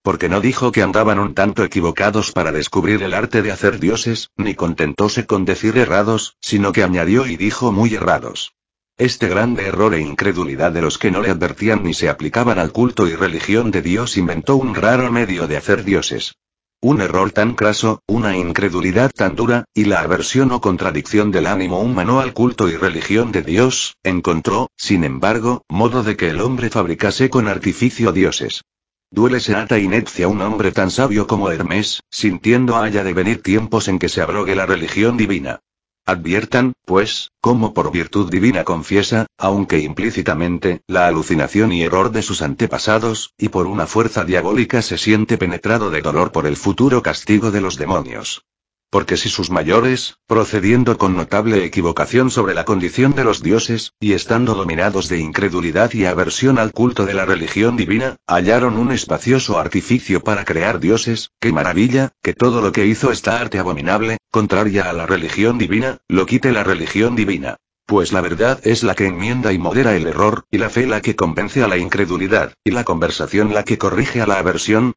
[0.03, 4.31] Porque no dijo que andaban un tanto equivocados para descubrir el arte de hacer dioses,
[4.37, 8.55] ni contentóse con decir errados, sino que añadió y dijo muy errados.
[8.97, 12.73] Este grande error e incredulidad de los que no le advertían ni se aplicaban al
[12.73, 16.35] culto y religión de Dios inventó un raro medio de hacer dioses.
[16.81, 21.81] Un error tan craso, una incredulidad tan dura, y la aversión o contradicción del ánimo
[21.81, 26.71] humano al culto y religión de Dios, encontró, sin embargo, modo de que el hombre
[26.71, 28.63] fabricase con artificio dioses.
[29.11, 33.99] Duele ata inepcia un hombre tan sabio como Hermes, sintiendo haya de venir tiempos en
[33.99, 35.61] que se abrogue la religión divina.
[36.09, 42.41] Adviertan, pues, cómo por virtud divina confiesa, aunque implícitamente, la alucinación y error de sus
[42.41, 47.51] antepasados, y por una fuerza diabólica se siente penetrado de dolor por el futuro castigo
[47.51, 48.47] de los demonios.
[48.91, 54.15] Porque si sus mayores, procediendo con notable equivocación sobre la condición de los dioses, y
[54.15, 59.59] estando dominados de incredulidad y aversión al culto de la religión divina, hallaron un espacioso
[59.59, 64.89] artificio para crear dioses, qué maravilla, que todo lo que hizo esta arte abominable, contraria
[64.89, 67.59] a la religión divina, lo quite la religión divina.
[67.85, 71.01] Pues la verdad es la que enmienda y modera el error, y la fe la
[71.01, 74.95] que convence a la incredulidad, y la conversación la que corrige a la aversión,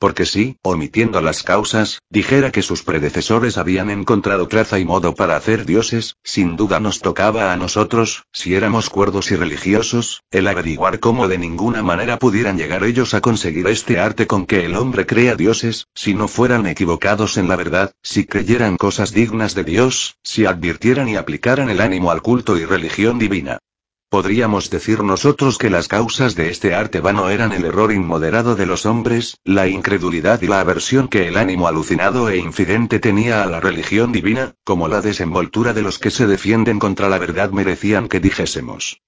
[0.00, 5.36] porque si, omitiendo las causas, dijera que sus predecesores habían encontrado traza y modo para
[5.36, 11.00] hacer dioses, sin duda nos tocaba a nosotros, si éramos cuerdos y religiosos, el averiguar
[11.00, 15.04] cómo de ninguna manera pudieran llegar ellos a conseguir este arte con que el hombre
[15.04, 20.16] crea dioses, si no fueran equivocados en la verdad, si creyeran cosas dignas de Dios,
[20.22, 23.58] si advirtieran y aplicaran el ánimo al culto y religión divina.
[24.10, 28.66] Podríamos decir nosotros que las causas de este arte vano eran el error inmoderado de
[28.66, 33.46] los hombres, la incredulidad y la aversión que el ánimo alucinado e infidente tenía a
[33.46, 38.08] la religión divina, como la desenvoltura de los que se defienden contra la verdad merecían
[38.08, 39.00] que dijésemos.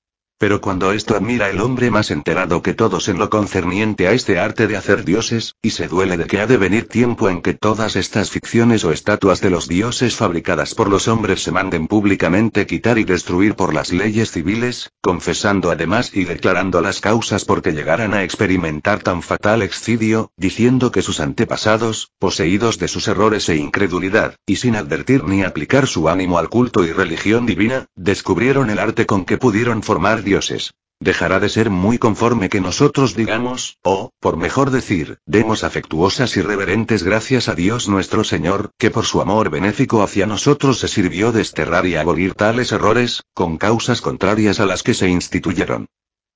[0.42, 4.40] Pero cuando esto admira el hombre más enterado que todos en lo concerniente a este
[4.40, 7.54] arte de hacer dioses, y se duele de que ha de venir tiempo en que
[7.54, 12.66] todas estas ficciones o estatuas de los dioses fabricadas por los hombres se manden públicamente
[12.66, 17.70] quitar y destruir por las leyes civiles, confesando además y declarando las causas por que
[17.70, 23.54] llegaran a experimentar tan fatal excidio, diciendo que sus antepasados, poseídos de sus errores e
[23.54, 28.80] incredulidad, y sin advertir ni aplicar su ánimo al culto y religión divina, descubrieron el
[28.80, 30.72] arte con que pudieron formar dioses.
[30.98, 36.42] Dejará de ser muy conforme que nosotros digamos, o, por mejor decir, demos afectuosas y
[36.42, 41.32] reverentes gracias a Dios nuestro Señor, que por su amor benéfico hacia nosotros se sirvió
[41.32, 45.86] desterrar y abolir tales errores, con causas contrarias a las que se instituyeron.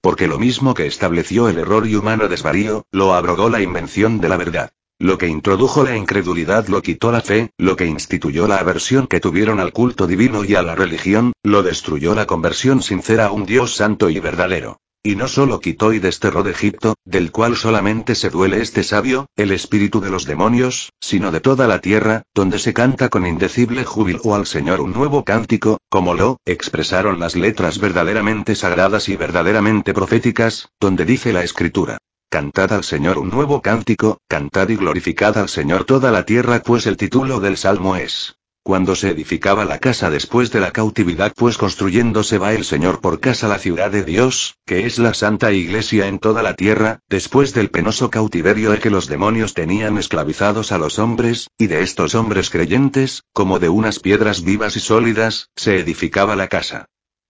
[0.02, 4.28] Porque lo mismo que estableció el error y humano desvarío, lo abrogó la invención de
[4.28, 4.70] la verdad.
[4.98, 9.20] Lo que introdujo la incredulidad lo quitó la fe, lo que instituyó la aversión que
[9.20, 13.44] tuvieron al culto divino y a la religión, lo destruyó la conversión sincera a un
[13.44, 14.78] Dios santo y verdadero.
[15.02, 19.27] Y no solo quitó y desterró de Egipto, del cual solamente se duele este sabio,
[19.36, 23.85] el espíritu de los demonios, sino de toda la tierra, donde se canta con indecible
[23.85, 29.93] júbilo al Señor un nuevo cántico, como lo expresaron las letras verdaderamente sagradas y verdaderamente
[29.93, 31.98] proféticas, donde dice la Escritura.
[32.28, 36.86] Cantad al Señor un nuevo cántico, cantad y glorificad al Señor toda la tierra, pues
[36.86, 38.36] el título del salmo es.
[38.65, 43.20] Cuando se edificaba la casa después de la cautividad, pues construyéndose va el Señor por
[43.20, 47.55] casa la ciudad de Dios, que es la santa iglesia en toda la tierra, después
[47.55, 52.16] del penoso cautiverio de que los demonios tenían esclavizados a los hombres, y de estos
[52.16, 56.86] hombres creyentes, como de unas piedras vivas y sólidas, se edificaba la casa.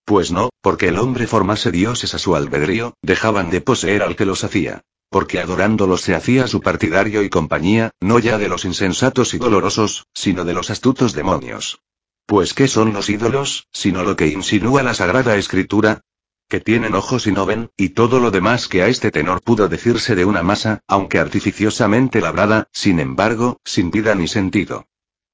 [0.06, 4.24] Pues no, porque el hombre formase dioses a su albedrío, dejaban de poseer al que
[4.24, 4.82] los hacía.
[5.10, 10.06] Porque adorándolos se hacía su partidario y compañía, no ya de los insensatos y dolorosos,
[10.14, 11.80] sino de los astutos demonios.
[12.24, 16.02] Pues ¿qué son los ídolos, sino lo que insinúa la Sagrada Escritura?
[16.48, 19.68] Que tienen ojos y no ven, y todo lo demás que a este tenor pudo
[19.68, 24.86] decirse de una masa, aunque artificiosamente labrada, sin embargo, sin vida ni sentido.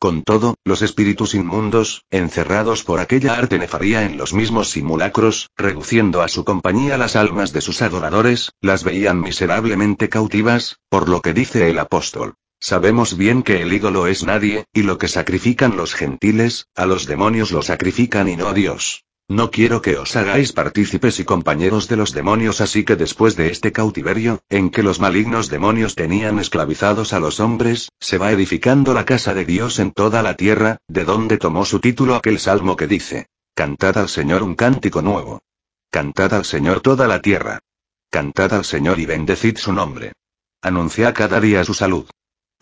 [0.02, 6.22] Con todo, los espíritus inmundos, encerrados por aquella arte nefaría en los mismos simulacros, reduciendo
[6.22, 11.34] a su compañía las almas de sus adoradores, las veían miserablemente cautivas, por lo que
[11.34, 12.34] dice el apóstol.
[12.58, 17.06] Sabemos bien que el ídolo es nadie, y lo que sacrifican los gentiles, a los
[17.06, 19.04] demonios lo sacrifican y no a Dios.
[19.32, 23.50] No quiero que os hagáis partícipes y compañeros de los demonios, así que después de
[23.50, 28.92] este cautiverio, en que los malignos demonios tenían esclavizados a los hombres, se va edificando
[28.92, 32.76] la casa de Dios en toda la tierra, de donde tomó su título aquel salmo
[32.76, 35.40] que dice, Cantad al Señor un cántico nuevo.
[35.90, 37.60] Cantad al Señor toda la tierra.
[38.10, 40.12] Cantad al Señor y bendecid su nombre.
[40.60, 42.04] Anunciad cada día su salud.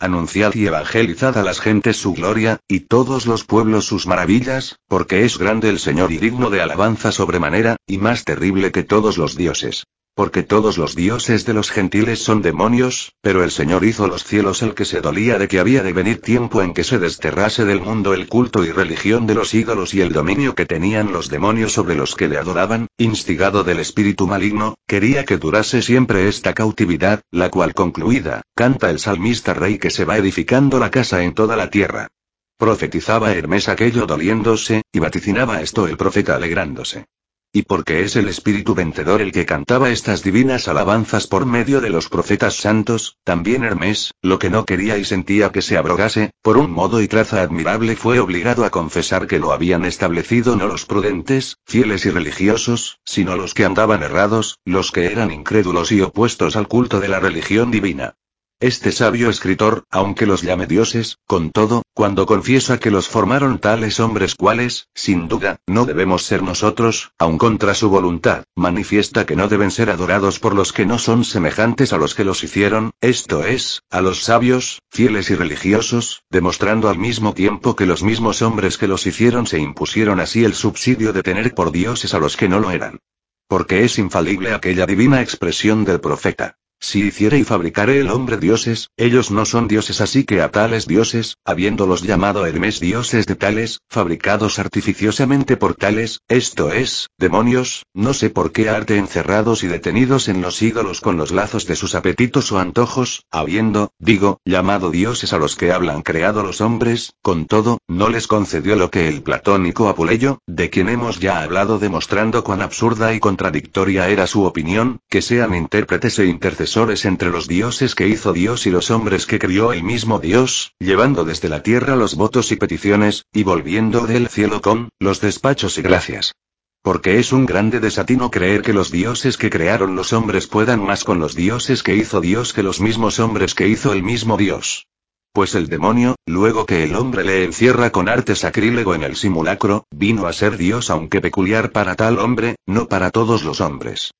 [0.01, 5.25] Anunciad y evangelizad a las gentes su gloria, y todos los pueblos sus maravillas, porque
[5.25, 9.37] es grande el Señor y digno de alabanza sobremanera, y más terrible que todos los
[9.37, 9.83] dioses.
[10.13, 14.61] Porque todos los dioses de los gentiles son demonios, pero el Señor hizo los cielos
[14.61, 17.79] el que se dolía de que había de venir tiempo en que se desterrase del
[17.79, 21.71] mundo el culto y religión de los ídolos y el dominio que tenían los demonios
[21.71, 27.21] sobre los que le adoraban, instigado del espíritu maligno, quería que durase siempre esta cautividad,
[27.31, 31.55] la cual concluida, canta el salmista rey que se va edificando la casa en toda
[31.55, 32.09] la tierra.
[32.57, 37.05] Profetizaba Hermes aquello doliéndose, y vaticinaba esto el profeta alegrándose.
[37.53, 41.89] Y porque es el espíritu vencedor el que cantaba estas divinas alabanzas por medio de
[41.89, 46.57] los profetas santos, también Hermes, lo que no quería y sentía que se abrogase, por
[46.57, 50.85] un modo y traza admirable fue obligado a confesar que lo habían establecido no los
[50.85, 56.55] prudentes, fieles y religiosos, sino los que andaban errados, los que eran incrédulos y opuestos
[56.55, 58.15] al culto de la religión divina.
[58.61, 63.99] Este sabio escritor, aunque los llame dioses, con todo, cuando confiesa que los formaron tales
[63.99, 69.47] hombres cuales, sin duda, no debemos ser nosotros, aun contra su voluntad, manifiesta que no
[69.47, 73.43] deben ser adorados por los que no son semejantes a los que los hicieron, esto
[73.45, 78.77] es, a los sabios, fieles y religiosos, demostrando al mismo tiempo que los mismos hombres
[78.77, 82.47] que los hicieron se impusieron así el subsidio de tener por dioses a los que
[82.47, 82.99] no lo eran.
[83.47, 86.57] Porque es infalible aquella divina expresión del profeta.
[86.83, 90.87] Si hiciere y fabricare el hombre dioses, ellos no son dioses así que a tales
[90.87, 98.15] dioses, habiéndolos llamado Hermes dioses de tales, fabricados artificiosamente por tales, esto es, demonios, no
[98.15, 101.93] sé por qué arte encerrados y detenidos en los ídolos con los lazos de sus
[101.93, 107.45] apetitos o antojos, habiendo, digo, llamado dioses a los que hablan creado los hombres, con
[107.45, 112.43] todo, no les concedió lo que el platónico Apuleyo, de quien hemos ya hablado demostrando
[112.43, 117.95] cuán absurda y contradictoria era su opinión, que sean intérpretes e intercesores entre los dioses
[117.95, 121.97] que hizo Dios y los hombres que crió el mismo Dios, llevando desde la tierra
[121.97, 126.33] los votos y peticiones, y volviendo del cielo con, los despachos y gracias.
[126.81, 131.03] Porque es un grande desatino creer que los dioses que crearon los hombres puedan más
[131.03, 134.87] con los dioses que hizo Dios que los mismos hombres que hizo el mismo Dios.
[135.33, 139.85] Pues el demonio, luego que el hombre le encierra con arte sacrílego en el simulacro,
[139.91, 144.11] vino a ser Dios aunque peculiar para tal hombre, no para todos los hombres.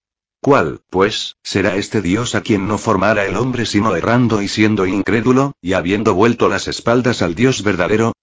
[0.44, 4.88] ¿Cuál, pues, será este Dios a quien no formara el hombre sino errando y siendo
[4.88, 8.14] incrédulo, y habiendo vuelto las espaldas al Dios verdadero?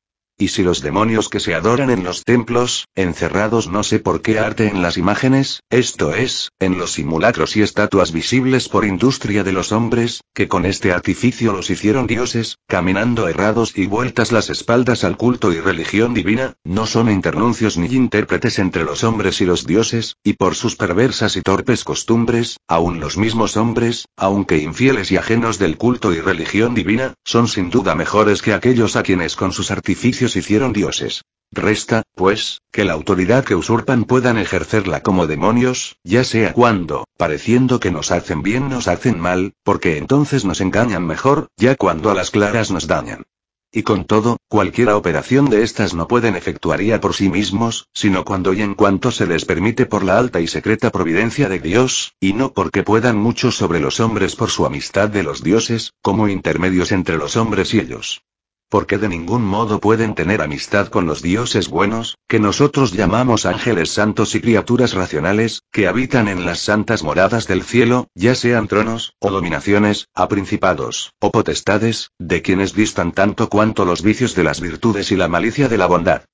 [0.41, 4.39] Y si los demonios que se adoran en los templos, encerrados no sé por qué
[4.39, 9.51] arte en las imágenes, esto es, en los simulacros y estatuas visibles por industria de
[9.51, 15.03] los hombres, que con este artificio los hicieron dioses, caminando errados y vueltas las espaldas
[15.03, 19.67] al culto y religión divina, no son internuncios ni intérpretes entre los hombres y los
[19.67, 25.17] dioses, y por sus perversas y torpes costumbres, aun los mismos hombres, aunque infieles y
[25.17, 29.53] ajenos del culto y religión divina, son sin duda mejores que aquellos a quienes con
[29.53, 31.23] sus artificios hicieron dioses.
[31.51, 37.81] Resta, pues, que la autoridad que usurpan puedan ejercerla como demonios, ya sea cuando, pareciendo
[37.81, 42.15] que nos hacen bien nos hacen mal, porque entonces nos engañan mejor, ya cuando a
[42.15, 43.25] las claras nos dañan.
[43.73, 48.53] Y con todo, cualquiera operación de estas no pueden efectuaría por sí mismos, sino cuando
[48.53, 52.35] y en cuanto se les permite por la alta y secreta providencia de Dios, y
[52.35, 56.93] no porque puedan mucho sobre los hombres por su amistad de los dioses, como intermedios
[56.93, 58.23] entre los hombres y ellos
[58.69, 63.91] porque de ningún modo pueden tener amistad con los dioses buenos, que nosotros llamamos ángeles
[63.91, 69.15] santos y criaturas racionales, que habitan en las santas moradas del cielo, ya sean tronos,
[69.21, 74.61] o dominaciones, a principados, o potestades, de quienes distan tanto cuanto los vicios de las
[74.61, 76.25] virtudes y la malicia de la bondad.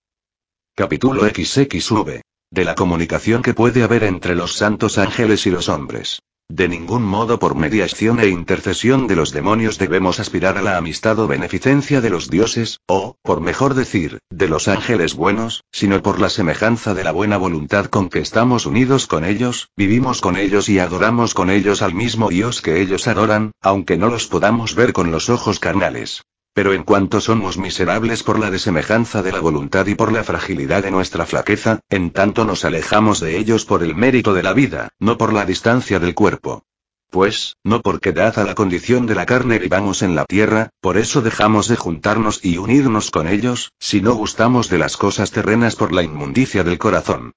[0.74, 2.20] Capítulo XXV.
[2.50, 6.20] De la comunicación que puede haber entre los santos ángeles y los hombres.
[6.50, 11.18] De ningún modo por mediación e intercesión de los demonios debemos aspirar a la amistad
[11.18, 16.20] o beneficencia de los dioses, o, por mejor decir, de los ángeles buenos, sino por
[16.20, 20.68] la semejanza de la buena voluntad con que estamos unidos con ellos, vivimos con ellos
[20.68, 24.92] y adoramos con ellos al mismo Dios que ellos adoran, aunque no los podamos ver
[24.92, 26.24] con los ojos carnales.
[26.54, 30.84] Pero en cuanto somos miserables por la desemejanza de la voluntad y por la fragilidad
[30.84, 34.90] de nuestra flaqueza, en tanto nos alejamos de ellos por el mérito de la vida,
[35.00, 36.62] no por la distancia del cuerpo.
[37.10, 41.22] Pues, no porque dada la condición de la carne vivamos en la tierra, por eso
[41.22, 45.92] dejamos de juntarnos y unirnos con ellos, si no gustamos de las cosas terrenas por
[45.92, 47.32] la inmundicia del corazón.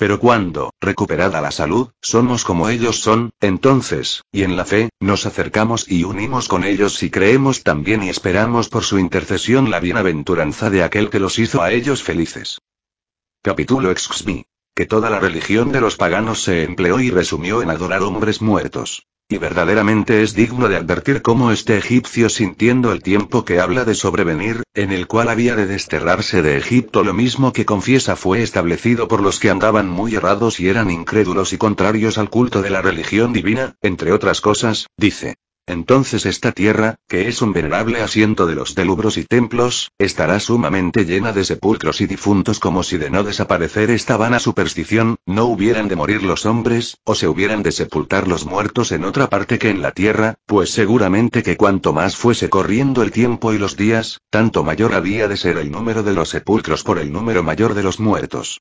[0.00, 5.26] Pero cuando, recuperada la salud, somos como ellos son, entonces, y en la fe, nos
[5.26, 10.70] acercamos y unimos con ellos y creemos también y esperamos por su intercesión la bienaventuranza
[10.70, 12.62] de aquel que los hizo a ellos felices.
[13.42, 14.44] Capítulo XXV.
[14.74, 19.06] Que toda la religión de los paganos se empleó y resumió en adorar hombres muertos.
[19.32, 23.94] Y verdaderamente es digno de advertir cómo este egipcio sintiendo el tiempo que habla de
[23.94, 29.06] sobrevenir, en el cual había de desterrarse de Egipto lo mismo que confiesa fue establecido
[29.06, 32.82] por los que andaban muy errados y eran incrédulos y contrarios al culto de la
[32.82, 35.36] religión divina, entre otras cosas, dice.
[35.70, 41.04] Entonces esta tierra, que es un venerable asiento de los telubros y templos, estará sumamente
[41.04, 45.86] llena de sepulcros y difuntos como si de no desaparecer esta vana superstición, no hubieran
[45.86, 49.70] de morir los hombres, o se hubieran de sepultar los muertos en otra parte que
[49.70, 54.18] en la tierra, pues seguramente que cuanto más fuese corriendo el tiempo y los días,
[54.28, 57.84] tanto mayor había de ser el número de los sepulcros por el número mayor de
[57.84, 58.60] los muertos.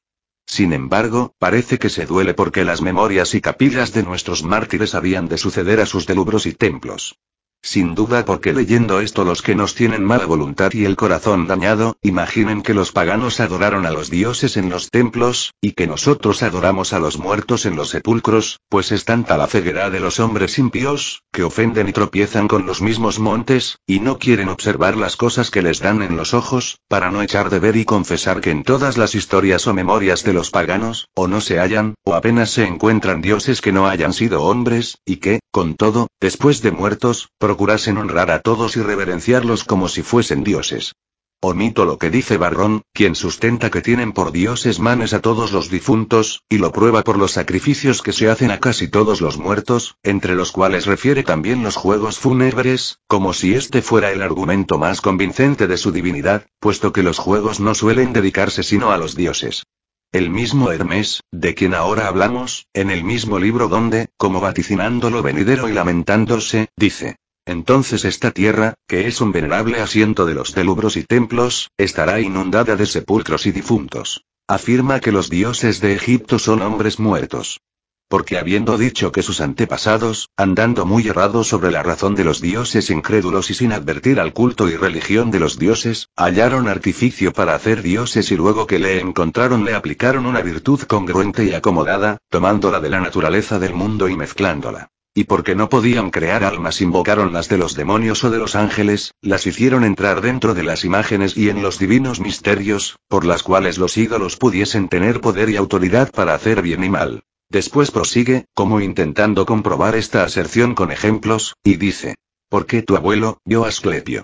[0.49, 5.27] Sin embargo, parece que se duele porque las memorias y capillas de nuestros mártires habían
[5.27, 7.19] de suceder a sus delubros y templos.
[7.61, 11.97] Sin duda porque leyendo esto los que nos tienen mala voluntad y el corazón dañado,
[12.01, 16.93] imaginen que los paganos adoraron a los dioses en los templos, y que nosotros adoramos
[16.93, 21.23] a los muertos en los sepulcros, pues es tanta la ceguera de los hombres impíos,
[21.33, 25.61] que ofenden y tropiezan con los mismos montes, y no quieren observar las cosas que
[25.61, 28.97] les dan en los ojos, para no echar de ver y confesar que en todas
[28.97, 33.21] las historias o memorias de los paganos, o no se hallan, o apenas se encuentran
[33.21, 38.29] dioses que no hayan sido hombres, y que, con todo, después de muertos, procurasen honrar
[38.29, 40.93] a todos y reverenciarlos como si fuesen dioses.
[41.41, 45.71] Omito lo que dice Barrón, quien sustenta que tienen por dioses manes a todos los
[45.71, 49.95] difuntos, y lo prueba por los sacrificios que se hacen a casi todos los muertos,
[50.03, 55.01] entre los cuales refiere también los juegos fúnebres, como si este fuera el argumento más
[55.01, 59.63] convincente de su divinidad, puesto que los juegos no suelen dedicarse sino a los dioses.
[60.11, 65.23] El mismo Hermes, de quien ahora hablamos, en el mismo libro donde, como vaticinando lo
[65.23, 67.17] venidero y lamentándose, dice,
[67.49, 72.75] entonces esta tierra, que es un venerable asiento de los telubros y templos, estará inundada
[72.75, 74.23] de sepulcros y difuntos.
[74.47, 77.59] Afirma que los dioses de Egipto son hombres muertos.
[78.07, 82.89] Porque habiendo dicho que sus antepasados, andando muy errados sobre la razón de los dioses
[82.89, 87.81] incrédulos y sin advertir al culto y religión de los dioses, hallaron artificio para hacer
[87.81, 92.89] dioses y luego que le encontraron le aplicaron una virtud congruente y acomodada, tomándola de
[92.89, 94.89] la naturaleza del mundo y mezclándola.
[95.19, 99.15] Y porque no podían crear almas invocaron las de los demonios o de los ángeles,
[99.21, 103.77] las hicieron entrar dentro de las imágenes y en los divinos misterios, por las cuales
[103.77, 107.23] los ídolos pudiesen tener poder y autoridad para hacer bien y mal.
[107.49, 112.15] Después prosigue, como intentando comprobar esta aserción con ejemplos, y dice,
[112.47, 114.23] ¿por qué tu abuelo, yo Asclepio?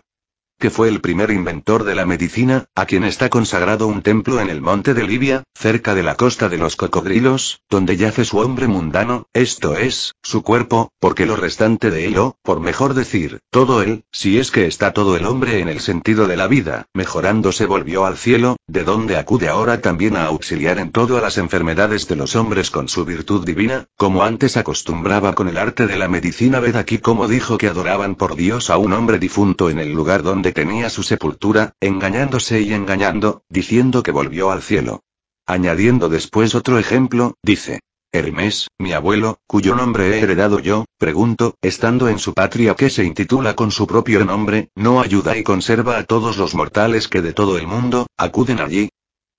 [0.60, 4.49] Que fue el primer inventor de la medicina, a quien está consagrado un templo en
[4.49, 8.68] el monte de Libia, cerca de la costa de los cocodrilos, donde yace su hombre
[8.68, 14.03] mundano, esto es, su cuerpo, porque lo restante de ello, por mejor decir, todo él,
[14.11, 18.06] si es que está todo el hombre en el sentido de la vida, mejorándose volvió
[18.06, 22.15] al cielo, de donde acude ahora también a auxiliar en todo a las enfermedades de
[22.15, 26.60] los hombres con su virtud divina, como antes acostumbraba con el arte de la medicina.
[26.60, 30.23] Ved aquí como dijo que adoraban por Dios a un hombre difunto en el lugar
[30.23, 35.04] donde tenía su sepultura, engañándose y engañando, diciendo que volvió al cielo.
[35.46, 37.80] Añadiendo después otro ejemplo, dice.
[38.12, 43.04] Hermes, mi abuelo, cuyo nombre he heredado yo, pregunto, estando en su patria que se
[43.04, 47.34] intitula con su propio nombre, ¿no ayuda y conserva a todos los mortales que de
[47.34, 48.90] todo el mundo, acuden allí?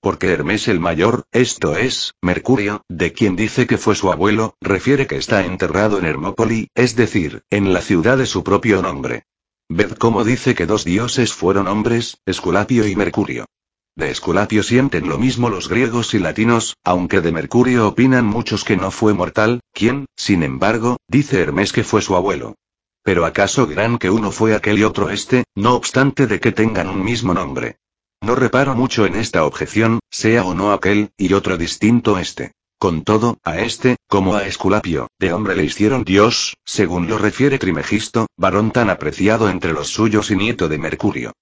[0.01, 5.07] Porque Hermes el mayor, esto es, Mercurio, de quien dice que fue su abuelo, refiere
[5.07, 9.25] que está enterrado en Hermópoli, es decir, en la ciudad de su propio nombre.
[9.69, 13.47] Ved cómo dice que dos dioses fueron hombres, Esculapio y Mercurio.
[13.97, 18.77] De Esculapio sienten lo mismo los griegos y latinos, aunque de Mercurio opinan muchos que
[18.77, 22.55] no fue mortal, quien, sin embargo, dice Hermes que fue su abuelo.
[23.03, 26.89] Pero acaso gran que uno fue aquel y otro este, no obstante de que tengan
[26.89, 27.79] un mismo nombre.
[28.23, 32.53] No reparo mucho en esta objeción, sea o no aquel, y otro distinto este.
[32.79, 37.59] Con todo, a este, como a Esculapio, de hombre le hicieron Dios, según lo refiere
[37.59, 41.33] Trimegisto, varón tan apreciado entre los suyos y nieto de Mercurio.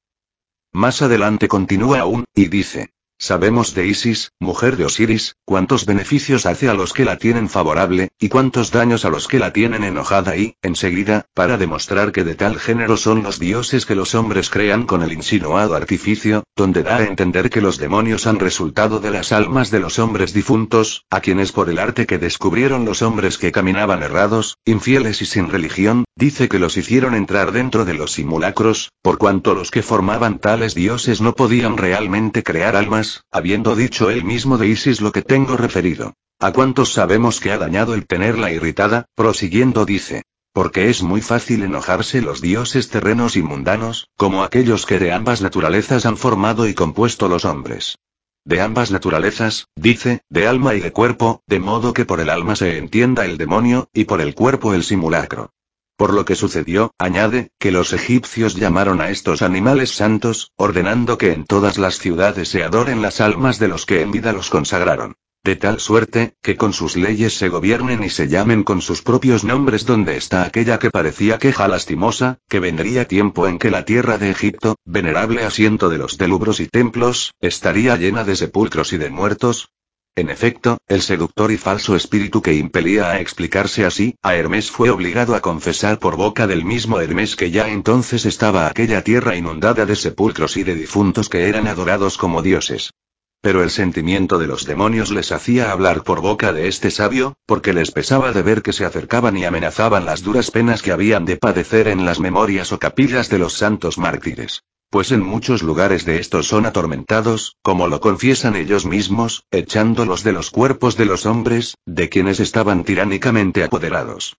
[0.73, 6.69] Más adelante continúa aún, y dice, Sabemos de Isis, mujer de Osiris, cuántos beneficios hace
[6.69, 10.37] a los que la tienen favorable, y cuántos daños a los que la tienen enojada
[10.37, 14.85] y, enseguida, para demostrar que de tal género son los dioses que los hombres crean
[14.85, 19.33] con el insinuado artificio, donde da a entender que los demonios han resultado de las
[19.33, 23.53] almas de los hombres difuntos, a quienes por el arte que descubrieron los hombres que
[23.53, 28.93] caminaban errados, infieles y sin religión, dice que los hicieron entrar dentro de los simulacros,
[29.03, 34.25] por cuanto los que formaban tales dioses no podían realmente crear almas, habiendo dicho él
[34.25, 36.15] mismo de Isis lo que tengo referido.
[36.39, 39.07] ¿A cuántos sabemos que ha dañado el tenerla irritada?
[39.15, 40.23] Prosiguiendo dice.
[40.53, 45.43] Porque es muy fácil enojarse los dioses terrenos y mundanos, como aquellos que de ambas
[45.43, 47.97] naturalezas han formado y compuesto los hombres.
[48.45, 52.57] De ambas naturalezas, dice, de alma y de cuerpo, de modo que por el alma
[52.57, 55.51] se entienda el demonio, y por el cuerpo el simulacro.
[55.97, 61.33] Por lo que sucedió, añade, que los egipcios llamaron a estos animales santos, ordenando que
[61.33, 65.15] en todas las ciudades se adoren las almas de los que en vida los consagraron.
[65.45, 69.45] De tal suerte, que con sus leyes se gobiernen y se llamen con sus propios
[69.45, 74.19] nombres donde está aquella que parecía queja lastimosa, que vendría tiempo en que la tierra
[74.19, 79.11] de Egipto, venerable asiento de los telubros y templos, estaría llena de sepulcros y de
[79.11, 79.69] muertos,
[80.17, 84.91] en efecto, el seductor y falso espíritu que impelía a explicarse así, a Hermes fue
[84.91, 89.87] obligado a confesar por boca del mismo Hermes que ya entonces estaba aquella tierra inundada
[89.87, 92.93] de sepulcros y de difuntos que eran adorados como dioses.
[93.41, 97.73] Pero el sentimiento de los demonios les hacía hablar por boca de este sabio, porque
[97.73, 101.39] les pesaba de ver que se acercaban y amenazaban las duras penas que habían de
[101.39, 104.63] padecer en las memorias o capillas de los santos mártires
[104.95, 110.31] pues en muchos lugares de estos son atormentados, como lo confiesan ellos mismos, echándolos de
[110.31, 114.37] los cuerpos de los hombres, de quienes estaban tiránicamente apoderados.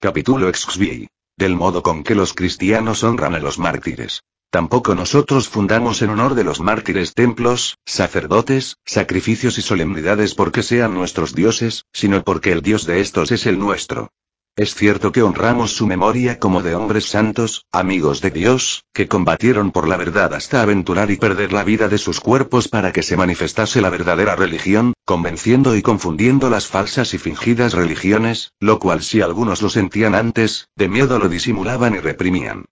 [0.00, 1.08] Capítulo XV.
[1.36, 4.22] Del modo con que los cristianos honran a los mártires.
[4.48, 10.94] Tampoco nosotros fundamos en honor de los mártires templos, sacerdotes, sacrificios y solemnidades porque sean
[10.94, 14.08] nuestros dioses, sino porque el Dios de estos es el nuestro.
[14.56, 19.70] Es cierto que honramos su memoria como de hombres santos, amigos de Dios, que combatieron
[19.70, 23.18] por la verdad hasta aventurar y perder la vida de sus cuerpos para que se
[23.18, 29.20] manifestase la verdadera religión, convenciendo y confundiendo las falsas y fingidas religiones, lo cual si
[29.20, 32.64] algunos lo sentían antes, de miedo lo disimulaban y reprimían.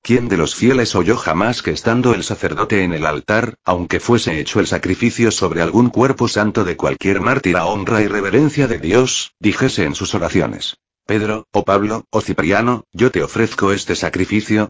[0.00, 4.38] ¿Quién de los fieles oyó jamás que estando el sacerdote en el altar, aunque fuese
[4.38, 8.78] hecho el sacrificio sobre algún cuerpo santo de cualquier mártir a honra y reverencia de
[8.78, 10.76] Dios, dijese en sus oraciones?
[11.06, 14.68] Pedro, o Pablo, o Cipriano, yo te ofrezco este sacrificio,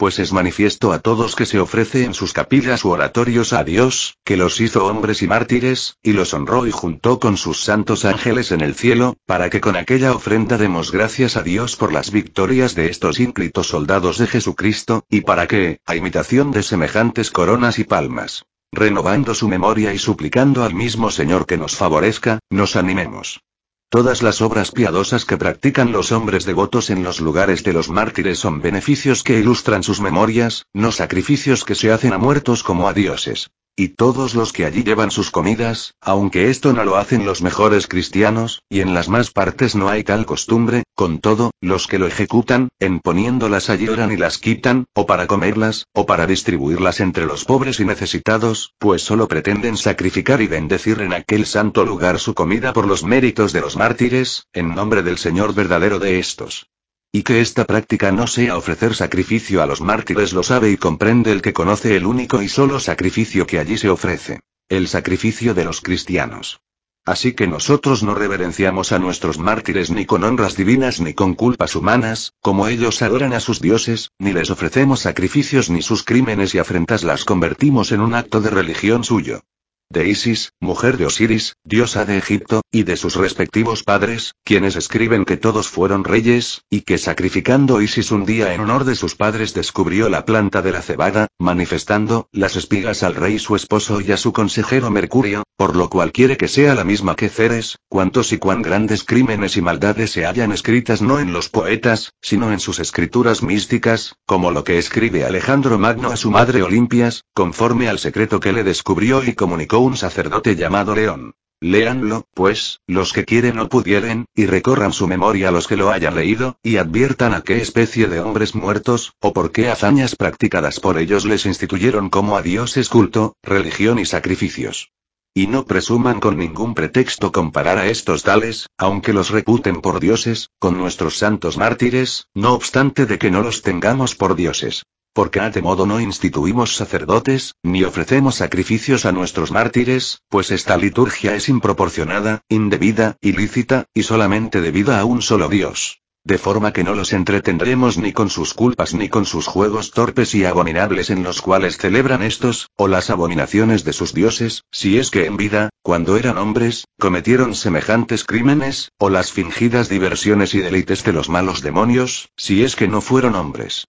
[0.00, 4.16] pues es manifiesto a todos que se ofrece en sus capillas u oratorios a Dios,
[4.24, 8.50] que los hizo hombres y mártires, y los honró y juntó con sus santos ángeles
[8.50, 12.74] en el cielo, para que con aquella ofrenda demos gracias a Dios por las victorias
[12.74, 17.84] de estos ínclitos soldados de Jesucristo, y para que, a imitación de semejantes coronas y
[17.84, 23.42] palmas, renovando su memoria y suplicando al mismo Señor que nos favorezca, nos animemos.
[23.90, 28.38] Todas las obras piadosas que practican los hombres devotos en los lugares de los mártires
[28.38, 32.94] son beneficios que ilustran sus memorias, no sacrificios que se hacen a muertos como a
[32.94, 33.50] dioses.
[33.80, 37.86] Y todos los que allí llevan sus comidas, aunque esto no lo hacen los mejores
[37.86, 42.06] cristianos, y en las más partes no hay tal costumbre, con todo, los que lo
[42.06, 47.24] ejecutan, en poniéndolas allí oran y las quitan, o para comerlas, o para distribuirlas entre
[47.24, 52.34] los pobres y necesitados, pues solo pretenden sacrificar y bendecir en aquel santo lugar su
[52.34, 56.66] comida por los méritos de los mártires, en nombre del Señor verdadero de estos.
[57.12, 61.32] Y que esta práctica no sea ofrecer sacrificio a los mártires lo sabe y comprende
[61.32, 64.40] el que conoce el único y solo sacrificio que allí se ofrece.
[64.68, 66.60] El sacrificio de los cristianos.
[67.04, 71.74] Así que nosotros no reverenciamos a nuestros mártires ni con honras divinas ni con culpas
[71.74, 76.58] humanas, como ellos adoran a sus dioses, ni les ofrecemos sacrificios ni sus crímenes y
[76.58, 79.42] afrentas las convertimos en un acto de religión suyo
[79.90, 85.24] de Isis, mujer de Osiris, diosa de Egipto, y de sus respectivos padres, quienes escriben
[85.24, 89.52] que todos fueron reyes, y que sacrificando Isis un día en honor de sus padres
[89.52, 94.16] descubrió la planta de la cebada, manifestando las espigas al rey su esposo y a
[94.16, 98.38] su consejero Mercurio, por lo cual quiere que sea la misma que Ceres, cuantos y
[98.38, 102.78] cuán grandes crímenes y maldades se hallan escritas no en los poetas, sino en sus
[102.78, 108.38] escrituras místicas, como lo que escribe Alejandro Magno a su madre Olimpias, conforme al secreto
[108.38, 111.34] que le descubrió y comunicó un sacerdote llamado León.
[111.62, 116.14] Léanlo, pues, los que quieren o pudieren, y recorran su memoria los que lo hayan
[116.14, 120.96] leído, y adviertan a qué especie de hombres muertos, o por qué hazañas practicadas por
[120.96, 124.90] ellos les instituyeron como a dioses culto, religión y sacrificios.
[125.34, 130.48] Y no presuman con ningún pretexto comparar a estos tales, aunque los reputen por dioses,
[130.58, 134.84] con nuestros santos mártires, no obstante de que no los tengamos por dioses.
[135.12, 140.76] Porque a de modo no instituimos sacerdotes, ni ofrecemos sacrificios a nuestros mártires, pues esta
[140.76, 146.00] liturgia es improporcionada, indebida, ilícita, y solamente debida a un solo Dios.
[146.22, 150.34] De forma que no los entretendremos ni con sus culpas ni con sus juegos torpes
[150.34, 155.10] y abominables en los cuales celebran estos, o las abominaciones de sus dioses, si es
[155.10, 161.02] que en vida, cuando eran hombres, cometieron semejantes crímenes, o las fingidas diversiones y deleites
[161.04, 163.86] de los malos demonios, si es que no fueron hombres.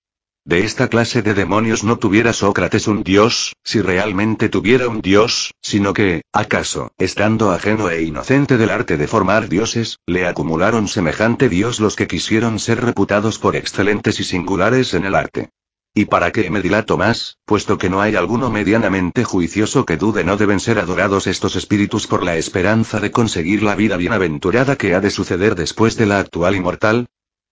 [0.51, 5.53] De esta clase de demonios no tuviera Sócrates un dios, si realmente tuviera un dios,
[5.61, 11.47] sino que, acaso, estando ajeno e inocente del arte de formar dioses, le acumularon semejante
[11.47, 15.51] dios los que quisieron ser reputados por excelentes y singulares en el arte.
[15.93, 20.25] Y para que me dilato más, puesto que no hay alguno medianamente juicioso que dude
[20.25, 24.95] no deben ser adorados estos espíritus por la esperanza de conseguir la vida bienaventurada que
[24.95, 27.07] ha de suceder después de la actual inmortal,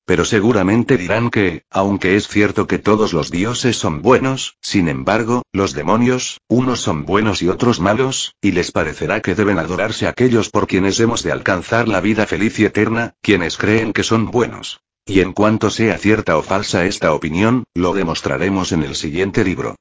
[0.10, 5.44] pero seguramente dirán que, aunque es cierto que todos los dioses son buenos, sin embargo,
[5.54, 10.50] los demonios, unos son buenos y otros malos, y les parecerá que deben adorarse aquellos
[10.50, 14.80] por quienes hemos de alcanzar la vida feliz y eterna, quienes creen que son buenos.
[15.06, 19.76] Y en cuanto sea cierta o falsa esta opinión, lo demostraremos en el siguiente libro